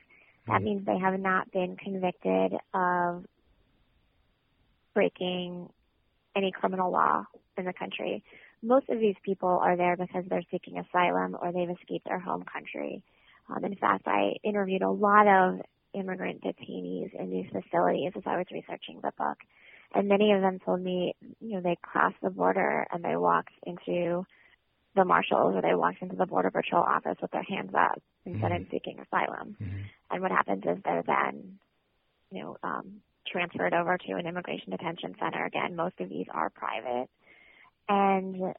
That 0.47 0.63
means 0.63 0.87
they 0.87 0.97
have 0.97 1.19
not 1.19 1.51
been 1.51 1.75
convicted 1.75 2.53
of 2.73 3.23
breaking 4.95 5.69
any 6.35 6.51
criminal 6.51 6.91
law 6.91 7.25
in 7.59 7.65
the 7.65 7.73
country. 7.73 8.23
Most 8.63 8.89
of 8.89 8.99
these 8.99 9.17
people 9.23 9.49
are 9.49 9.77
there 9.77 9.95
because 9.95 10.23
they're 10.27 10.41
seeking 10.49 10.79
asylum 10.79 11.37
or 11.39 11.51
they've 11.51 11.69
escaped 11.69 12.05
their 12.05 12.17
home 12.17 12.43
country. 12.51 13.03
Um, 13.55 13.63
in 13.63 13.75
fact, 13.75 14.07
I 14.07 14.37
interviewed 14.43 14.81
a 14.81 14.89
lot 14.89 15.27
of 15.27 15.61
immigrant 15.93 16.41
detainees 16.41 17.13
in 17.13 17.29
these 17.29 17.45
facilities 17.51 18.13
as 18.15 18.23
I 18.25 18.37
was 18.37 18.47
researching 18.51 18.99
the 19.03 19.11
book. 19.15 19.37
And 19.93 20.07
many 20.07 20.31
of 20.31 20.41
them 20.41 20.59
told 20.59 20.81
me, 20.81 21.15
you 21.39 21.55
know, 21.55 21.61
they 21.61 21.77
crossed 21.81 22.15
the 22.21 22.29
border 22.29 22.87
and 22.91 23.03
they 23.03 23.15
walked 23.15 23.53
into 23.65 24.25
the 24.95 25.05
marshals 25.05 25.55
or 25.55 25.61
they 25.61 25.75
walked 25.75 26.01
into 26.01 26.15
the 26.15 26.25
border 26.25 26.51
patrol 26.51 26.83
office 26.83 27.17
with 27.21 27.31
their 27.31 27.43
hands 27.43 27.71
up 27.77 28.01
and 28.25 28.39
said, 28.41 28.51
I'm 28.51 28.67
seeking 28.71 28.99
asylum. 28.99 29.55
And 30.09 30.21
what 30.21 30.31
happens 30.31 30.63
is 30.65 30.77
they're 30.83 31.03
then, 31.05 31.59
you 32.31 32.41
know, 32.41 32.57
um, 32.63 33.01
transferred 33.27 33.73
over 33.73 33.97
to 33.97 34.13
an 34.13 34.27
immigration 34.27 34.71
detention 34.71 35.15
center. 35.19 35.45
Again, 35.45 35.75
most 35.75 35.99
of 35.99 36.09
these 36.09 36.27
are 36.33 36.49
private. 36.49 37.09
And 37.87 38.53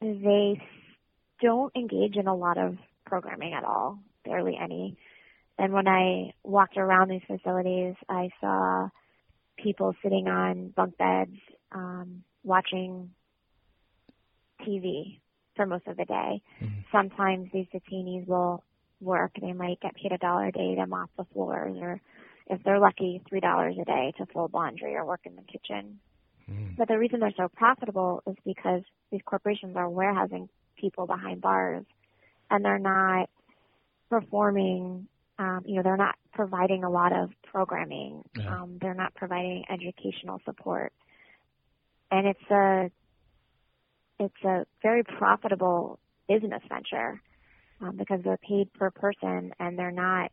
they 0.00 0.60
don't 1.40 1.74
engage 1.76 2.16
in 2.16 2.26
a 2.26 2.34
lot 2.34 2.58
of 2.58 2.76
programming 3.04 3.52
at 3.52 3.64
all, 3.64 3.98
barely 4.24 4.56
any. 4.60 4.96
And 5.58 5.72
when 5.72 5.88
I 5.88 6.32
walked 6.42 6.76
around 6.76 7.10
these 7.10 7.22
facilities, 7.26 7.94
I 8.08 8.30
saw 8.40 8.88
people 9.56 9.94
sitting 10.02 10.28
on 10.28 10.68
bunk 10.68 10.96
beds, 10.98 11.36
um, 11.72 12.22
watching 12.44 13.10
TV 14.62 15.18
for 15.54 15.66
most 15.66 15.86
of 15.86 15.96
the 15.96 16.04
day. 16.04 16.42
Sometimes 16.92 17.48
these 17.52 17.66
detainees 17.74 18.26
will 18.26 18.62
work. 19.00 19.32
They 19.40 19.52
might 19.52 19.80
get 19.80 19.94
paid 19.94 20.12
a 20.12 20.18
dollar 20.18 20.46
a 20.46 20.52
day 20.52 20.74
to 20.76 20.86
mop 20.86 21.10
the 21.16 21.24
floors 21.32 21.76
or 21.80 22.00
if 22.48 22.62
they're 22.62 22.78
lucky, 22.78 23.20
three 23.28 23.40
dollars 23.40 23.76
a 23.80 23.84
day 23.84 24.12
to 24.18 24.26
fold 24.26 24.52
laundry 24.54 24.94
or 24.94 25.04
work 25.04 25.20
in 25.24 25.34
the 25.34 25.42
kitchen. 25.42 25.98
But 26.78 26.88
the 26.88 26.98
reason 26.98 27.20
they're 27.20 27.32
so 27.36 27.48
profitable 27.48 28.22
is 28.26 28.36
because 28.44 28.82
these 29.10 29.22
corporations 29.24 29.76
are 29.76 29.88
warehousing 29.88 30.48
people 30.76 31.06
behind 31.06 31.40
bars 31.40 31.84
and 32.50 32.64
they're 32.64 32.78
not 32.78 33.28
performing 34.08 35.08
um, 35.38 35.62
you 35.66 35.76
know, 35.76 35.82
they're 35.82 35.96
not 35.96 36.14
providing 36.32 36.84
a 36.84 36.90
lot 36.90 37.12
of 37.12 37.30
programming. 37.44 38.22
Yeah. 38.36 38.62
Um, 38.62 38.78
they're 38.80 38.94
not 38.94 39.14
providing 39.14 39.64
educational 39.70 40.40
support. 40.44 40.92
And 42.10 42.26
it's 42.26 42.50
a 42.50 42.90
it's 44.18 44.44
a 44.44 44.64
very 44.82 45.02
profitable 45.02 45.98
business 46.28 46.62
venture 46.68 47.20
um, 47.80 47.96
because 47.96 48.20
they're 48.24 48.38
paid 48.38 48.72
per 48.72 48.90
person 48.90 49.52
and 49.58 49.78
they're 49.78 49.90
not 49.90 50.30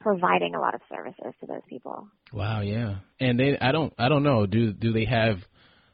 providing 0.00 0.54
a 0.54 0.60
lot 0.60 0.74
of 0.74 0.80
services 0.88 1.34
to 1.40 1.46
those 1.46 1.62
people. 1.68 2.06
Wow, 2.32 2.60
yeah. 2.60 2.98
And 3.18 3.40
they 3.40 3.58
I 3.58 3.72
don't 3.72 3.92
I 3.98 4.08
don't 4.08 4.22
know, 4.22 4.46
do 4.46 4.72
do 4.72 4.92
they 4.92 5.06
have 5.06 5.38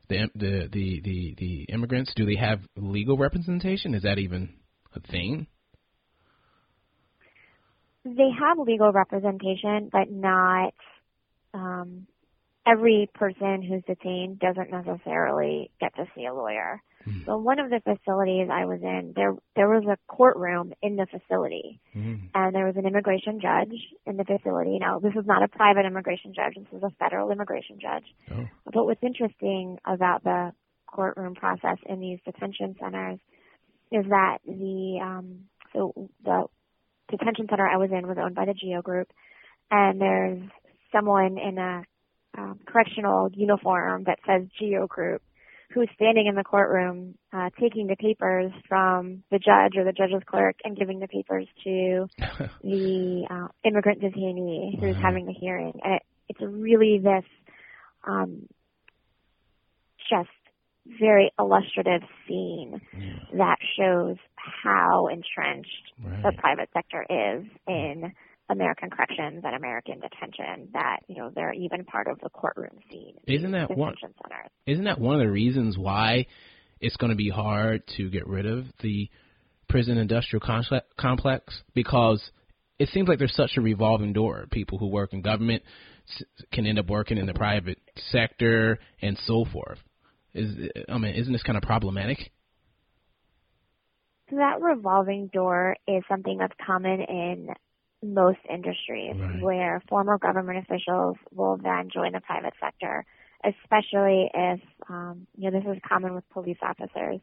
the 0.08 0.28
the 0.34 0.68
the 0.70 1.00
the, 1.02 1.34
the 1.38 1.62
immigrants 1.72 2.12
do 2.14 2.26
they 2.26 2.36
have 2.36 2.60
legal 2.76 3.16
representation? 3.16 3.94
Is 3.94 4.02
that 4.02 4.18
even 4.18 4.54
a 4.94 5.00
thing? 5.00 5.46
They 8.04 8.30
have 8.38 8.58
legal 8.58 8.92
representation, 8.92 9.88
but 9.92 10.10
not 10.10 10.74
um, 11.54 12.06
every 12.66 13.08
person 13.14 13.62
who's 13.62 13.82
detained 13.84 14.38
doesn't 14.38 14.70
necessarily 14.70 15.70
get 15.80 15.94
to 15.96 16.06
see 16.14 16.26
a 16.26 16.34
lawyer. 16.34 16.82
So 17.26 17.36
one 17.36 17.58
of 17.58 17.68
the 17.68 17.80
facilities 17.80 18.48
I 18.48 18.64
was 18.64 18.78
in, 18.80 19.12
there 19.16 19.34
there 19.56 19.68
was 19.68 19.84
a 19.86 19.98
courtroom 20.06 20.72
in 20.82 20.94
the 20.94 21.06
facility, 21.06 21.80
Mm. 21.96 22.28
and 22.32 22.54
there 22.54 22.64
was 22.64 22.76
an 22.76 22.86
immigration 22.86 23.40
judge 23.40 23.74
in 24.06 24.16
the 24.16 24.24
facility. 24.24 24.78
Now 24.78 25.00
this 25.00 25.12
is 25.16 25.26
not 25.26 25.42
a 25.42 25.48
private 25.48 25.84
immigration 25.84 26.32
judge; 26.32 26.54
this 26.54 26.72
is 26.72 26.82
a 26.84 26.90
federal 27.00 27.32
immigration 27.32 27.80
judge. 27.80 28.04
Oh. 28.30 28.46
But 28.72 28.84
what's 28.86 29.02
interesting 29.02 29.78
about 29.84 30.22
the 30.22 30.52
courtroom 30.86 31.34
process 31.34 31.78
in 31.86 31.98
these 31.98 32.20
detention 32.24 32.76
centers 32.78 33.18
is 33.90 34.04
that 34.08 34.38
the 34.46 35.00
um, 35.02 35.48
so 35.72 36.08
the 36.24 36.44
detention 37.12 37.46
center 37.48 37.66
I 37.66 37.76
was 37.76 37.90
in 37.92 38.08
was 38.08 38.18
owned 38.20 38.34
by 38.34 38.46
the 38.46 38.54
Geo 38.54 38.82
Group, 38.82 39.08
and 39.70 40.00
there's 40.00 40.42
someone 40.92 41.38
in 41.38 41.58
a 41.58 41.82
um, 42.36 42.58
correctional 42.66 43.30
uniform 43.32 44.04
that 44.06 44.18
says 44.26 44.48
Geo 44.58 44.86
Group 44.86 45.22
who's 45.74 45.88
standing 45.94 46.26
in 46.26 46.34
the 46.34 46.44
courtroom 46.44 47.14
uh, 47.32 47.50
taking 47.60 47.86
the 47.86 47.96
papers 47.96 48.52
from 48.68 49.22
the 49.30 49.38
judge 49.38 49.76
or 49.76 49.84
the 49.84 49.92
judge's 49.92 50.22
clerk 50.26 50.56
and 50.64 50.76
giving 50.76 50.98
the 50.98 51.08
papers 51.08 51.46
to 51.64 52.08
the 52.62 53.26
uh, 53.30 53.48
immigrant 53.64 54.00
detainee 54.02 54.78
who's 54.80 54.96
Wow. 54.96 55.02
having 55.02 55.26
the 55.26 55.32
hearing. 55.32 55.72
And 55.82 55.94
it, 55.94 56.02
it's 56.28 56.40
really 56.42 57.00
this 57.02 57.24
um, 58.06 58.46
just 60.10 60.28
very 60.98 61.32
illustrative 61.38 62.02
scene 62.26 62.80
that 63.36 63.56
shows 63.78 64.16
how 64.36 65.08
entrenched 65.08 65.92
the 66.22 66.32
private 66.38 66.68
sector 66.72 67.04
is 67.08 67.44
in 67.68 68.12
American 68.50 68.90
corrections 68.90 69.42
and 69.44 69.54
American 69.54 70.00
detention. 70.00 70.68
That 70.72 71.00
you 71.08 71.16
know 71.16 71.30
they're 71.34 71.52
even 71.52 71.84
part 71.84 72.08
of 72.08 72.18
the 72.20 72.28
courtroom 72.30 72.78
scene. 72.90 73.14
Isn't 73.26 73.52
that 73.52 73.76
one- 73.76 73.94
centers? 74.00 74.50
Isn't 74.66 74.84
that 74.84 75.00
one 75.00 75.14
of 75.14 75.20
the 75.20 75.30
reasons 75.30 75.78
why 75.78 76.26
it's 76.80 76.96
going 76.96 77.10
to 77.10 77.16
be 77.16 77.30
hard 77.30 77.82
to 77.96 78.10
get 78.10 78.26
rid 78.26 78.46
of 78.46 78.66
the 78.82 79.08
prison 79.68 79.96
industrial 79.96 80.42
complex 80.98 81.62
because 81.74 82.22
it 82.78 82.88
seems 82.88 83.08
like 83.08 83.18
there's 83.18 83.34
such 83.34 83.52
a 83.56 83.60
revolving 83.60 84.12
door. 84.12 84.46
People 84.50 84.78
who 84.78 84.88
work 84.88 85.12
in 85.12 85.22
government 85.22 85.62
can 86.52 86.66
end 86.66 86.78
up 86.78 86.90
working 86.90 87.16
in 87.16 87.26
the 87.26 87.32
private 87.32 87.78
sector 88.10 88.78
and 89.00 89.16
so 89.24 89.44
forth. 89.52 89.78
Is 90.34 90.70
I 90.88 90.98
mean, 90.98 91.14
isn't 91.14 91.32
this 91.32 91.42
kind 91.42 91.56
of 91.56 91.62
problematic? 91.62 92.32
that 94.32 94.60
revolving 94.60 95.28
door 95.28 95.76
is 95.86 96.02
something 96.08 96.38
that's 96.38 96.54
common 96.64 97.00
in 97.00 97.48
most 98.02 98.38
industries 98.52 99.14
right. 99.16 99.42
where 99.42 99.82
former 99.88 100.18
government 100.18 100.58
officials 100.58 101.16
will 101.32 101.56
then 101.56 101.88
join 101.92 102.12
the 102.12 102.20
private 102.20 102.54
sector, 102.60 103.04
especially 103.44 104.30
if, 104.34 104.60
um, 104.88 105.26
you 105.36 105.50
know, 105.50 105.60
this 105.60 105.76
is 105.76 105.80
common 105.88 106.14
with 106.14 106.28
police 106.30 106.58
officers. 106.62 107.20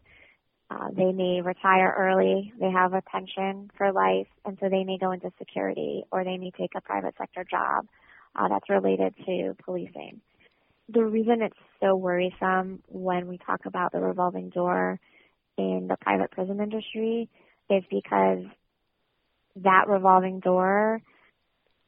Uh, 0.72 0.88
they 0.96 1.12
may 1.12 1.42
retire 1.42 1.94
early, 1.98 2.54
they 2.60 2.70
have 2.70 2.94
a 2.94 3.02
pension 3.02 3.72
for 3.76 3.92
life, 3.92 4.28
and 4.46 4.58
so 4.62 4.70
they 4.70 4.84
may 4.84 5.00
go 5.00 5.12
into 5.12 5.32
security 5.40 6.04
or 6.12 6.24
they 6.24 6.38
may 6.38 6.52
take 6.52 6.72
a 6.76 6.82
private 6.82 7.16
sector 7.18 7.44
job 7.44 7.88
uh, 8.36 8.48
that's 8.48 8.70
related 8.70 9.14
to 9.26 9.56
policing. 9.66 10.22
The 10.92 11.04
reason 11.04 11.42
it's 11.42 11.56
so 11.82 11.96
worrisome 11.96 12.82
when 12.88 13.28
we 13.28 13.38
talk 13.38 13.66
about 13.66 13.92
the 13.92 14.00
revolving 14.00 14.50
door 14.50 15.00
in 15.58 15.88
the 15.88 15.98
private 16.02 16.32
prison 16.32 16.60
industry 16.60 17.30
is 17.70 17.84
because 17.92 18.46
that 19.58 19.88
revolving 19.88 20.40
door 20.40 21.02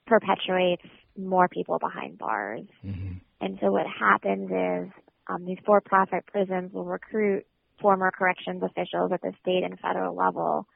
perpetuates 0.05 0.83
more 1.17 1.47
people 1.47 1.79
behind 1.79 2.17
bars. 2.17 2.67
Mm-hmm. 2.85 3.17
And 3.39 3.57
so 3.61 3.71
what 3.71 3.87
happens 3.87 4.49
is 4.51 4.93
um, 5.27 5.45
these 5.45 5.57
for-profit 5.65 6.25
prisons 6.27 6.73
will 6.73 6.85
recruit 6.85 7.45
former 7.81 8.11
corrections 8.11 8.61
officials 8.61 9.11
at 9.11 9.21
the 9.21 9.33
state 9.41 9.63
and 9.63 9.79
federal 9.79 10.15
level 10.15 10.67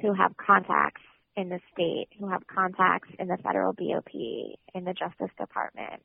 who 0.00 0.14
have 0.14 0.36
contacts 0.36 1.02
in 1.36 1.48
the 1.48 1.60
state, 1.72 2.08
who 2.18 2.28
have 2.28 2.46
contacts 2.46 3.08
in 3.18 3.28
the 3.28 3.36
federal 3.42 3.72
BOP, 3.72 4.14
in 4.74 4.84
the 4.84 4.94
Justice 4.94 5.34
Department. 5.38 6.02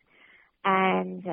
And 0.65 1.23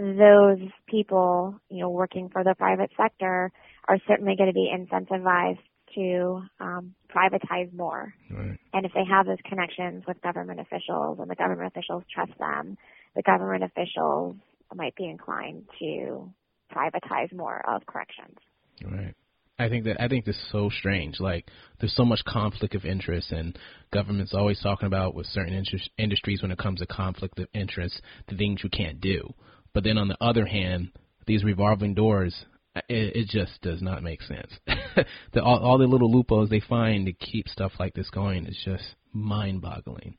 those 0.00 0.68
people, 0.88 1.60
you 1.68 1.80
know, 1.80 1.90
working 1.90 2.30
for 2.32 2.42
the 2.42 2.54
private 2.56 2.90
sector 2.96 3.52
are 3.88 3.98
certainly 4.08 4.34
going 4.36 4.48
to 4.48 4.54
be 4.54 4.72
incentivized 4.74 5.58
to 5.94 6.42
um, 6.60 6.94
privatize 7.14 7.72
more. 7.72 8.14
Right. 8.30 8.58
And 8.72 8.86
if 8.86 8.92
they 8.94 9.04
have 9.10 9.26
those 9.26 9.38
connections 9.48 10.04
with 10.06 10.20
government 10.22 10.60
officials 10.60 11.18
and 11.18 11.28
the 11.28 11.34
government 11.34 11.66
officials 11.74 12.04
trust 12.12 12.32
them, 12.38 12.76
the 13.14 13.22
government 13.22 13.64
officials 13.64 14.36
might 14.74 14.94
be 14.94 15.06
inclined 15.06 15.64
to 15.80 16.32
privatize 16.72 17.32
more 17.34 17.62
of 17.68 17.84
corrections. 17.86 18.36
Right. 18.84 19.14
I 19.58 19.68
think 19.68 19.84
that 19.84 20.00
I 20.00 20.08
think 20.08 20.24
this 20.24 20.36
is 20.36 20.48
so 20.50 20.70
strange. 20.70 21.20
Like 21.20 21.46
there's 21.78 21.94
so 21.94 22.04
much 22.04 22.22
conflict 22.26 22.74
of 22.74 22.86
interest, 22.86 23.30
and 23.30 23.58
government's 23.92 24.32
always 24.32 24.58
talking 24.60 24.86
about 24.86 25.14
with 25.14 25.26
certain 25.26 25.52
interest, 25.52 25.90
industries 25.98 26.40
when 26.40 26.50
it 26.50 26.56
comes 26.56 26.80
to 26.80 26.86
conflict 26.86 27.38
of 27.38 27.48
interest, 27.52 28.00
the 28.28 28.36
things 28.36 28.60
you 28.64 28.70
can't 28.70 29.02
do. 29.02 29.34
But 29.72 29.84
then 29.84 29.98
on 29.98 30.08
the 30.08 30.16
other 30.20 30.46
hand, 30.46 30.90
these 31.26 31.44
revolving 31.44 31.94
doors, 31.94 32.44
it, 32.88 33.16
it 33.16 33.28
just 33.28 33.60
does 33.62 33.82
not 33.82 34.02
make 34.02 34.22
sense. 34.22 34.52
the, 35.32 35.42
all, 35.42 35.58
all 35.58 35.78
the 35.78 35.86
little 35.86 36.10
loopholes 36.10 36.50
they 36.50 36.60
find 36.60 37.06
to 37.06 37.12
keep 37.12 37.48
stuff 37.48 37.72
like 37.78 37.94
this 37.94 38.10
going 38.10 38.46
is 38.46 38.58
just 38.64 38.84
mind-boggling. 39.12 40.16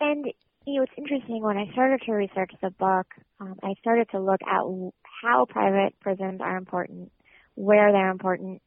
And 0.00 0.26
you 0.66 0.76
know, 0.76 0.82
it's 0.82 0.92
interesting. 0.96 1.42
When 1.42 1.58
I 1.58 1.70
started 1.72 2.00
to 2.06 2.12
research 2.12 2.52
the 2.62 2.70
book, 2.70 3.06
um, 3.38 3.56
I 3.62 3.74
started 3.80 4.08
to 4.12 4.20
look 4.20 4.40
at 4.42 4.62
how 5.22 5.44
private 5.46 5.98
prisons 6.00 6.40
are 6.40 6.56
important, 6.56 7.12
where 7.54 7.92
they're 7.92 8.10
important, 8.10 8.62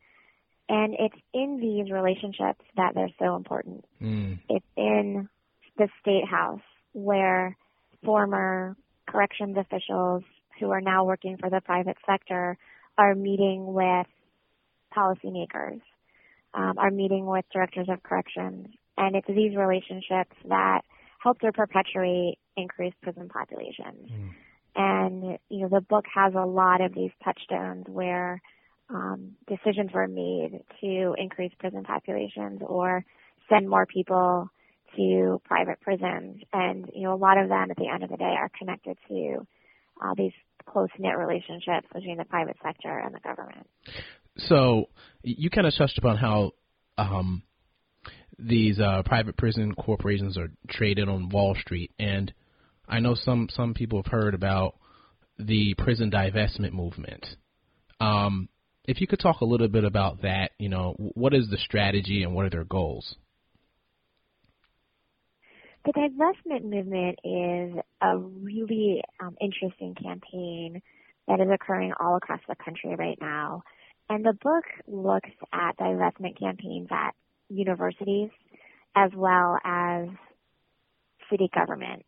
and 0.70 0.96
it's 1.00 1.16
in 1.34 1.60
these 1.60 1.92
relationships 1.92 2.64
that 2.76 2.94
they're 2.94 3.10
so 3.20 3.36
important. 3.36 3.86
Mm. 4.02 4.40
It's 4.50 4.66
in 4.76 5.28
the 5.78 5.88
state 6.02 6.28
house 6.30 6.62
where 6.94 7.58
former 8.04 8.76
corrections 9.08 9.58
officials 9.58 10.24
who 10.60 10.72
are 10.72 10.82
now 10.82 11.06
working 11.06 11.38
for 11.38 11.50
the 11.50 11.62
private 11.62 11.98
sector 12.06 12.58
are 12.98 13.16
meeting 13.16 13.74
with 13.74 14.08
policymakers, 14.96 15.82
um, 16.54 16.78
are 16.78 16.92
meeting 16.92 17.26
with 17.26 17.46
directors 17.54 17.88
of 17.90 18.02
corrections, 18.04 18.68
and 18.98 19.16
it's 19.16 19.28
these 19.28 19.56
relationships 19.56 20.36
that 20.48 20.82
help 21.22 21.40
to 21.40 21.52
perpetuate 21.52 22.38
increased 22.56 23.00
prison 23.02 23.30
populations. 23.30 24.10
Mm. 24.12 24.30
And 24.76 25.40
you 25.50 25.62
know, 25.62 25.70
the 25.70 25.82
book 25.82 26.06
has 26.14 26.34
a 26.36 26.46
lot 26.46 26.82
of 26.82 26.94
these 26.94 27.12
touchstones 27.24 27.86
where 27.88 28.42
um, 28.90 29.36
decisions 29.48 29.92
were 29.94 30.08
made 30.08 30.62
to 30.82 31.16
increase 31.18 31.52
prison 31.60 31.84
populations 31.84 32.62
or 32.66 33.04
send 33.50 33.70
more 33.70 33.86
people 33.86 34.50
to 34.98 35.42
private 35.46 35.80
prisons, 35.82 36.42
and 36.52 36.90
you 36.94 37.04
know 37.04 37.14
a 37.14 37.16
lot 37.16 37.38
of 37.38 37.50
them 37.50 37.72
at 37.72 37.78
the 37.78 37.88
end 37.88 38.04
of 38.04 38.10
the 38.10 38.18
day 38.18 38.36
are 38.38 38.52
connected 38.58 38.98
to 39.08 39.48
uh, 40.04 40.14
these 40.18 40.34
close 40.66 40.90
knit 41.00 41.18
relationships 41.18 41.88
between 41.94 42.18
the 42.18 42.26
private 42.26 42.58
sector 42.64 42.98
and 42.98 43.14
the 43.16 43.20
government. 43.20 43.68
So 44.38 44.90
you 45.24 45.50
kind 45.50 45.66
of 45.66 45.74
touched 45.76 45.98
upon 45.98 46.18
how 46.18 46.52
um, 46.98 47.44
these 48.38 48.80
uh, 48.80 49.04
private 49.06 49.38
prison 49.38 49.74
corporations 49.74 50.38
are 50.38 50.50
traded 50.70 51.10
on 51.10 51.30
Wall 51.30 51.56
Street, 51.60 51.92
and 51.98 52.34
I 52.88 53.00
know 53.00 53.16
some 53.16 53.48
some 53.52 53.74
people 53.74 54.02
have 54.04 54.12
heard 54.12 54.34
about 54.34 54.76
the 55.40 55.76
prison 55.78 56.12
divestment 56.12 56.74
movement. 56.74 57.26
Um, 58.00 58.50
if 58.86 59.02
you 59.02 59.08
could 59.08 59.20
talk 59.20 59.42
a 59.42 59.46
little 59.46 59.68
bit 59.68 59.84
about 59.84 60.22
that, 60.22 60.52
you 60.58 60.70
know, 60.70 60.96
what 60.98 61.34
is 61.34 61.50
the 61.50 61.58
strategy 61.58 62.24
and 62.24 62.34
what 62.34 62.46
are 62.46 62.50
their 62.50 62.64
goals? 62.64 63.16
The 65.88 65.94
divestment 65.94 66.66
movement 66.66 67.20
is 67.24 67.82
a 68.02 68.18
really 68.18 69.02
um, 69.22 69.38
interesting 69.40 69.96
campaign 69.96 70.82
that 71.30 71.40
is 71.40 71.48
occurring 71.50 71.94
all 71.98 72.18
across 72.18 72.42
the 72.50 72.56
country 72.56 72.94
right 72.98 73.18
now. 73.22 73.64
And 74.10 74.26
the 74.26 74.34
book 74.34 74.66
looks 74.86 75.30
at 75.54 75.78
divestment 75.78 76.38
campaigns 76.38 76.90
at 76.92 77.16
universities 77.48 78.32
as 78.98 79.12
well 79.16 79.58
as 79.64 80.10
city 81.30 81.50
government. 81.56 82.04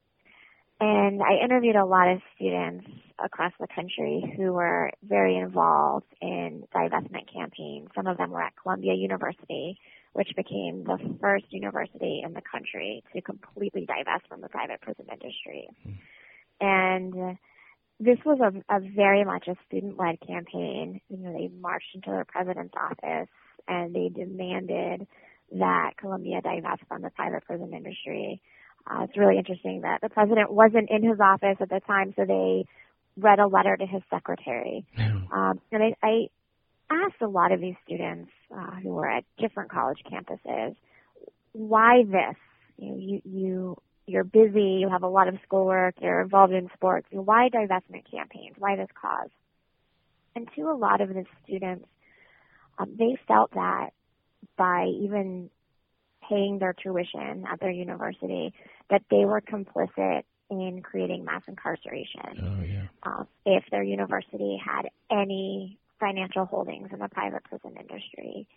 And 0.79 1.21
I 1.21 1.43
interviewed 1.43 1.75
a 1.75 1.85
lot 1.85 2.07
of 2.07 2.21
students 2.35 2.87
across 3.23 3.51
the 3.59 3.67
country 3.67 4.33
who 4.37 4.53
were 4.53 4.91
very 5.03 5.35
involved 5.35 6.05
in 6.21 6.63
divestment 6.73 7.31
campaigns. 7.33 7.89
Some 7.93 8.07
of 8.07 8.17
them 8.17 8.31
were 8.31 8.41
at 8.41 8.53
Columbia 8.61 8.93
University, 8.93 9.77
which 10.13 10.29
became 10.37 10.85
the 10.85 10.97
first 11.19 11.45
university 11.49 12.21
in 12.25 12.33
the 12.33 12.41
country 12.41 13.03
to 13.13 13.21
completely 13.21 13.85
divest 13.85 14.27
from 14.29 14.39
the 14.39 14.47
private 14.47 14.79
prison 14.79 15.05
industry. 15.11 15.67
And 16.61 17.37
this 17.99 18.17
was 18.25 18.39
a, 18.39 18.75
a 18.75 18.79
very 18.79 19.25
much 19.25 19.47
a 19.47 19.55
student-led 19.67 20.19
campaign. 20.25 21.01
You 21.09 21.17
know, 21.17 21.33
they 21.33 21.49
marched 21.59 21.93
into 21.93 22.11
the 22.11 22.25
president's 22.25 22.73
office 22.79 23.27
and 23.67 23.93
they 23.93 24.09
demanded 24.09 25.07
that 25.51 25.91
Columbia 25.97 26.41
divest 26.41 26.83
from 26.87 27.01
the 27.01 27.09
private 27.09 27.43
prison 27.45 27.73
industry. 27.73 28.41
Uh, 28.87 29.03
it's 29.03 29.17
really 29.17 29.37
interesting 29.37 29.81
that 29.81 30.01
the 30.01 30.09
president 30.09 30.51
wasn't 30.51 30.89
in 30.89 31.03
his 31.03 31.19
office 31.19 31.57
at 31.59 31.69
the 31.69 31.79
time, 31.81 32.13
so 32.15 32.25
they 32.25 32.65
read 33.17 33.39
a 33.39 33.47
letter 33.47 33.75
to 33.75 33.85
his 33.85 34.01
secretary. 34.09 34.85
Um, 35.31 35.61
and 35.71 35.83
I, 35.83 35.95
I 36.01 36.27
asked 36.89 37.21
a 37.21 37.27
lot 37.27 37.51
of 37.51 37.61
these 37.61 37.75
students 37.85 38.31
uh, 38.55 38.71
who 38.81 38.89
were 38.89 39.07
at 39.07 39.23
different 39.37 39.69
college 39.69 39.99
campuses, 40.11 40.75
why 41.51 42.03
this? 42.03 42.35
You, 42.77 42.89
know, 42.89 42.97
you 42.97 43.21
you 43.25 43.77
you're 44.07 44.23
busy, 44.23 44.79
you 44.81 44.89
have 44.89 45.03
a 45.03 45.07
lot 45.07 45.27
of 45.27 45.35
schoolwork, 45.45 45.95
you're 46.01 46.21
involved 46.21 46.53
in 46.53 46.69
sports. 46.73 47.07
You 47.11 47.17
know, 47.17 47.23
why 47.23 47.49
divestment 47.49 48.09
campaigns? 48.09 48.55
Why 48.57 48.75
this 48.75 48.89
cause? 48.99 49.29
And 50.35 50.47
to 50.55 50.61
a 50.63 50.73
lot 50.75 51.01
of 51.01 51.09
the 51.09 51.25
students, 51.43 51.85
um, 52.79 52.95
they 52.97 53.17
felt 53.27 53.51
that 53.51 53.89
by 54.57 54.85
even 54.85 55.49
paying 56.29 56.59
their 56.59 56.73
tuition 56.73 57.45
at 57.51 57.59
their 57.59 57.71
university, 57.71 58.53
that 58.89 59.01
they 59.09 59.25
were 59.25 59.41
complicit 59.41 60.23
in 60.49 60.81
creating 60.81 61.25
mass 61.25 61.41
incarceration. 61.47 62.39
Oh, 62.41 62.63
yeah. 62.63 62.87
Uh, 63.03 63.23
if 63.45 63.63
their 63.71 63.83
university 63.83 64.59
had 64.63 64.89
any 65.11 65.77
financial 65.99 66.45
holdings 66.45 66.89
in 66.91 66.99
the 66.99 67.09
private 67.09 67.43
prison 67.43 67.75
industry. 67.79 68.47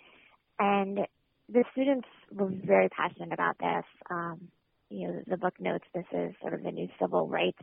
And 0.59 1.01
the 1.49 1.65
students 1.73 2.09
were 2.33 2.51
very 2.51 2.89
passionate 2.89 3.33
about 3.33 3.59
this. 3.59 3.85
Um, 4.11 4.49
you 4.91 5.09
know, 5.09 5.23
the 5.27 5.37
book 5.37 5.55
notes 5.59 5.85
this 5.95 6.05
is 6.13 6.35
sort 6.41 6.55
of 6.55 6.63
the 6.63 6.71
new 6.71 6.89
civil 7.01 7.27
rights 7.27 7.63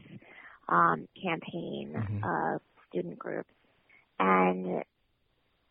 um, 0.68 1.08
campaign 1.22 1.94
mm-hmm. 1.96 2.24
of 2.24 2.62
student 2.90 3.18
groups. 3.18 3.50
And 4.20 4.84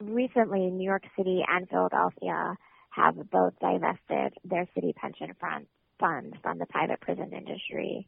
recently, 0.00 0.70
New 0.70 0.84
York 0.84 1.04
City 1.16 1.42
and 1.46 1.68
Philadelphia 1.68 2.56
have 2.98 3.30
both 3.30 3.54
divested 3.60 4.34
their 4.44 4.66
city 4.74 4.92
pension 4.94 5.34
fund, 5.40 5.66
funds 5.98 6.36
from 6.42 6.58
the 6.58 6.66
private 6.66 7.00
prison 7.00 7.30
industry. 7.32 8.06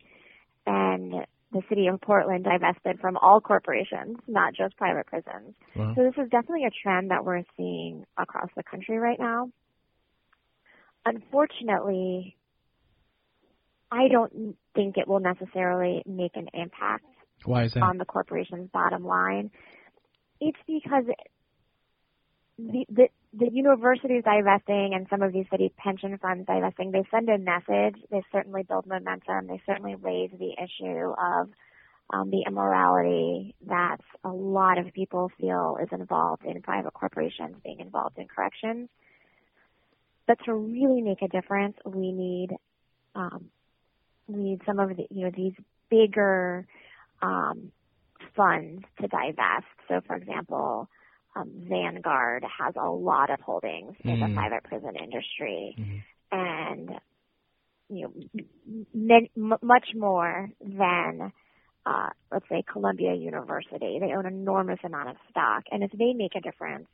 And 0.66 1.14
the 1.52 1.62
city 1.68 1.86
of 1.88 2.00
Portland 2.00 2.44
divested 2.44 3.00
from 3.00 3.16
all 3.16 3.40
corporations, 3.40 4.18
not 4.28 4.54
just 4.54 4.76
private 4.76 5.06
prisons. 5.06 5.54
Wow. 5.74 5.94
So 5.96 6.02
this 6.02 6.14
is 6.22 6.30
definitely 6.30 6.64
a 6.64 6.70
trend 6.82 7.10
that 7.10 7.24
we're 7.24 7.42
seeing 7.56 8.04
across 8.16 8.48
the 8.56 8.62
country 8.62 8.98
right 8.98 9.18
now. 9.18 9.50
Unfortunately, 11.04 12.36
I 13.90 14.08
don't 14.08 14.56
think 14.74 14.96
it 14.96 15.08
will 15.08 15.20
necessarily 15.20 16.02
make 16.06 16.36
an 16.36 16.48
impact 16.54 17.04
Why 17.44 17.64
is 17.64 17.74
that? 17.74 17.82
on 17.82 17.98
the 17.98 18.04
corporation's 18.04 18.70
bottom 18.70 19.04
line. 19.04 19.50
It's 20.40 20.58
because 20.66 21.04
the, 22.58 22.86
the 22.88 23.08
the 23.32 23.48
universities 23.50 24.24
divesting 24.24 24.92
and 24.94 25.06
some 25.08 25.22
of 25.22 25.32
these 25.32 25.46
city 25.50 25.72
pension 25.76 26.18
funds 26.18 26.46
divesting, 26.46 26.90
they 26.90 27.04
send 27.10 27.28
a 27.28 27.38
message. 27.38 28.00
They 28.10 28.22
certainly 28.32 28.64
build 28.64 28.86
momentum. 28.86 29.46
They 29.46 29.62
certainly 29.66 29.94
raise 29.94 30.30
the 30.32 30.52
issue 30.60 31.14
of 31.16 31.48
um, 32.12 32.30
the 32.30 32.42
immorality 32.46 33.54
that 33.68 33.98
a 34.24 34.30
lot 34.30 34.78
of 34.78 34.92
people 34.92 35.30
feel 35.40 35.78
is 35.80 35.88
involved 35.92 36.44
in 36.44 36.60
private 36.60 36.92
corporations 36.92 37.54
being 37.62 37.78
involved 37.78 38.18
in 38.18 38.26
corrections. 38.26 38.88
But 40.26 40.38
to 40.44 40.54
really 40.54 41.00
make 41.00 41.22
a 41.22 41.28
difference, 41.28 41.76
we 41.84 42.12
need 42.12 42.50
um, 43.14 43.46
we 44.26 44.42
need 44.42 44.62
some 44.66 44.78
of 44.78 44.96
the 44.96 45.06
you 45.10 45.26
know 45.26 45.32
these 45.36 45.54
bigger 45.88 46.66
um, 47.22 47.70
funds 48.36 48.84
to 49.00 49.08
divest. 49.08 49.66
So, 49.88 50.00
for 50.06 50.16
example, 50.16 50.88
um, 51.36 51.50
Vanguard 51.68 52.44
has 52.44 52.74
a 52.76 52.90
lot 52.90 53.30
of 53.30 53.40
holdings 53.40 53.96
in 54.04 54.20
the 54.20 54.26
Mm. 54.26 54.34
private 54.34 54.64
prison 54.64 54.96
industry, 54.96 55.76
Mhm. 55.78 56.02
and 56.32 57.00
you 57.88 58.02
know, 58.06 59.22
m- 59.36 59.58
much 59.62 59.94
more 59.94 60.50
than 60.60 61.32
uh, 61.86 62.10
let's 62.30 62.46
say 62.48 62.62
Columbia 62.62 63.14
University. 63.14 63.98
They 63.98 64.12
own 64.12 64.26
an 64.26 64.34
enormous 64.34 64.78
amount 64.84 65.08
of 65.08 65.16
stock, 65.30 65.64
and 65.72 65.82
if 65.82 65.90
they 65.92 66.12
make 66.12 66.36
a 66.36 66.40
difference, 66.40 66.86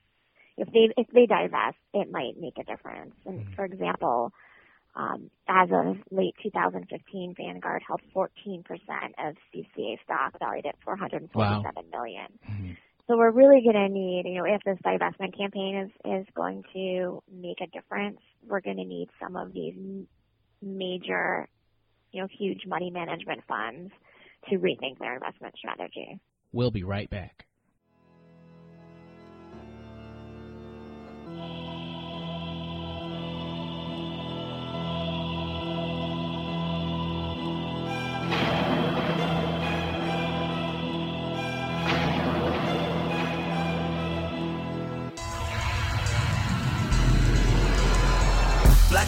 if 0.56 0.70
they 0.72 0.88
if 0.96 1.08
they 1.08 1.26
divest, 1.26 1.76
it 1.92 2.10
might 2.10 2.38
make 2.38 2.56
a 2.58 2.64
difference. 2.64 3.14
And 3.26 3.44
for 3.56 3.64
example, 3.64 4.32
um, 4.94 5.30
as 5.48 5.68
of 5.72 5.98
late 6.10 6.34
2015, 6.42 7.34
Vanguard 7.34 7.82
held 7.86 8.00
14% 8.14 8.64
of 9.18 9.36
CCA 9.52 9.98
stock, 10.04 10.38
valued 10.38 10.66
at 10.66 10.76
447 10.84 11.90
million. 11.90 12.38
Mhm. 12.48 12.76
So 13.08 13.16
we're 13.16 13.30
really 13.30 13.62
going 13.62 13.76
to 13.76 13.88
need, 13.88 14.24
you 14.26 14.34
know, 14.38 14.44
if 14.44 14.62
this 14.64 14.78
divestment 14.84 15.36
campaign 15.36 15.76
is 15.76 15.90
is 16.04 16.26
going 16.34 16.64
to 16.72 17.22
make 17.32 17.60
a 17.60 17.66
difference, 17.68 18.18
we're 18.48 18.60
going 18.60 18.78
to 18.78 18.84
need 18.84 19.08
some 19.22 19.36
of 19.36 19.52
these 19.52 19.74
major, 20.60 21.48
you 22.10 22.22
know, 22.22 22.28
huge 22.36 22.66
money 22.66 22.90
management 22.90 23.42
funds 23.46 23.92
to 24.50 24.58
rethink 24.58 24.98
their 24.98 25.14
investment 25.14 25.54
strategy. 25.56 26.18
We'll 26.52 26.72
be 26.72 26.82
right 26.82 27.08
back. 27.08 27.46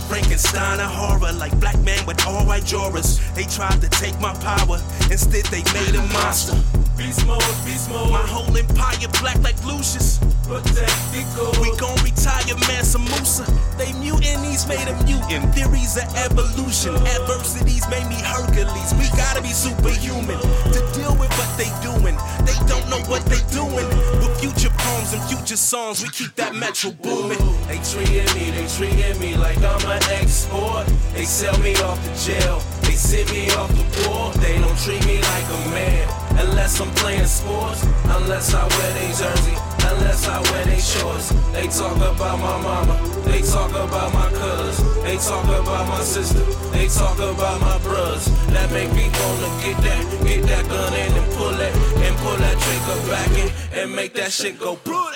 Frankenstein, 0.09 0.81
a 0.81 0.89
horror 0.89 1.33
like 1.33 1.59
black 1.61 1.79
man 1.81 2.05
with 2.07 2.27
all 2.27 2.45
white 2.47 2.65
drawers. 2.65 3.21
They 3.35 3.45
tried 3.45 3.81
to 3.83 3.89
take 3.91 4.19
my 4.21 4.33
power, 4.35 4.81
instead 5.11 5.45
they 5.47 5.63
made 5.75 5.95
a 5.95 6.03
monster. 6.15 6.57
Beast 6.99 7.25
mode, 7.27 7.39
beast 7.65 7.89
mode. 7.89 8.11
My 8.11 8.27
whole 8.27 8.51
empire 8.59 9.07
black 9.21 9.39
like 9.41 9.55
Lucius. 9.65 10.19
We 10.51 11.71
gon' 11.79 11.95
retire 12.03 12.59
Mansa 12.67 12.99
Musa. 12.99 13.47
They 13.79 13.93
mutinies 14.03 14.67
made 14.67 14.89
a 14.89 14.95
mutant. 15.07 15.55
Theories 15.55 15.97
of 15.97 16.11
evolution. 16.27 16.97
Adversities 17.07 17.87
made 17.89 18.03
me 18.11 18.19
Hercules. 18.19 18.91
We 18.99 19.07
gotta 19.17 19.41
be 19.41 19.55
superhuman 19.55 20.43
to 20.75 20.81
deal 20.91 21.15
with 21.15 21.31
what 21.39 21.47
they 21.55 21.71
doing. 21.87 22.19
They 22.43 22.59
don't 22.67 22.83
know 22.91 22.99
what 23.07 23.23
they 23.31 23.47
doing. 23.55 23.87
With 24.19 24.35
future 24.41 24.75
poems 24.75 25.15
and 25.15 25.23
future 25.31 25.57
songs, 25.57 26.03
we 26.03 26.09
keep 26.11 26.35
that 26.35 26.57
metro 26.57 26.91
booming. 26.91 27.39
They 27.69 27.79
treating 27.79 28.27
me, 28.35 28.51
they 28.51 28.67
treating 28.75 29.21
me 29.21 29.37
like 29.37 29.59
I'm 29.59 29.87
an 29.87 30.03
export. 30.19 30.89
They 31.15 31.25
sell 31.25 31.57
me 31.61 31.77
off 31.77 32.03
to 32.03 32.11
jail. 32.27 32.59
They 32.83 32.99
send 32.99 33.31
me 33.31 33.51
off 33.55 33.71
the 33.71 33.87
board. 34.03 34.35
They 34.43 34.59
don't 34.59 34.79
treat 34.83 35.07
me 35.07 35.23
like 35.23 35.47
a 35.47 35.71
man. 35.71 36.28
Unless 36.39 36.81
I'm 36.81 36.91
playing 36.95 37.27
sports. 37.27 37.83
Unless 38.05 38.55
I 38.55 38.63
wear 38.67 38.91
they 38.95 39.09
jersey. 39.09 39.57
Unless 39.91 40.29
I 40.29 40.41
wear 40.51 40.65
they 40.65 40.79
shorts. 40.79 41.31
They 41.53 41.67
talk 41.67 41.97
about 41.97 42.39
my 42.39 42.57
mama. 42.63 42.95
They 43.25 43.43
talk 43.43 43.71
about 43.71 44.13
my 44.13 44.29
cuz. 44.31 44.77
They 45.03 45.17
talk 45.17 45.45
about 45.45 45.89
my 45.89 46.01
sister. 46.01 46.45
They 46.71 46.89
talk 46.89 47.19
about 47.19 47.61
my 47.61 47.79
bros. 47.79 48.25
That 48.53 48.71
make 48.71 48.93
me 48.93 49.11
wanna 49.19 49.51
get 49.65 49.77
that, 49.87 50.03
get 50.27 50.43
that 50.45 50.65
gun 50.69 50.93
in 50.95 51.13
and 51.13 51.33
pull 51.35 51.51
that, 51.51 51.75
and 52.07 52.17
pull 52.19 52.37
that 52.37 52.57
trigger 52.65 52.99
back 53.11 53.31
in 53.43 53.81
and 53.81 53.97
make 53.97 54.15
that 54.15 54.33
shit 54.33 54.59
go 54.59 54.77
brutal. 54.85 55.08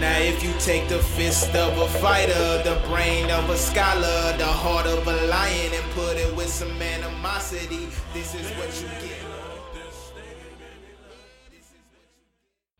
Now, 0.00 0.18
if 0.18 0.42
you 0.42 0.54
take 0.60 0.88
the 0.88 0.98
fist 1.14 1.54
of 1.54 1.76
a 1.76 1.86
fighter, 2.00 2.62
the 2.64 2.80
brain 2.88 3.30
of 3.30 3.50
a 3.50 3.56
scholar, 3.58 4.34
the 4.38 4.46
heart 4.46 4.86
of 4.86 5.06
a 5.06 5.26
lion, 5.26 5.74
and 5.74 5.92
put 5.92 6.16
it 6.16 6.34
with 6.34 6.48
some 6.48 6.80
animosity, 6.80 7.86
this 8.14 8.34
is 8.34 8.50
what 8.56 8.74
you 8.80 8.88
get. 9.06 9.30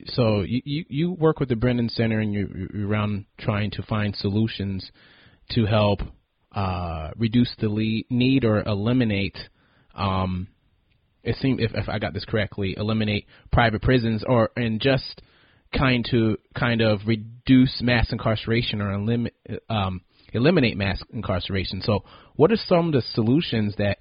So 0.06 0.40
you, 0.40 0.86
you, 0.88 1.12
work 1.12 1.40
with 1.40 1.50
the 1.50 1.56
Brennan 1.56 1.90
Center 1.90 2.20
and 2.20 2.32
you, 2.32 2.70
you're 2.72 2.88
around 2.88 3.26
trying 3.38 3.70
to 3.72 3.82
find 3.82 4.16
solutions 4.16 4.90
to 5.50 5.66
help 5.66 6.00
uh, 6.52 7.10
reduce 7.18 7.54
the 7.58 7.68
le- 7.68 8.04
need 8.08 8.46
or 8.46 8.62
eliminate. 8.62 9.36
Um, 9.94 10.48
it 11.22 11.36
seems 11.36 11.60
if, 11.60 11.72
if 11.74 11.86
I 11.86 11.98
got 11.98 12.14
this 12.14 12.24
correctly, 12.24 12.76
eliminate 12.78 13.26
private 13.52 13.82
prisons 13.82 14.24
or 14.26 14.52
and 14.56 14.80
just 14.80 15.20
kind 15.76 16.06
to 16.10 16.38
kind 16.58 16.80
of 16.80 17.00
reduce 17.06 17.80
mass 17.80 18.10
incarceration 18.12 18.80
or 18.80 18.92
elim- 18.92 19.28
um, 19.68 20.02
eliminate 20.32 20.76
mass 20.76 21.02
incarceration. 21.12 21.82
So, 21.82 22.04
what 22.36 22.52
are 22.52 22.56
some 22.56 22.88
of 22.88 22.92
the 22.92 23.02
solutions 23.14 23.74
that 23.78 23.98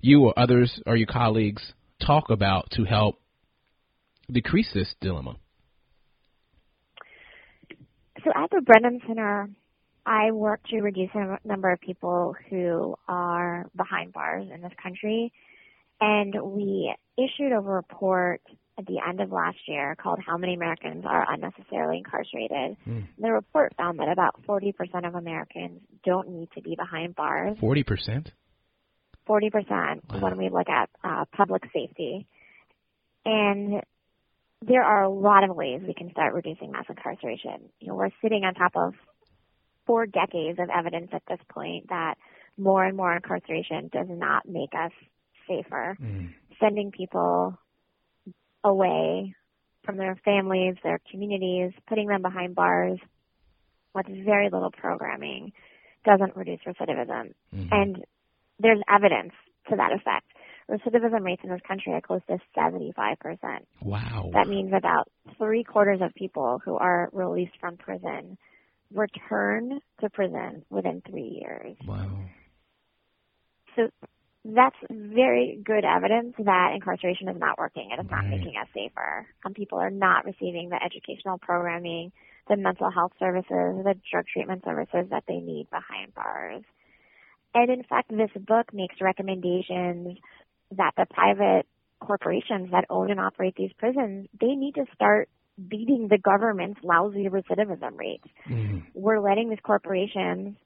you 0.00 0.22
or 0.24 0.38
others 0.38 0.80
or 0.86 0.96
your 0.96 1.06
colleagues 1.06 1.72
talk 2.04 2.30
about 2.30 2.70
to 2.72 2.84
help 2.84 3.20
decrease 4.30 4.70
this 4.74 4.94
dilemma? 5.00 5.36
So 8.24 8.32
at 8.34 8.50
the 8.50 8.60
Brennan 8.60 9.00
Center, 9.06 9.48
I 10.04 10.32
work 10.32 10.60
to 10.70 10.80
reduce 10.80 11.10
the 11.14 11.38
number 11.44 11.70
of 11.70 11.80
people 11.80 12.34
who 12.50 12.96
are 13.06 13.66
behind 13.76 14.12
bars 14.12 14.48
in 14.52 14.62
this 14.62 14.72
country. 14.82 15.32
And 16.00 16.34
we 16.42 16.94
issued 17.16 17.52
a 17.52 17.60
report 17.60 18.42
at 18.78 18.86
the 18.86 18.98
end 19.06 19.20
of 19.20 19.32
last 19.32 19.58
year 19.66 19.96
called 19.96 20.18
How 20.24 20.36
Many 20.36 20.54
Americans 20.54 21.04
Are 21.06 21.26
Unnecessarily 21.32 21.98
Incarcerated. 21.98 22.76
The 23.18 23.30
report 23.32 23.74
found 23.76 23.98
that 23.98 24.08
about 24.08 24.40
40% 24.46 24.72
of 25.06 25.14
Americans 25.14 25.80
don't 26.04 26.28
need 26.28 26.48
to 26.54 26.62
be 26.62 26.76
behind 26.76 27.16
bars. 27.16 27.56
Forty 27.60 27.82
percent. 27.82 28.30
40% 29.28 30.20
when 30.22 30.36
we 30.36 30.48
look 30.50 30.68
at 30.68 30.88
uh, 31.02 31.24
public 31.36 31.62
safety. 31.72 32.26
And 33.24 33.82
there 34.64 34.84
are 34.84 35.02
a 35.02 35.10
lot 35.10 35.42
of 35.48 35.54
ways 35.56 35.80
we 35.86 35.94
can 35.94 36.10
start 36.12 36.32
reducing 36.32 36.70
mass 36.70 36.84
incarceration. 36.88 37.70
You 37.80 37.88
know, 37.88 37.94
we're 37.96 38.10
sitting 38.22 38.44
on 38.44 38.54
top 38.54 38.72
of 38.76 38.94
four 39.86 40.06
decades 40.06 40.58
of 40.60 40.68
evidence 40.70 41.10
at 41.12 41.22
this 41.28 41.40
point 41.48 41.88
that 41.88 42.14
more 42.56 42.84
and 42.84 42.96
more 42.96 43.14
incarceration 43.14 43.90
does 43.92 44.06
not 44.08 44.48
make 44.48 44.70
us 44.74 44.92
safer. 45.48 45.96
Sending 46.60 46.90
people 46.90 47.58
away 48.66 49.34
from 49.84 49.96
their 49.96 50.16
families, 50.24 50.74
their 50.82 51.00
communities, 51.10 51.72
putting 51.88 52.08
them 52.08 52.22
behind 52.22 52.54
bars 52.54 52.98
with 53.94 54.06
very 54.24 54.50
little 54.50 54.70
programming 54.70 55.52
doesn't 56.04 56.36
reduce 56.36 56.60
recidivism. 56.66 57.32
Mm-hmm. 57.54 57.68
And 57.70 58.04
there's 58.60 58.80
evidence 58.88 59.32
to 59.70 59.76
that 59.76 59.92
effect. 59.92 60.26
Recidivism 60.70 61.24
rates 61.24 61.42
in 61.44 61.50
this 61.50 61.60
country 61.66 61.92
are 61.92 62.00
close 62.00 62.20
to 62.28 62.38
75%. 62.56 63.16
Wow. 63.82 64.30
That 64.32 64.48
means 64.48 64.72
about 64.76 65.08
three 65.38 65.62
quarters 65.62 66.00
of 66.02 66.12
people 66.14 66.60
who 66.64 66.76
are 66.76 67.08
released 67.12 67.54
from 67.60 67.76
prison 67.76 68.36
return 68.92 69.80
to 70.00 70.10
prison 70.10 70.64
within 70.70 71.02
three 71.08 71.40
years. 71.40 71.76
wow. 71.86 72.20
So 73.74 73.90
that's 74.54 74.76
very 74.90 75.58
good 75.64 75.84
evidence 75.84 76.34
that 76.38 76.72
incarceration 76.74 77.28
is 77.28 77.36
not 77.38 77.58
working. 77.58 77.90
It 77.90 78.00
is 78.00 78.10
not 78.10 78.22
Right. 78.24 78.30
making 78.30 78.56
us 78.56 78.68
safer. 78.72 79.26
Um, 79.44 79.54
people 79.54 79.78
are 79.78 79.90
not 79.90 80.24
receiving 80.24 80.68
the 80.68 80.82
educational 80.82 81.38
programming 81.38 82.12
the 82.48 82.56
mental 82.56 82.90
health 82.90 83.12
services, 83.18 83.48
the 83.84 83.96
drug 84.10 84.24
treatment 84.32 84.62
services 84.64 85.10
that 85.10 85.24
they 85.26 85.38
need 85.38 85.68
behind 85.70 86.14
bars. 86.14 86.62
And 87.54 87.70
in 87.70 87.82
fact, 87.82 88.08
this 88.10 88.30
book 88.36 88.72
makes 88.72 89.00
recommendations 89.00 90.18
that 90.72 90.92
the 90.96 91.06
private 91.06 91.66
corporations 92.00 92.70
that 92.70 92.84
own 92.90 93.10
and 93.10 93.18
operate 93.18 93.56
these 93.56 93.72
prisons, 93.78 94.28
they 94.38 94.54
need 94.54 94.74
to 94.74 94.84
start 94.94 95.28
beating 95.68 96.08
the 96.08 96.18
government's 96.18 96.78
lousy 96.84 97.28
recidivism 97.28 97.96
rates. 97.98 98.28
Mm-hmm. 98.48 98.78
We're 98.94 99.20
letting 99.20 99.48
these 99.48 99.58
corporations 99.62 100.56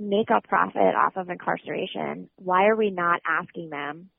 make 0.00 0.30
a 0.30 0.46
profit 0.46 0.94
off 0.94 1.16
of 1.16 1.28
incarceration. 1.28 2.28
Why 2.36 2.66
are 2.66 2.76
we 2.76 2.90
not 2.90 3.20
asking 3.26 3.70
them 3.70 4.10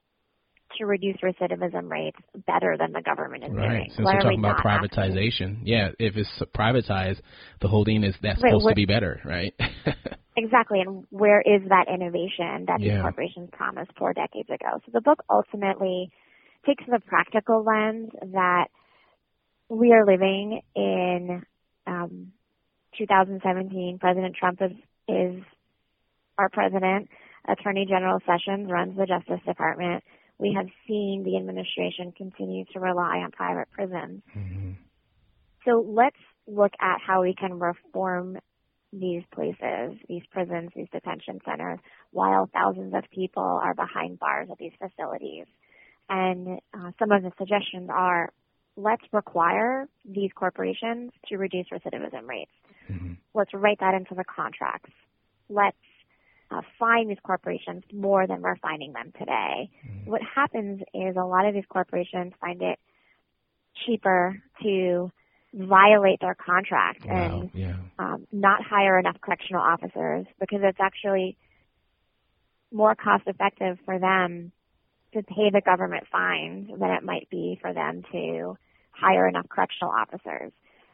to 0.78 0.86
reduce 0.86 1.18
recidivism 1.18 1.90
rates 1.90 2.18
better 2.46 2.76
than 2.78 2.92
the 2.92 3.02
government 3.02 3.44
is 3.46 3.52
right. 3.52 3.70
doing? 3.70 3.92
Since 3.96 4.06
Why 4.06 4.16
we're 4.16 4.22
talking 4.22 4.42
we 4.42 4.50
about 4.50 4.64
privatization, 4.64 5.60
yeah, 5.64 5.90
if 5.98 6.16
it's 6.16 6.30
privatized, 6.56 7.22
the 7.62 7.68
whole 7.68 7.86
thing 7.86 8.04
is 8.04 8.16
that's 8.22 8.42
right, 8.42 8.50
supposed 8.50 8.68
to 8.70 8.76
be 8.76 8.86
better, 8.86 9.22
right? 9.24 9.54
exactly, 10.38 10.82
and 10.82 11.06
where 11.10 11.42
is 11.42 11.68
that 11.70 11.86
innovation 11.94 12.66
that 12.68 12.80
yeah. 12.80 12.96
these 12.96 13.02
corporations 13.02 13.50
promised 13.54 13.92
four 13.98 14.14
decades 14.14 14.50
ago? 14.50 14.80
So 14.86 14.92
the 14.94 15.02
book 15.02 15.24
ultimately 15.30 16.12
takes 16.66 16.84
the 16.86 17.00
practical 17.00 17.64
lens 17.64 18.10
that 18.34 18.68
we 19.70 19.94
are 19.94 20.06
living 20.06 20.62
in 20.76 21.44
um, 21.88 22.34
2017. 22.98 23.98
President 24.00 24.36
Trump 24.36 24.62
is 24.62 24.72
is 25.08 25.44
our 26.40 26.50
president. 26.50 27.10
Attorney 27.48 27.86
General 27.88 28.20
Sessions 28.26 28.72
runs 28.72 28.98
the 28.98 29.06
Justice 29.06 29.42
Department. 29.46 30.04
We 30.38 30.54
have 30.56 30.68
seen 30.88 31.24
the 31.26 31.38
administration 31.38 32.14
continue 32.16 32.66
to 32.74 32.80
rely 32.80 33.18
on 33.18 33.32
private 33.32 33.70
prisons. 33.72 34.22
Mm-hmm. 34.36 34.72
So 35.66 35.86
let's 35.86 36.16
look 36.48 36.72
at 36.80 37.00
how 37.06 37.22
we 37.22 37.36
can 37.36 37.60
reform 37.60 38.40
these 38.92 39.24
places, 39.34 40.00
these 40.08 40.24
prisons, 40.32 40.72
these 40.76 40.88
detention 40.92 41.40
centers, 41.46 41.80
while 42.12 42.50
thousands 42.52 42.94
of 42.96 43.04
people 43.14 43.44
are 43.44 43.74
behind 43.74 44.18
bars 44.18 44.48
at 44.52 44.58
these 44.58 44.72
facilities. 44.80 45.46
And 46.10 46.60
uh, 46.74 46.92
some 46.98 47.12
of 47.12 47.22
the 47.22 47.32
suggestions 47.38 47.90
are 47.94 48.32
let's 48.78 49.04
require 49.12 49.88
these 50.06 50.32
corporations 50.34 51.12
to 51.28 51.38
reduce 51.38 51.68
recidivism 51.68 52.28
rates. 52.28 52.52
Mm-hmm. 52.90 53.14
Let's 53.34 53.54
write 53.54 53.80
that 53.82 53.94
into 53.94 54.16
the 54.16 54.24
contracts. 54.24 54.92
Let's 55.50 55.78
uh, 56.52 56.62
fine 56.78 57.08
these 57.08 57.18
corporations 57.24 57.84
more 57.94 58.26
than 58.28 58.42
we're 58.42 58.58
finding 58.58 58.94
them 58.94 59.12
today. 59.18 59.70
Mm-hmm. 59.86 60.10
What 60.10 60.22
happens 60.22 60.82
is 60.94 61.16
a 61.16 61.26
lot 61.26 61.46
of 61.46 61.54
these 61.54 61.66
corporations 61.70 62.34
find 62.42 62.62
it 62.62 62.80
cheaper 63.86 64.42
to 64.64 65.12
violate 65.54 66.20
their 66.22 66.36
contract 66.36 67.06
wow, 67.06 67.42
and 67.42 67.50
yeah. 67.54 67.76
um, 67.98 68.28
not 68.32 68.64
hire 68.64 69.00
enough 69.00 69.18
correctional 69.22 69.62
officers 69.62 70.26
because 70.40 70.60
it's 70.64 70.80
actually 70.80 71.38
more 72.72 72.94
cost 72.96 73.24
effective 73.26 73.78
for 73.86 73.98
them 73.98 74.52
to 75.14 75.24
pay 75.24 75.50
the 75.52 75.62
government 75.62 76.04
fines 76.12 76.70
than 76.80 76.92
it 76.92 77.04
might 77.04 77.28
be 77.32 77.58
for 77.62 77.74
them 77.74 78.04
to 78.12 78.56
hire 78.92 79.28
enough 79.28 79.50
correctional 79.50 79.92
officers. 79.92 80.52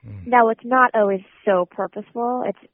Mm. 0.08 0.28
Now, 0.28 0.49
it's 0.49 0.64
not 0.64 0.91
always 0.93 1.22
so 1.43 1.66
purposeful. 1.66 2.43
It's 2.45 2.72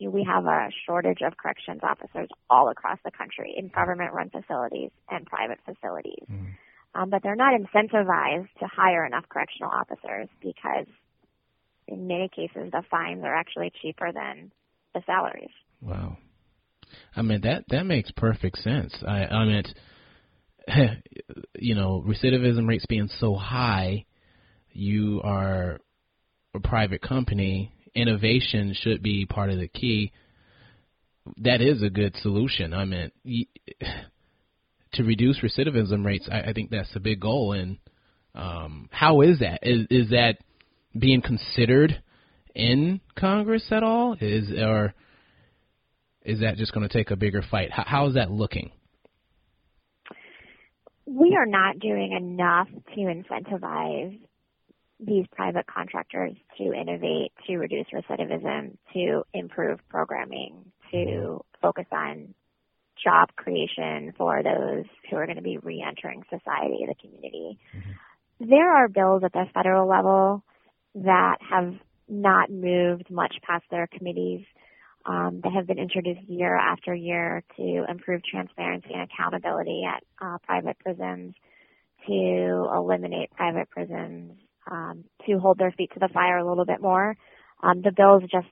we 0.00 0.24
have 0.24 0.44
a 0.44 0.68
shortage 0.86 1.18
of 1.24 1.36
corrections 1.36 1.80
officers 1.82 2.28
all 2.50 2.68
across 2.68 2.98
the 3.04 3.10
country 3.10 3.54
in 3.56 3.68
government-run 3.68 4.30
facilities 4.30 4.90
and 5.10 5.24
private 5.26 5.58
facilities. 5.64 6.24
Mm. 6.30 6.54
Um, 6.94 7.10
but 7.10 7.22
they're 7.22 7.36
not 7.36 7.54
incentivized 7.54 8.48
to 8.60 8.66
hire 8.66 9.04
enough 9.04 9.24
correctional 9.28 9.70
officers 9.70 10.28
because 10.40 10.86
in 11.88 12.06
many 12.06 12.28
cases 12.28 12.70
the 12.70 12.82
fines 12.90 13.22
are 13.24 13.34
actually 13.34 13.72
cheaper 13.82 14.12
than 14.12 14.52
the 14.94 15.02
salaries. 15.06 15.50
Wow. 15.80 16.18
I 17.16 17.22
mean 17.22 17.40
that 17.42 17.64
that 17.68 17.84
makes 17.84 18.10
perfect 18.12 18.58
sense. 18.58 18.94
I 19.06 19.24
I 19.24 19.44
mean 19.44 19.64
you 21.58 21.74
know, 21.74 22.04
recidivism 22.06 22.68
rates 22.68 22.86
being 22.88 23.08
so 23.18 23.34
high, 23.34 24.06
you 24.72 25.20
are 25.22 25.80
a 26.54 26.60
private 26.60 27.02
company, 27.02 27.73
innovation 27.94 28.74
should 28.78 29.02
be 29.02 29.26
part 29.26 29.50
of 29.50 29.58
the 29.58 29.68
key. 29.68 30.12
That 31.38 31.60
is 31.60 31.82
a 31.82 31.90
good 31.90 32.16
solution. 32.16 32.74
I 32.74 32.84
mean, 32.84 33.10
to 34.92 35.04
reduce 35.04 35.40
recidivism 35.40 36.04
rates, 36.04 36.28
I, 36.30 36.50
I 36.50 36.52
think 36.52 36.70
that's 36.70 36.94
a 36.94 37.00
big 37.00 37.20
goal. 37.20 37.52
And 37.52 37.78
um, 38.34 38.88
how 38.92 39.20
is 39.22 39.40
that? 39.40 39.60
Is 39.62 39.86
is 39.90 40.10
that 40.10 40.38
being 40.98 41.22
considered 41.22 42.02
in 42.54 43.00
Congress 43.16 43.64
at 43.70 43.82
all? 43.82 44.16
Is 44.20 44.50
or 44.50 44.94
is 46.24 46.40
that 46.40 46.56
just 46.56 46.72
going 46.72 46.88
to 46.88 46.92
take 46.92 47.10
a 47.10 47.16
bigger 47.16 47.42
fight? 47.50 47.70
How, 47.70 47.84
how 47.86 48.06
is 48.08 48.14
that 48.14 48.30
looking? 48.30 48.70
We 51.06 51.36
are 51.38 51.46
not 51.46 51.78
doing 51.78 52.12
enough 52.12 52.68
to 52.68 53.00
incentivize 53.00 54.18
these 55.00 55.26
private 55.32 55.66
contractors 55.66 56.32
to 56.58 56.72
innovate, 56.72 57.32
to 57.46 57.56
reduce 57.56 57.86
recidivism, 57.92 58.76
to 58.92 59.22
improve 59.32 59.80
programming, 59.88 60.72
to 60.90 60.96
mm-hmm. 60.96 61.36
focus 61.60 61.86
on 61.92 62.34
job 63.02 63.28
creation 63.36 64.12
for 64.16 64.42
those 64.42 64.84
who 65.10 65.16
are 65.16 65.26
going 65.26 65.36
to 65.36 65.42
be 65.42 65.58
re-entering 65.58 66.22
society, 66.30 66.86
the 66.86 66.94
community. 67.00 67.58
Mm-hmm. 67.76 68.48
There 68.50 68.72
are 68.76 68.88
bills 68.88 69.22
at 69.24 69.32
the 69.32 69.44
federal 69.52 69.88
level 69.88 70.44
that 70.94 71.36
have 71.48 71.74
not 72.08 72.50
moved 72.50 73.10
much 73.10 73.36
past 73.42 73.64
their 73.70 73.86
committees 73.86 74.44
um, 75.06 75.40
that 75.42 75.52
have 75.52 75.66
been 75.66 75.78
introduced 75.78 76.22
year 76.28 76.56
after 76.56 76.94
year 76.94 77.42
to 77.56 77.84
improve 77.88 78.22
transparency 78.24 78.90
and 78.92 79.02
accountability 79.02 79.82
at 79.84 80.02
uh, 80.24 80.38
private 80.44 80.78
prisons, 80.78 81.34
to 82.06 82.68
eliminate 82.74 83.30
private 83.30 83.68
prisons 83.70 84.32
um, 84.70 85.04
to 85.26 85.38
hold 85.38 85.58
their 85.58 85.72
feet 85.72 85.90
to 85.94 86.00
the 86.00 86.08
fire 86.12 86.38
a 86.38 86.48
little 86.48 86.64
bit 86.64 86.80
more. 86.80 87.16
Um, 87.62 87.82
the 87.82 87.92
bills 87.92 88.22
just 88.30 88.48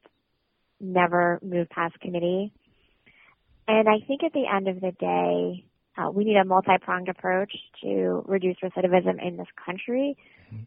never 0.81 1.39
move 1.43 1.69
past 1.71 1.99
committee. 2.01 2.53
And 3.69 3.89
I 3.89 4.05
think 4.07 4.23
at 4.25 4.33
the 4.33 4.45
end 4.53 4.69
of 4.69 4.81
the 4.81 4.93
day, 4.93 5.65
uh, 5.97 6.11
we 6.11 6.25
need 6.25 6.37
a 6.37 6.45
multi-pronged 6.45 7.09
approach 7.09 7.53
to 7.83 8.23
reduce 8.27 8.57
recidivism 8.63 9.25
in 9.25 9.37
this 9.37 9.47
country. 9.65 10.17
Mm-hmm. 10.53 10.65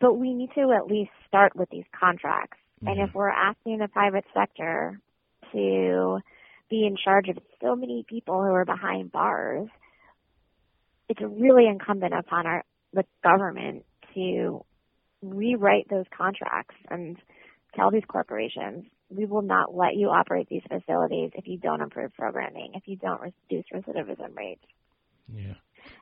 But 0.00 0.14
we 0.14 0.34
need 0.34 0.50
to 0.54 0.72
at 0.72 0.86
least 0.86 1.10
start 1.28 1.54
with 1.54 1.68
these 1.70 1.84
contracts. 1.98 2.58
Mm-hmm. 2.82 2.88
And 2.88 3.00
if 3.00 3.08
mm-hmm. 3.10 3.18
we're 3.18 3.30
asking 3.30 3.78
the 3.78 3.88
private 3.88 4.24
sector 4.34 5.00
to 5.52 6.18
be 6.70 6.86
in 6.86 6.96
charge 7.02 7.28
of 7.28 7.38
so 7.62 7.76
many 7.76 8.04
people 8.08 8.42
who 8.42 8.52
are 8.52 8.64
behind 8.64 9.12
bars, 9.12 9.68
it's 11.08 11.20
really 11.20 11.66
incumbent 11.66 12.14
upon 12.14 12.46
our 12.46 12.64
the 12.92 13.04
government 13.22 13.84
to 14.14 14.64
rewrite 15.24 15.88
those 15.88 16.06
contracts 16.16 16.74
and 16.90 17.16
tell 17.74 17.90
these 17.90 18.04
corporations, 18.06 18.84
we 19.08 19.26
will 19.26 19.42
not 19.42 19.74
let 19.74 19.96
you 19.96 20.08
operate 20.08 20.48
these 20.48 20.62
facilities 20.68 21.30
if 21.34 21.46
you 21.46 21.58
don't 21.58 21.80
improve 21.80 22.12
programming, 22.14 22.72
if 22.74 22.82
you 22.86 22.96
don't 22.96 23.20
reduce 23.20 23.64
recidivism 23.72 24.36
rates. 24.36 24.64
Yeah. 25.32 25.54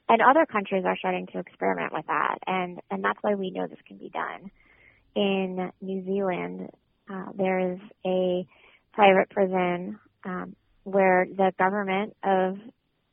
And 0.09 0.21
other 0.23 0.47
countries 0.47 0.85
are 0.87 0.97
starting 0.97 1.27
to 1.33 1.39
experiment 1.39 1.93
with 1.93 2.07
that, 2.07 2.39
and 2.47 2.81
and 2.91 3.03
that's 3.03 3.19
why 3.21 3.35
we 3.35 3.51
know 3.51 3.67
this 3.67 3.79
can 3.87 3.99
be 3.99 4.11
done. 4.11 4.51
In 5.15 5.73
New 5.81 6.05
Zealand, 6.05 6.71
uh, 7.13 7.27
there 7.35 7.73
is 7.73 7.79
a 8.07 8.47
private 8.93 9.31
prison 9.31 9.99
um, 10.25 10.57
where 10.85 11.27
the 11.27 11.53
government 11.59 12.17
of 12.23 12.59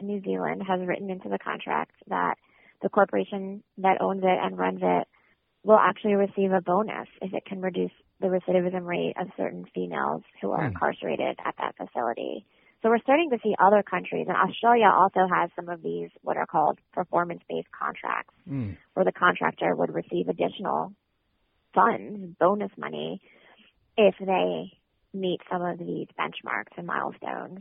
New 0.02 0.22
Zealand 0.22 0.64
has 0.68 0.80
written 0.86 1.10
into 1.10 1.30
the 1.30 1.40
contract 1.40 1.92
that 2.08 2.36
the 2.82 2.90
corporation 2.90 3.64
that 3.80 4.02
owns 4.02 4.24
it 4.24 4.40
and 4.42 4.58
runs 4.58 4.80
it 4.82 5.08
will 5.64 5.78
actually 5.80 6.14
receive 6.14 6.52
a 6.52 6.62
bonus 6.62 7.08
if 7.22 7.34
it 7.34 7.46
can 7.46 7.62
reduce 7.62 7.92
the 8.20 8.28
recidivism 8.28 8.86
rate 8.86 9.14
of 9.20 9.28
certain 9.38 9.66
females 9.74 10.24
who 10.42 10.52
are 10.52 10.64
mm. 10.64 10.68
incarcerated 10.68 11.38
at 11.46 11.56
that 11.58 11.76
facility. 11.78 12.46
So 12.82 12.90
we're 12.90 13.00
starting 13.00 13.30
to 13.32 13.38
see 13.44 13.56
other 13.60 13.84
countries, 13.84 14.28
and 14.30 14.38
Australia 14.38 14.90
also 14.90 15.28
has 15.34 15.50
some 15.56 15.68
of 15.68 15.82
these 15.82 16.10
what 16.22 16.38
are 16.38 16.46
called 16.46 16.80
performance-based 16.94 17.68
contracts, 17.78 18.34
mm. 18.50 18.78
where 18.94 19.04
the 19.04 19.12
contractor 19.12 19.76
would 19.76 19.94
receive 19.94 20.30
additional 20.30 20.94
funds, 21.74 22.36
bonus 22.40 22.72
money, 22.78 23.22
if 23.98 24.16
they 24.20 24.72
meet 25.14 25.42
some 25.52 25.62
of 25.62 25.78
these 25.78 26.08
benchmarks 26.18 26.78
and 26.78 26.88
milestones. 26.88 27.60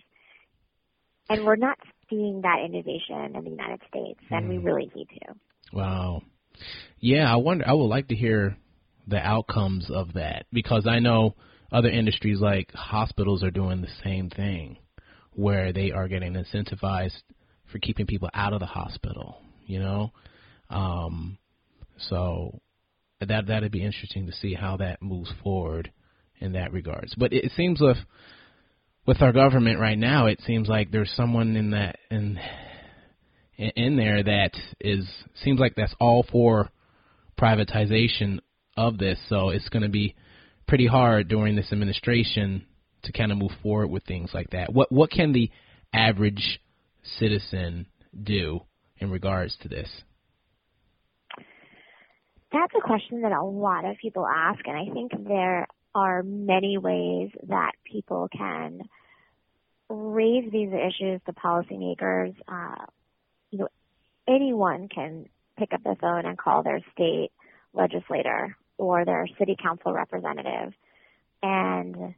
And 1.29 1.45
we're 1.45 1.57
not 1.57 1.79
seeing 2.09 2.43
that 2.43 2.59
innovation 2.65 3.37
in 3.37 3.45
the 3.45 3.51
United 3.51 3.81
States, 3.89 4.21
and 4.31 4.47
mm. 4.47 4.49
we 4.51 4.57
hmm. 4.57 4.67
really 4.67 4.91
need 4.95 5.09
to. 5.09 5.35
Wow. 5.73 6.23
Yeah, 7.01 7.33
I 7.33 7.37
wonder. 7.37 7.67
I 7.69 7.73
would 7.73 7.85
like 7.85 8.09
to 8.09 8.17
hear 8.17 8.57
the 9.07 9.19
outcomes 9.19 9.91
of 9.91 10.15
that 10.15 10.47
because 10.53 10.87
I 10.87 10.99
know 10.99 11.35
other 11.73 11.89
industries 11.89 12.41
like 12.41 12.73
hospitals 12.73 13.43
are 13.43 13.51
doing 13.51 13.81
the 13.81 13.89
same 14.05 14.31
thing, 14.31 14.79
where 15.33 15.73
they 15.73 15.93
are 15.93 16.09
getting 16.09 16.35
incentivized 16.35 17.23
for 17.71 17.79
keeping 17.79 18.07
people 18.07 18.31
out 18.35 18.53
of 18.53 18.61
the 18.61 18.67
hospital. 18.67 19.43
You 19.67 19.81
know, 19.81 20.13
um, 20.71 21.39
so 21.99 22.61
that 23.21 23.47
that'd 23.47 23.73
be 23.73 23.85
interesting 23.85 24.27
to 24.27 24.33
see 24.33 24.55
how 24.55 24.77
that 24.79 25.03
moves 25.03 25.33
forward. 25.43 25.93
in 26.41 26.53
that 26.53 26.73
regards. 26.73 27.15
But 27.17 27.33
it, 27.33 27.51
seems 27.57 27.81
with 27.81 27.99
with 29.07 29.23
our 29.23 29.33
government 29.33 29.81
right 29.81 29.99
now, 29.99 30.27
it 30.27 30.41
seems 30.47 30.69
like 30.69 30.91
there's 30.91 31.13
someone 31.17 31.57
in 31.57 31.71
that 31.71 31.99
in 32.11 32.39
in 33.59 33.97
there 33.97 34.23
that 34.23 34.53
is 34.81 35.09
seems 35.43 35.59
like 35.59 35.75
that's 35.75 35.95
all 36.01 36.25
for 36.31 36.71
privatization 37.39 38.41
of 38.77 38.99
this. 38.99 39.19
So 39.29 39.51
it's 39.51 39.69
going 39.69 39.83
to 39.83 39.89
be 39.89 40.15
pretty 40.67 40.87
hard 40.87 41.29
during 41.29 41.57
this 41.57 41.73
administration 41.73 42.65
to 43.03 43.13
kind 43.13 43.33
of 43.33 43.39
move 43.39 43.53
forward 43.63 43.89
with 43.89 44.05
things 44.05 44.31
like 44.33 44.51
that. 44.51 44.73
What 44.73 44.91
what 44.93 45.11
can 45.11 45.33
the 45.33 45.51
average 45.93 46.61
citizen 47.19 47.87
do 48.21 48.61
in 48.99 49.11
regards 49.11 49.57
to 49.63 49.69
this? 49.69 49.89
That's 52.53 52.73
a 52.77 52.81
question 52.81 53.23
that 53.23 53.33
a 53.33 53.45
lot 53.45 53.85
of 53.85 53.97
people 54.01 54.27
ask, 54.27 54.61
and 54.67 54.77
I 54.77 54.93
think 54.93 55.13
there 55.27 55.67
are 55.95 56.23
many 56.23 56.79
ways 56.79 57.31
that 57.49 57.73
people 57.85 58.29
can 58.35 58.81
raise 59.91 60.51
these 60.51 60.71
issues 60.71 61.21
to 61.27 61.33
policymakers. 61.33 62.35
Uh, 62.47 62.87
you 63.51 63.59
know, 63.59 63.69
anyone 64.27 64.89
can 64.89 65.27
pick 65.59 65.73
up 65.73 65.83
the 65.83 65.97
phone 66.01 66.27
and 66.27 66.39
call 66.39 66.63
their 66.63 66.81
state 66.93 67.31
legislator 67.73 68.57
or 68.77 69.05
their 69.05 69.27
city 69.39 69.57
council 69.61 69.93
representative 69.93 70.73
and 71.43 72.15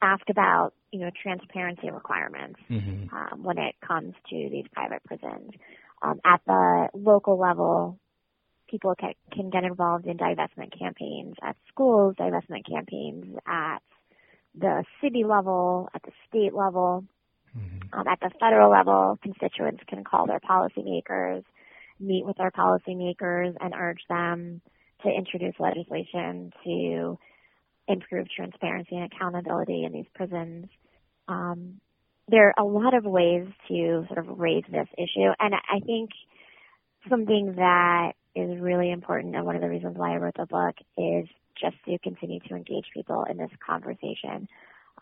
ask 0.00 0.28
about 0.28 0.72
you 0.90 1.00
know 1.00 1.10
transparency 1.22 1.90
requirements 1.90 2.58
mm-hmm. 2.70 3.14
um, 3.14 3.42
when 3.42 3.58
it 3.58 3.74
comes 3.86 4.14
to 4.28 4.48
these 4.50 4.64
private 4.72 5.02
prisons. 5.04 5.52
Um, 6.02 6.20
at 6.24 6.40
the 6.46 6.88
local 6.94 7.38
level, 7.38 7.98
people 8.68 8.94
can, 8.98 9.12
can 9.30 9.50
get 9.50 9.62
involved 9.62 10.06
in 10.06 10.16
divestment 10.16 10.76
campaigns 10.76 11.36
at 11.40 11.56
schools, 11.68 12.16
divestment 12.18 12.66
campaigns 12.68 13.36
at 13.46 13.78
the 14.58 14.84
city 15.00 15.22
level, 15.22 15.88
at 15.94 16.02
the 16.02 16.10
state 16.28 16.52
level. 16.52 17.04
Mm-hmm. 17.56 17.98
Um, 17.98 18.06
at 18.08 18.20
the 18.20 18.30
federal 18.40 18.70
level, 18.70 19.18
constituents 19.22 19.82
can 19.88 20.04
call 20.04 20.26
their 20.26 20.40
policymakers, 20.40 21.44
meet 22.00 22.24
with 22.24 22.36
their 22.36 22.50
policymakers, 22.50 23.54
and 23.60 23.74
urge 23.74 24.00
them 24.08 24.60
to 25.02 25.10
introduce 25.10 25.54
legislation 25.58 26.52
to 26.64 27.18
improve 27.88 28.26
transparency 28.34 28.96
and 28.96 29.10
accountability 29.12 29.84
in 29.84 29.92
these 29.92 30.06
prisons. 30.14 30.66
Um, 31.28 31.80
there 32.28 32.48
are 32.48 32.64
a 32.64 32.66
lot 32.66 32.94
of 32.94 33.04
ways 33.04 33.48
to 33.68 34.04
sort 34.06 34.18
of 34.18 34.38
raise 34.38 34.64
this 34.70 34.88
issue, 34.96 35.30
and 35.38 35.54
I 35.54 35.80
think 35.84 36.10
something 37.08 37.54
that 37.56 38.12
is 38.34 38.60
really 38.60 38.90
important, 38.90 39.34
and 39.34 39.44
one 39.44 39.56
of 39.56 39.62
the 39.62 39.68
reasons 39.68 39.96
why 39.96 40.14
I 40.14 40.16
wrote 40.16 40.34
the 40.36 40.46
book 40.46 40.76
is 40.96 41.28
just 41.60 41.76
to 41.86 41.98
continue 41.98 42.40
to 42.48 42.54
engage 42.54 42.86
people 42.94 43.26
in 43.28 43.36
this 43.36 43.50
conversation. 43.64 44.48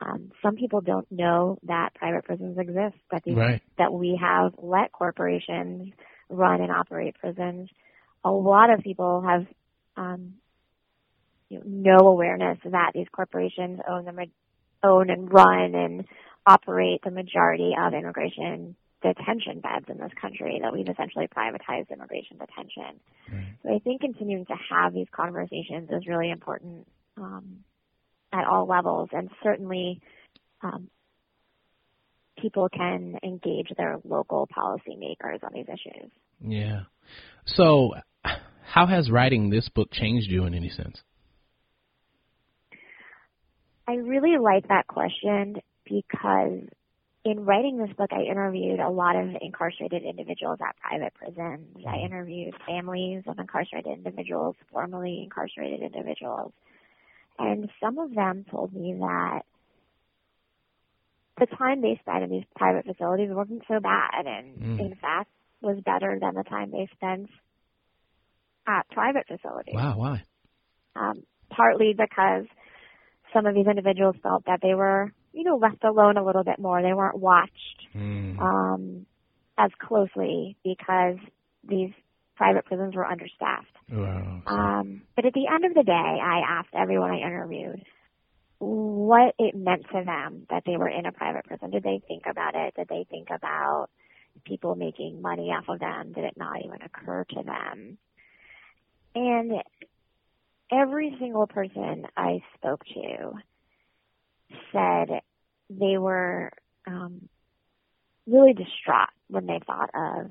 Um, 0.01 0.33
some 0.43 0.57
people 0.57 0.81
don't 0.81 1.11
know 1.11 1.59
that 1.65 1.95
private 1.95 2.25
prisons 2.25 2.57
exist, 2.59 2.97
that 3.11 3.23
these, 3.25 3.37
right. 3.37 3.63
that 3.77 3.93
we 3.93 4.19
have 4.21 4.53
let 4.59 4.93
corporations 4.93 5.93
run 6.31 6.63
and 6.63 6.73
operate 6.73 7.17
prisons. 7.19 7.69
A 8.25 8.31
lot 8.31 8.73
of 8.73 8.81
people 8.81 9.23
have 9.23 9.47
um, 9.97 10.35
you 11.49 11.59
know, 11.59 11.65
no 11.67 12.09
awareness 12.09 12.59
that 12.65 12.93
these 12.95 13.09
corporations 13.13 13.81
own 13.89 14.05
the 14.05 14.27
own 14.83 15.11
and 15.11 15.31
run 15.31 15.75
and 15.75 16.05
operate 16.47 17.03
the 17.05 17.11
majority 17.11 17.73
of 17.79 17.93
immigration 17.93 18.77
detention 19.03 19.61
beds 19.61 19.87
in 19.89 19.99
this 19.99 20.13
country 20.21 20.59
that 20.63 20.73
we've 20.73 20.89
essentially 20.89 21.27
privatized 21.27 21.91
immigration 21.91 22.39
detention. 22.39 23.01
Right. 23.33 23.57
So 23.63 23.75
I 23.75 23.79
think 23.79 24.01
continuing 24.01 24.47
to 24.47 24.55
have 24.71 24.93
these 24.93 25.07
conversations 25.11 25.91
is 25.91 26.07
really 26.07 26.31
important 26.31 26.87
um, 27.17 27.65
at 28.33 28.47
all 28.47 28.67
levels, 28.67 29.09
and 29.13 29.31
certainly 29.43 30.01
um, 30.63 30.89
people 32.39 32.69
can 32.69 33.19
engage 33.23 33.69
their 33.77 33.99
local 34.05 34.49
policymakers 34.49 35.43
on 35.43 35.53
these 35.53 35.67
issues. 35.69 36.11
Yeah. 36.41 36.83
So, 37.47 37.95
how 38.63 38.87
has 38.87 39.11
writing 39.11 39.51
this 39.51 39.69
book 39.69 39.91
changed 39.93 40.31
you 40.31 40.45
in 40.45 40.55
any 40.55 40.71
sense? 40.71 41.01
I 43.87 43.95
really 43.95 44.39
like 44.39 44.69
that 44.69 44.87
question 44.87 45.57
because 45.85 46.61
in 47.25 47.45
writing 47.45 47.77
this 47.77 47.95
book, 47.97 48.11
I 48.13 48.23
interviewed 48.23 48.81
a 48.81 48.89
lot 48.89 49.17
of 49.17 49.29
incarcerated 49.41 50.05
individuals 50.05 50.59
at 50.67 50.77
private 50.79 51.13
prisons. 51.15 51.67
I 51.77 51.81
mm-hmm. 51.81 52.07
interviewed 52.07 52.55
families 52.67 53.25
of 53.27 53.39
incarcerated 53.39 53.93
individuals, 53.93 54.57
formerly 54.73 55.23
incarcerated 55.25 55.83
individuals. 55.83 56.53
And 57.39 57.71
some 57.83 57.99
of 57.99 58.15
them 58.15 58.45
told 58.51 58.73
me 58.73 58.95
that 58.99 59.43
the 61.39 61.47
time 61.47 61.81
they 61.81 61.99
spent 62.03 62.25
in 62.25 62.31
these 62.31 62.45
private 62.55 62.85
facilities 62.85 63.31
wasn't 63.31 63.63
so 63.67 63.81
bad 63.81 64.27
and 64.27 64.59
mm. 64.59 64.81
in 64.81 64.95
fact 65.01 65.31
was 65.63 65.79
better 65.85 66.19
than 66.21 66.35
the 66.35 66.43
time 66.43 66.71
they 66.71 66.87
spent 66.95 67.31
at 68.67 68.89
private 68.91 69.27
facilities. 69.27 69.75
Wow, 69.75 69.97
why? 69.97 70.25
Um, 70.95 71.23
partly 71.49 71.95
because 71.95 72.45
some 73.33 73.47
of 73.47 73.55
these 73.55 73.67
individuals 73.67 74.17
felt 74.23 74.45
that 74.45 74.61
they 74.63 74.75
were 74.75 75.13
you 75.33 75.45
know, 75.45 75.57
left 75.57 75.85
alone 75.85 76.17
a 76.17 76.25
little 76.25 76.45
bit 76.45 76.59
more. 76.59 76.83
They 76.83 76.93
weren't 76.93 77.19
watched 77.19 77.87
mm. 77.95 78.39
um, 78.41 79.07
as 79.57 79.71
closely 79.79 80.57
because 80.65 81.17
these 81.67 81.93
private 82.41 82.65
prisons 82.65 82.95
were 82.97 83.05
understaffed. 83.05 83.77
Wow. 83.93 84.41
Um, 84.47 85.03
but 85.15 85.27
at 85.27 85.35
the 85.35 85.47
end 85.47 85.67
of 85.67 85.75
the 85.75 85.83
day, 85.83 85.93
I 85.93 86.41
asked 86.49 86.71
everyone 86.73 87.11
I 87.11 87.19
interviewed 87.19 87.85
what 88.59 89.35
it 89.39 89.55
meant 89.55 89.83
to 89.93 90.03
them 90.07 90.47
that 90.49 90.63
they 90.65 90.79
were 90.79 90.89
in 90.89 91.05
a 91.05 91.13
private 91.13 91.45
prison. 91.45 91.71
Did 91.71 91.83
they 91.83 92.01
think 92.09 92.23
about 92.25 92.55
it? 92.55 92.73
Did 92.77 92.89
they 92.89 93.05
think 93.11 93.29
about 93.29 93.89
people 94.47 94.75
making 94.75 95.21
money 95.21 95.51
off 95.51 95.69
of 95.69 95.81
them? 95.81 96.15
Did 96.15 96.25
it 96.25 96.39
not 96.39 96.65
even 96.65 96.81
occur 96.81 97.25
to 97.25 97.43
them? 97.43 97.99
And 99.15 99.53
every 100.73 101.15
single 101.21 101.47
person 101.47 102.07
I 102.17 102.41
spoke 102.57 102.85
to 102.87 103.33
said 104.73 105.21
they 105.69 105.99
were 105.99 106.53
um, 106.87 107.29
really 108.27 108.55
distraught 108.55 109.11
when 109.29 109.45
they 109.45 109.61
thought 109.67 109.91
of 109.95 110.31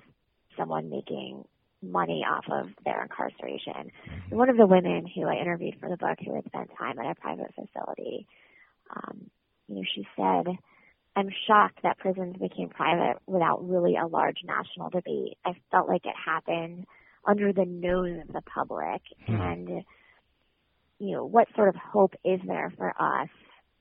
someone 0.58 0.90
making 0.90 1.46
money 1.82 2.26
off 2.28 2.46
of 2.52 2.70
their 2.84 3.02
incarceration. 3.04 3.92
Mm-hmm. 3.92 4.36
One 4.36 4.50
of 4.50 4.58
the 4.58 4.68
women 4.68 5.06
who 5.08 5.26
I 5.26 5.36
interviewed 5.36 5.76
for 5.80 5.90
the 5.90 5.98
book 5.98 6.18
who 6.24 6.36
had 6.36 6.46
spent 6.46 6.70
time 6.78 7.00
at 7.00 7.12
a 7.12 7.16
private 7.16 7.54
facility, 7.56 8.28
um, 8.96 9.30
you 9.68 9.76
know, 9.76 9.84
she 9.96 10.08
said, 10.16 10.58
I'm 11.16 11.30
shocked 11.48 11.80
that 11.84 11.98
prisons 11.98 12.36
became 12.38 12.70
private 12.70 13.18
without 13.28 13.68
really 13.68 13.96
a 13.96 14.08
large 14.08 14.40
national 14.44 14.90
debate. 14.90 15.38
I 15.46 15.54
felt 15.72 15.88
like 15.88 16.06
it 16.06 16.16
happened 16.24 16.86
under 17.28 17.52
the 17.54 17.66
nose 17.66 18.22
of 18.28 18.34
the 18.34 18.42
public. 18.42 19.02
Mm-hmm. 19.28 19.42
And, 19.42 19.84
you 21.00 21.16
know, 21.16 21.26
what 21.26 21.48
sort 21.56 21.70
of 21.70 21.76
hope 21.76 22.14
is 22.24 22.40
there 22.46 22.74
for 22.78 22.94
us 23.00 23.30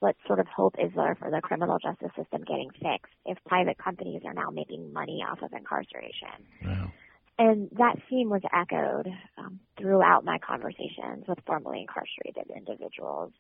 what 0.01 0.16
sort 0.26 0.38
of 0.38 0.46
hope 0.46 0.76
is 0.78 0.90
there 0.94 1.16
for 1.18 1.30
the 1.30 1.40
criminal 1.40 1.78
justice 1.78 2.11
system 2.16 2.42
getting 2.42 2.70
fixed 2.70 3.12
if 3.26 3.38
private 3.46 3.78
companies 3.78 4.22
are 4.24 4.34
now 4.34 4.51
making 4.51 4.92
money 4.92 5.24
off 5.28 5.42
of 5.42 5.53
incarceration? 5.53 6.46
Wow. 6.64 6.92
And 7.39 7.70
that 7.78 7.97
theme 8.11 8.30
was 8.30 8.43
echoed 8.53 9.07
um, 9.36 9.61
throughout 9.78 10.24
my 10.24 10.39
conversations 10.39 11.24
with 11.28 11.39
formerly 11.47 11.82
incarcerated 11.82 12.53
individuals. 12.55 13.32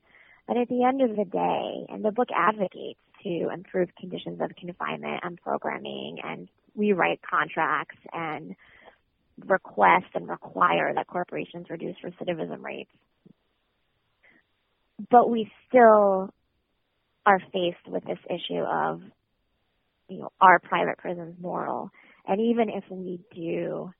But 0.46 0.56
at 0.56 0.68
the 0.68 0.84
end 0.84 1.02
of 1.02 1.16
the 1.16 1.24
day, 1.24 1.86
and 1.92 2.04
the 2.04 2.12
book 2.12 2.28
advocates 2.34 3.00
to 3.24 3.50
improve 3.52 3.88
conditions 3.98 4.40
of 4.40 4.50
confinement 4.56 5.20
and 5.24 5.40
programming 5.40 6.18
and 6.22 6.48
rewrite 6.76 7.20
contracts 7.28 7.98
and 8.12 8.54
request 9.46 10.06
and 10.14 10.28
require 10.28 10.94
that 10.94 11.06
corporations 11.06 11.66
reduce 11.68 11.96
recidivism 12.04 12.62
rates. 12.62 12.90
But 15.10 15.28
we 15.28 15.50
still 15.68 16.32
are 17.26 17.40
faced 17.52 17.86
with 17.86 18.04
this 18.04 18.18
issue 18.30 18.62
of, 18.62 19.02
you 20.08 20.18
know, 20.20 20.30
are 20.40 20.58
private 20.60 20.98
prisons 20.98 21.34
moral? 21.40 21.90
And 22.28 22.40
even 22.40 22.68
if 22.68 22.84
we 22.90 23.20
do 23.34 23.90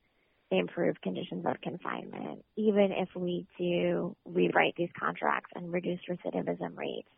improve 0.50 1.00
conditions 1.00 1.44
of 1.46 1.60
confinement, 1.62 2.44
even 2.56 2.90
if 2.92 3.08
we 3.16 3.46
do 3.58 4.14
rewrite 4.26 4.74
these 4.76 4.90
contracts 4.98 5.50
and 5.54 5.72
reduce 5.72 6.00
recidivism 6.08 6.76
rates, 6.76 7.08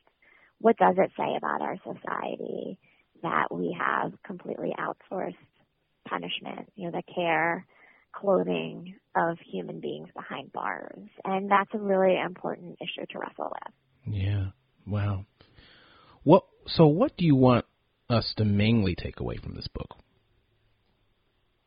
what 0.60 0.76
does 0.76 0.94
it 0.98 1.10
say 1.16 1.36
about 1.36 1.62
our 1.62 1.76
society 1.78 2.78
that 3.22 3.52
we 3.52 3.76
have 3.78 4.12
completely 4.24 4.72
outsourced 4.78 5.34
punishment, 6.08 6.70
you 6.76 6.86
know, 6.86 6.92
the 6.92 7.02
care, 7.12 7.66
clothing 8.12 8.94
of 9.16 9.38
human 9.44 9.80
beings 9.80 10.08
behind 10.14 10.52
bars? 10.52 11.08
And 11.24 11.50
that's 11.50 11.70
a 11.74 11.78
really 11.78 12.18
important 12.18 12.78
issue 12.80 13.06
to 13.10 13.18
wrestle 13.18 13.52
with. 13.52 14.14
Yeah. 14.14 14.46
Wow. 14.86 15.26
What 16.22 16.44
so 16.66 16.86
what 16.86 17.16
do 17.16 17.24
you 17.24 17.36
want 17.36 17.64
us 18.08 18.34
to 18.36 18.44
mainly 18.44 18.94
take 18.94 19.20
away 19.20 19.36
from 19.36 19.54
this 19.54 19.68
book? 19.68 19.99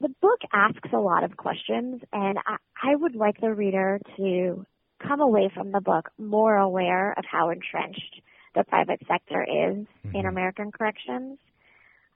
The 0.04 0.14
book 0.22 0.42
asks 0.52 0.90
a 0.94 0.98
lot 0.98 1.24
of 1.24 1.38
questions, 1.38 2.02
and 2.12 2.38
I, 2.46 2.58
I 2.84 2.94
would 2.98 3.16
like 3.16 3.40
the 3.40 3.54
reader 3.54 4.02
to 4.18 4.66
come 5.00 5.22
away 5.22 5.50
from 5.54 5.72
the 5.72 5.80
book 5.80 6.10
more 6.18 6.58
aware 6.58 7.14
of 7.14 7.24
how 7.24 7.50
entrenched 7.52 8.22
the 8.54 8.66
private 8.66 9.00
sector 9.08 9.42
is 9.44 9.88
Mm-hmm. 10.06 10.16
in 10.18 10.26
American 10.26 10.72
corrections. 10.74 11.40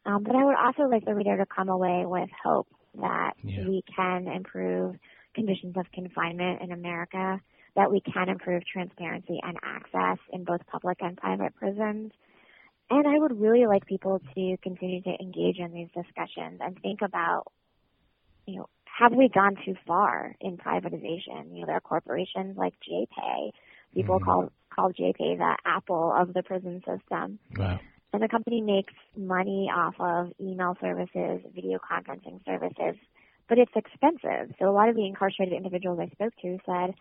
Um, 0.06 0.24
but 0.24 0.36
I 0.36 0.44
would 0.44 0.58
also 0.58 0.84
like 0.84 1.06
the 1.06 1.16
reader 1.16 1.38
to 1.38 1.46
come 1.46 1.70
away 1.70 2.04
with 2.06 2.30
hope 2.44 2.68
that 2.96 3.36
Yeah. 3.42 3.66
we 3.66 3.82
can 3.96 4.28
improve 4.28 4.98
conditions 5.34 5.78
of 5.78 5.90
confinement 5.94 6.62
in 6.62 6.74
America, 6.74 7.40
that 7.78 7.90
we 7.90 8.02
can 8.02 8.28
improve 8.28 8.64
transparency 8.66 9.40
and 9.42 9.58
access 9.64 10.18
in 10.34 10.44
both 10.44 10.60
public 10.68 10.98
and 11.02 11.16
private 11.16 11.56
prisons. 11.56 12.12
And 12.90 13.08
I 13.08 13.18
would 13.18 13.40
really 13.40 13.66
like 13.66 13.86
people 13.86 14.20
to 14.36 14.58
continue 14.62 15.02
to 15.04 15.16
engage 15.22 15.58
in 15.60 15.72
these 15.72 15.90
discussions 15.96 16.60
and 16.62 16.78
think 16.82 17.02
about, 17.02 17.46
you 18.48 18.58
know, 18.58 18.70
have 18.86 19.14
we 19.14 19.30
gone 19.30 19.56
too 19.64 19.76
far 19.86 20.36
in 20.42 20.58
privatization? 20.58 21.54
You 21.54 21.62
know, 21.62 21.66
there 21.68 21.76
are 21.76 21.82
corporations 21.82 22.58
like 22.58 22.74
JPay. 22.80 23.52
People 23.94 24.20
Mhm. 24.20 24.24
call 24.24 24.50
call 24.70 24.92
JPay 24.92 25.38
the 25.38 25.58
Apple 25.66 26.12
of 26.12 26.34
the 26.34 26.44
prison 26.44 26.84
system. 26.86 27.40
Wow. 27.58 27.80
And 28.14 28.24
the 28.24 28.28
company 28.28 28.62
makes 28.62 28.94
money 29.16 29.70
off 29.74 30.00
of 30.00 30.34
email 30.40 30.76
services, 30.80 31.42
video 31.54 31.78
conferencing 31.80 32.44
services, 32.46 32.96
but 33.48 33.58
it's 33.58 33.76
expensive. 33.76 34.56
So 34.60 34.70
a 34.70 34.72
lot 34.72 34.90
of 34.90 34.96
the 34.96 35.06
incarcerated 35.06 35.56
individuals 35.56 36.00
I 36.00 36.08
spoke 36.10 36.36
to 36.42 36.60
said 36.66 36.96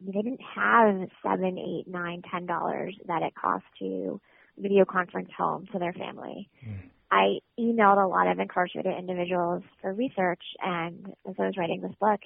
they 0.00 0.12
didn't 0.12 0.40
have 0.40 1.08
seven, 1.22 1.58
eight, 1.58 1.86
nine, 1.86 2.22
ten 2.22 2.46
dollars 2.46 2.96
that 3.06 3.22
it 3.22 3.34
costs 3.34 3.68
to 3.78 4.20
video 4.58 4.84
conference 4.84 5.30
home 5.36 5.66
to 5.72 5.78
their 5.78 5.92
family. 5.92 6.48
I 7.12 7.40
emailed 7.60 8.02
a 8.02 8.08
lot 8.08 8.26
of 8.26 8.38
incarcerated 8.38 8.94
individuals 8.98 9.62
for 9.82 9.92
research, 9.92 10.42
and 10.64 11.12
as 11.28 11.34
I 11.38 11.42
was 11.42 11.54
writing 11.58 11.82
this 11.82 11.92
book, 12.00 12.20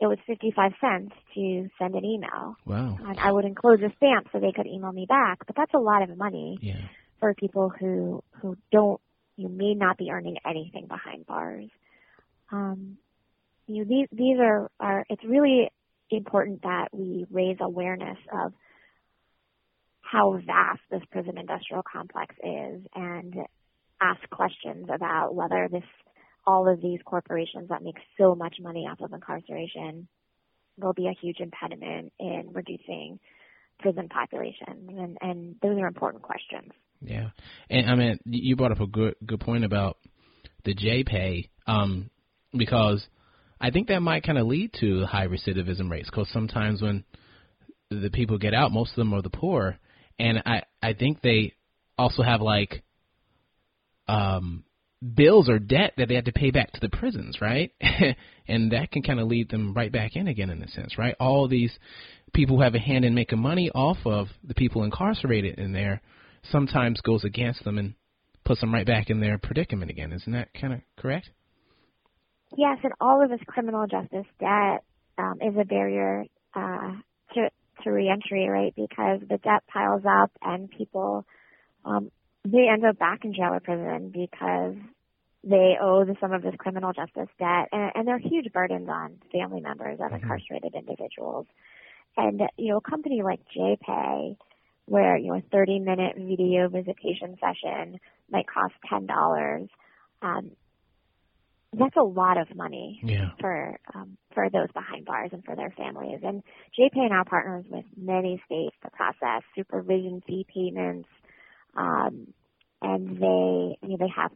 it 0.00 0.06
was 0.06 0.18
55 0.26 0.72
cents 0.82 1.14
to 1.34 1.68
send 1.78 1.94
an 1.94 2.04
email. 2.04 2.54
Wow. 2.66 2.98
And 3.06 3.18
I 3.18 3.32
would 3.32 3.46
enclose 3.46 3.80
a 3.80 3.90
stamp 3.96 4.28
so 4.30 4.38
they 4.38 4.52
could 4.52 4.66
email 4.66 4.92
me 4.92 5.06
back, 5.08 5.38
but 5.46 5.56
that's 5.56 5.72
a 5.72 5.78
lot 5.78 6.02
of 6.02 6.14
money 6.18 6.58
Yeah. 6.60 6.76
for 7.18 7.32
people 7.34 7.70
who 7.70 8.22
who 8.42 8.56
don't 8.70 9.00
you 9.36 9.48
may 9.48 9.72
not 9.74 9.96
be 9.96 10.10
earning 10.10 10.36
anything 10.44 10.86
behind 10.86 11.24
bars. 11.26 11.70
Um, 12.52 12.98
you 13.66 13.78
know, 13.78 13.88
these 13.88 14.08
these 14.12 14.38
are 14.40 14.70
are 14.78 15.06
it's 15.08 15.24
really 15.24 15.70
important 16.10 16.62
that 16.62 16.88
we 16.92 17.26
raise 17.30 17.56
awareness 17.60 18.18
of 18.32 18.52
how 20.02 20.38
vast 20.44 20.80
this 20.90 21.02
prison 21.10 21.38
industrial 21.38 21.82
complex 21.82 22.34
is 22.42 22.82
and 22.94 23.34
ask 24.00 24.20
questions 24.30 24.86
about 24.92 25.34
whether 25.34 25.68
this 25.70 25.84
all 26.46 26.66
of 26.68 26.80
these 26.80 27.00
corporations 27.04 27.68
that 27.68 27.82
make 27.82 27.96
so 28.16 28.34
much 28.34 28.56
money 28.60 28.86
off 28.90 29.00
of 29.00 29.12
incarceration 29.12 30.08
will 30.78 30.94
be 30.94 31.06
a 31.06 31.16
huge 31.20 31.40
impediment 31.40 32.12
in 32.18 32.48
reducing 32.52 33.18
prison 33.80 34.08
populations 34.08 34.88
and, 34.88 35.18
and 35.20 35.56
those 35.62 35.78
are 35.78 35.86
important 35.86 36.22
questions. 36.22 36.72
Yeah, 37.00 37.30
and 37.70 37.90
I 37.90 37.94
mean, 37.94 38.18
you 38.24 38.56
brought 38.56 38.72
up 38.72 38.80
a 38.80 38.86
good 38.86 39.14
good 39.24 39.40
point 39.40 39.64
about 39.64 39.98
the 40.64 40.74
JPay, 40.74 41.48
um, 41.66 42.10
because 42.56 43.06
I 43.60 43.70
think 43.70 43.88
that 43.88 44.00
might 44.00 44.24
kind 44.24 44.38
of 44.38 44.46
lead 44.46 44.72
to 44.80 45.04
high 45.06 45.28
recidivism 45.28 45.90
rates. 45.90 46.10
Because 46.10 46.28
sometimes 46.32 46.82
when 46.82 47.04
the 47.90 48.10
people 48.10 48.38
get 48.38 48.54
out, 48.54 48.72
most 48.72 48.90
of 48.90 48.96
them 48.96 49.14
are 49.14 49.22
the 49.22 49.30
poor, 49.30 49.78
and 50.18 50.42
I 50.44 50.62
I 50.82 50.94
think 50.94 51.20
they 51.22 51.54
also 51.96 52.22
have 52.22 52.40
like 52.40 52.82
um 54.08 54.64
bills 55.14 55.48
or 55.48 55.58
debt 55.58 55.94
that 55.96 56.08
they 56.08 56.14
have 56.14 56.24
to 56.24 56.32
pay 56.32 56.50
back 56.50 56.72
to 56.72 56.80
the 56.80 56.88
prisons, 56.88 57.38
right? 57.40 57.72
and 58.48 58.72
that 58.72 58.90
can 58.90 59.02
kind 59.02 59.20
of 59.20 59.28
lead 59.28 59.48
them 59.48 59.72
right 59.74 59.92
back 59.92 60.16
in 60.16 60.26
again 60.26 60.50
in 60.50 60.62
a 60.62 60.68
sense, 60.68 60.98
right? 60.98 61.14
All 61.20 61.46
these 61.48 61.76
people 62.34 62.56
who 62.56 62.62
have 62.62 62.74
a 62.74 62.80
hand 62.80 63.04
in 63.04 63.14
making 63.14 63.38
money 63.38 63.70
off 63.70 63.98
of 64.04 64.28
the 64.42 64.54
people 64.54 64.82
incarcerated 64.82 65.58
in 65.58 65.72
there 65.72 66.00
sometimes 66.50 67.00
goes 67.00 67.24
against 67.24 67.64
them 67.64 67.78
and 67.78 67.94
puts 68.44 68.60
them 68.60 68.72
right 68.72 68.86
back 68.86 69.10
in 69.10 69.20
their 69.20 69.38
predicament 69.38 69.90
again. 69.90 70.12
Isn't 70.12 70.32
that 70.32 70.48
kind 70.58 70.72
of 70.72 70.80
correct? 70.96 71.30
Yes, 72.56 72.78
and 72.82 72.92
all 73.00 73.22
of 73.22 73.30
this 73.30 73.40
criminal 73.46 73.86
justice 73.86 74.26
debt 74.40 74.82
um, 75.18 75.38
is 75.42 75.54
a 75.60 75.64
barrier 75.64 76.24
uh, 76.54 76.92
to 77.34 77.50
to 77.84 77.90
reentry, 77.90 78.48
right? 78.48 78.74
Because 78.74 79.20
the 79.20 79.38
debt 79.38 79.62
piles 79.72 80.02
up, 80.08 80.32
and 80.42 80.70
people 80.70 81.26
um, 81.84 82.10
they 82.44 82.68
end 82.72 82.84
up 82.84 82.98
back 82.98 83.24
in 83.24 83.34
jail 83.34 83.52
or 83.54 83.60
prison 83.60 84.10
because 84.12 84.74
they 85.44 85.76
owe 85.80 86.04
the, 86.04 86.16
sum 86.20 86.32
of 86.32 86.42
this 86.42 86.54
criminal 86.58 86.92
justice 86.92 87.28
debt, 87.38 87.68
and, 87.72 87.92
and 87.94 88.08
they're 88.08 88.18
huge 88.18 88.52
burdens 88.52 88.88
on 88.88 89.18
family 89.32 89.60
members 89.60 89.98
of 90.00 90.12
incarcerated 90.12 90.74
individuals. 90.74 91.46
And 92.16 92.42
you 92.56 92.70
know, 92.72 92.78
a 92.78 92.90
company 92.90 93.22
like 93.22 93.40
JPay, 93.56 94.36
where 94.86 95.16
you 95.16 95.28
know 95.28 95.38
a 95.38 95.42
30 95.52 95.78
minute 95.80 96.16
video 96.16 96.68
visitation 96.68 97.36
session 97.40 98.00
might 98.30 98.46
cost 98.48 98.74
ten 98.88 99.06
dollars. 99.06 99.68
Um, 100.22 100.50
that's 101.72 101.96
a 101.96 102.02
lot 102.02 102.38
of 102.38 102.54
money 102.56 103.00
Yeah. 103.02 103.30
for 103.40 103.78
um, 103.94 104.16
for 104.32 104.48
those 104.50 104.70
behind 104.72 105.04
bars 105.04 105.30
and 105.32 105.44
for 105.44 105.54
their 105.54 105.70
families. 105.70 106.20
And 106.22 106.42
JPay 106.78 107.10
now 107.10 107.24
partners 107.24 107.66
with 107.70 107.84
many 107.96 108.42
states 108.46 108.74
to 108.82 108.90
process 108.90 109.42
supervision 109.54 110.22
fee 110.26 110.46
payments, 110.52 111.08
um, 111.76 112.28
and 112.80 113.16
they 113.18 113.78
you 113.82 113.88
know 113.88 113.96
they 113.98 114.12
have 114.14 114.32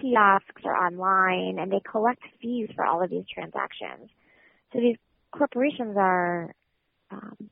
kiosks 0.00 0.62
or 0.64 0.76
online, 0.76 1.58
and 1.58 1.70
they 1.70 1.80
collect 1.80 2.22
fees 2.40 2.68
for 2.74 2.84
all 2.84 3.02
of 3.02 3.10
these 3.10 3.24
transactions. 3.32 4.10
So 4.72 4.80
these 4.80 4.96
corporations 5.32 5.96
are 5.96 6.54
um, 7.10 7.50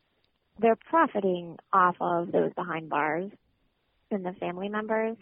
they're 0.59 0.77
profiting 0.77 1.57
off 1.73 1.97
of 2.01 2.33
those 2.33 2.53
behind 2.55 2.89
bars 2.89 3.31
and 4.11 4.25
the 4.25 4.33
family 4.33 4.69
members, 4.69 5.17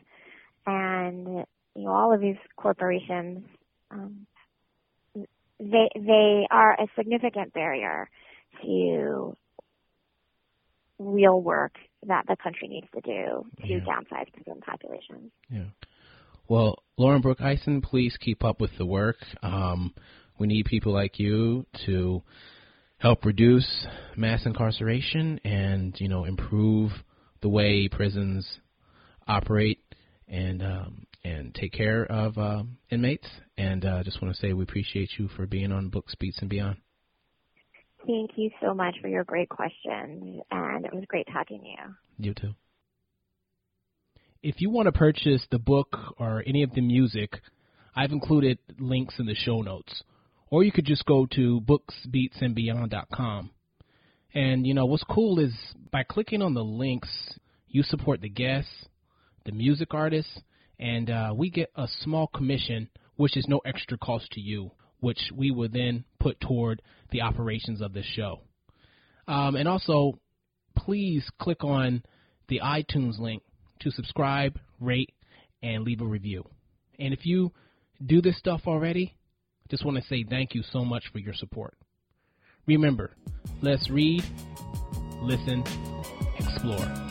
and 0.66 1.46
you 1.74 1.84
know 1.84 1.92
all 1.92 2.12
of 2.12 2.20
these 2.20 2.38
corporations 2.56 3.44
um, 3.90 4.26
they 5.60 5.88
they 5.94 6.46
are 6.50 6.72
a 6.72 6.86
significant 6.96 7.52
barrier 7.52 8.08
to 8.62 9.36
real 10.98 11.40
work 11.40 11.74
that 12.06 12.24
the 12.28 12.36
country 12.36 12.68
needs 12.68 12.86
to 12.94 13.00
do 13.00 13.44
to 13.66 13.72
Yeah. 13.74 13.80
downsize 13.80 14.32
prison 14.32 14.60
populations. 14.60 15.30
Yeah. 15.50 15.66
Well, 16.48 16.82
Lauren 16.96 17.20
Brooke 17.20 17.40
Eisen, 17.40 17.80
please 17.80 18.16
keep 18.16 18.42
up 18.42 18.60
with 18.60 18.76
the 18.76 18.86
work. 18.86 19.18
Um, 19.42 19.94
we 20.38 20.46
need 20.46 20.66
people 20.66 20.92
like 20.92 21.18
you 21.18 21.66
to 21.86 22.22
help 22.98 23.24
reduce 23.24 23.86
mass 24.16 24.44
incarceration 24.46 25.38
and 25.44 25.98
you 26.00 26.08
know 26.08 26.24
improve 26.24 26.92
the 27.40 27.48
way 27.48 27.88
prisons 27.88 28.60
operate 29.28 29.78
and 30.28 30.62
um, 30.62 31.06
and 31.24 31.54
take 31.54 31.72
care 31.72 32.04
of 32.06 32.36
um, 32.38 32.78
inmates. 32.90 33.28
And 33.56 33.84
uh, 33.84 34.02
just 34.02 34.20
want 34.22 34.34
to 34.34 34.40
say 34.40 34.52
we 34.52 34.62
appreciate 34.64 35.10
you 35.18 35.28
for 35.28 35.46
being 35.46 35.70
on 35.72 35.88
Books, 35.88 36.14
Beats, 36.18 36.38
and 36.40 36.48
Beyond. 36.48 36.78
Thank 38.06 38.30
you 38.36 38.50
so 38.62 38.74
much 38.74 38.96
for 39.00 39.08
your 39.08 39.24
great 39.24 39.48
questions, 39.48 40.40
and 40.50 40.84
it 40.84 40.94
was 40.94 41.04
great 41.06 41.26
talking 41.32 41.60
to 41.60 41.66
you. 41.66 41.94
You 42.18 42.34
too. 42.34 42.54
If 44.42 44.60
you 44.60 44.70
want 44.70 44.86
to 44.86 44.92
purchase 44.92 45.46
the 45.50 45.58
book 45.58 45.96
or 46.18 46.42
any 46.46 46.62
of 46.62 46.72
the 46.72 46.80
music, 46.80 47.40
I've 47.94 48.12
included 48.12 48.58
links 48.78 49.18
in 49.18 49.26
the 49.26 49.34
show 49.34 49.60
notes. 49.60 50.02
Or 50.50 50.64
you 50.64 50.72
could 50.72 50.86
just 50.86 51.04
go 51.04 51.26
to 51.32 51.60
booksbeatsandbeyond.com. 51.60 53.50
And 54.32 54.66
you 54.66 54.74
know 54.74 54.86
what's 54.86 55.04
cool 55.04 55.38
is 55.38 55.52
by 55.92 56.04
clicking 56.04 56.40
on 56.40 56.54
the 56.54 56.64
links, 56.64 57.08
you 57.68 57.82
support 57.82 58.20
the 58.20 58.28
guests, 58.28 58.86
the 59.44 59.52
music 59.52 59.92
artists, 59.92 60.40
and 60.78 61.10
uh, 61.10 61.34
we 61.36 61.50
get 61.50 61.70
a 61.76 61.86
small 62.00 62.28
commission, 62.28 62.88
which 63.16 63.36
is 63.36 63.46
no 63.46 63.60
extra 63.64 63.98
cost 63.98 64.30
to 64.32 64.40
you, 64.40 64.70
which 65.00 65.18
we 65.34 65.50
will 65.50 65.68
then 65.68 66.04
put 66.18 66.40
toward 66.40 66.82
the 67.10 67.22
operations 67.22 67.80
of 67.80 67.92
this 67.92 68.06
show. 68.06 68.40
Um, 69.26 69.56
and 69.56 69.68
also, 69.68 70.18
please 70.76 71.28
click 71.38 71.64
on 71.64 72.02
the 72.48 72.60
iTunes 72.62 73.18
link 73.18 73.42
to 73.80 73.90
subscribe, 73.90 74.58
rate, 74.80 75.12
and 75.62 75.84
leave 75.84 76.00
a 76.00 76.06
review. 76.06 76.44
And 76.98 77.14
if 77.14 77.24
you 77.24 77.52
do 78.04 78.20
this 78.20 78.38
stuff 78.38 78.62
already, 78.66 79.16
just 79.70 79.84
want 79.84 79.96
to 79.96 80.02
say 80.04 80.24
thank 80.28 80.54
you 80.54 80.62
so 80.72 80.84
much 80.84 81.04
for 81.12 81.18
your 81.18 81.34
support. 81.34 81.74
Remember, 82.66 83.12
let's 83.62 83.88
read, 83.90 84.22
listen, 85.22 85.64
explore. 86.38 87.09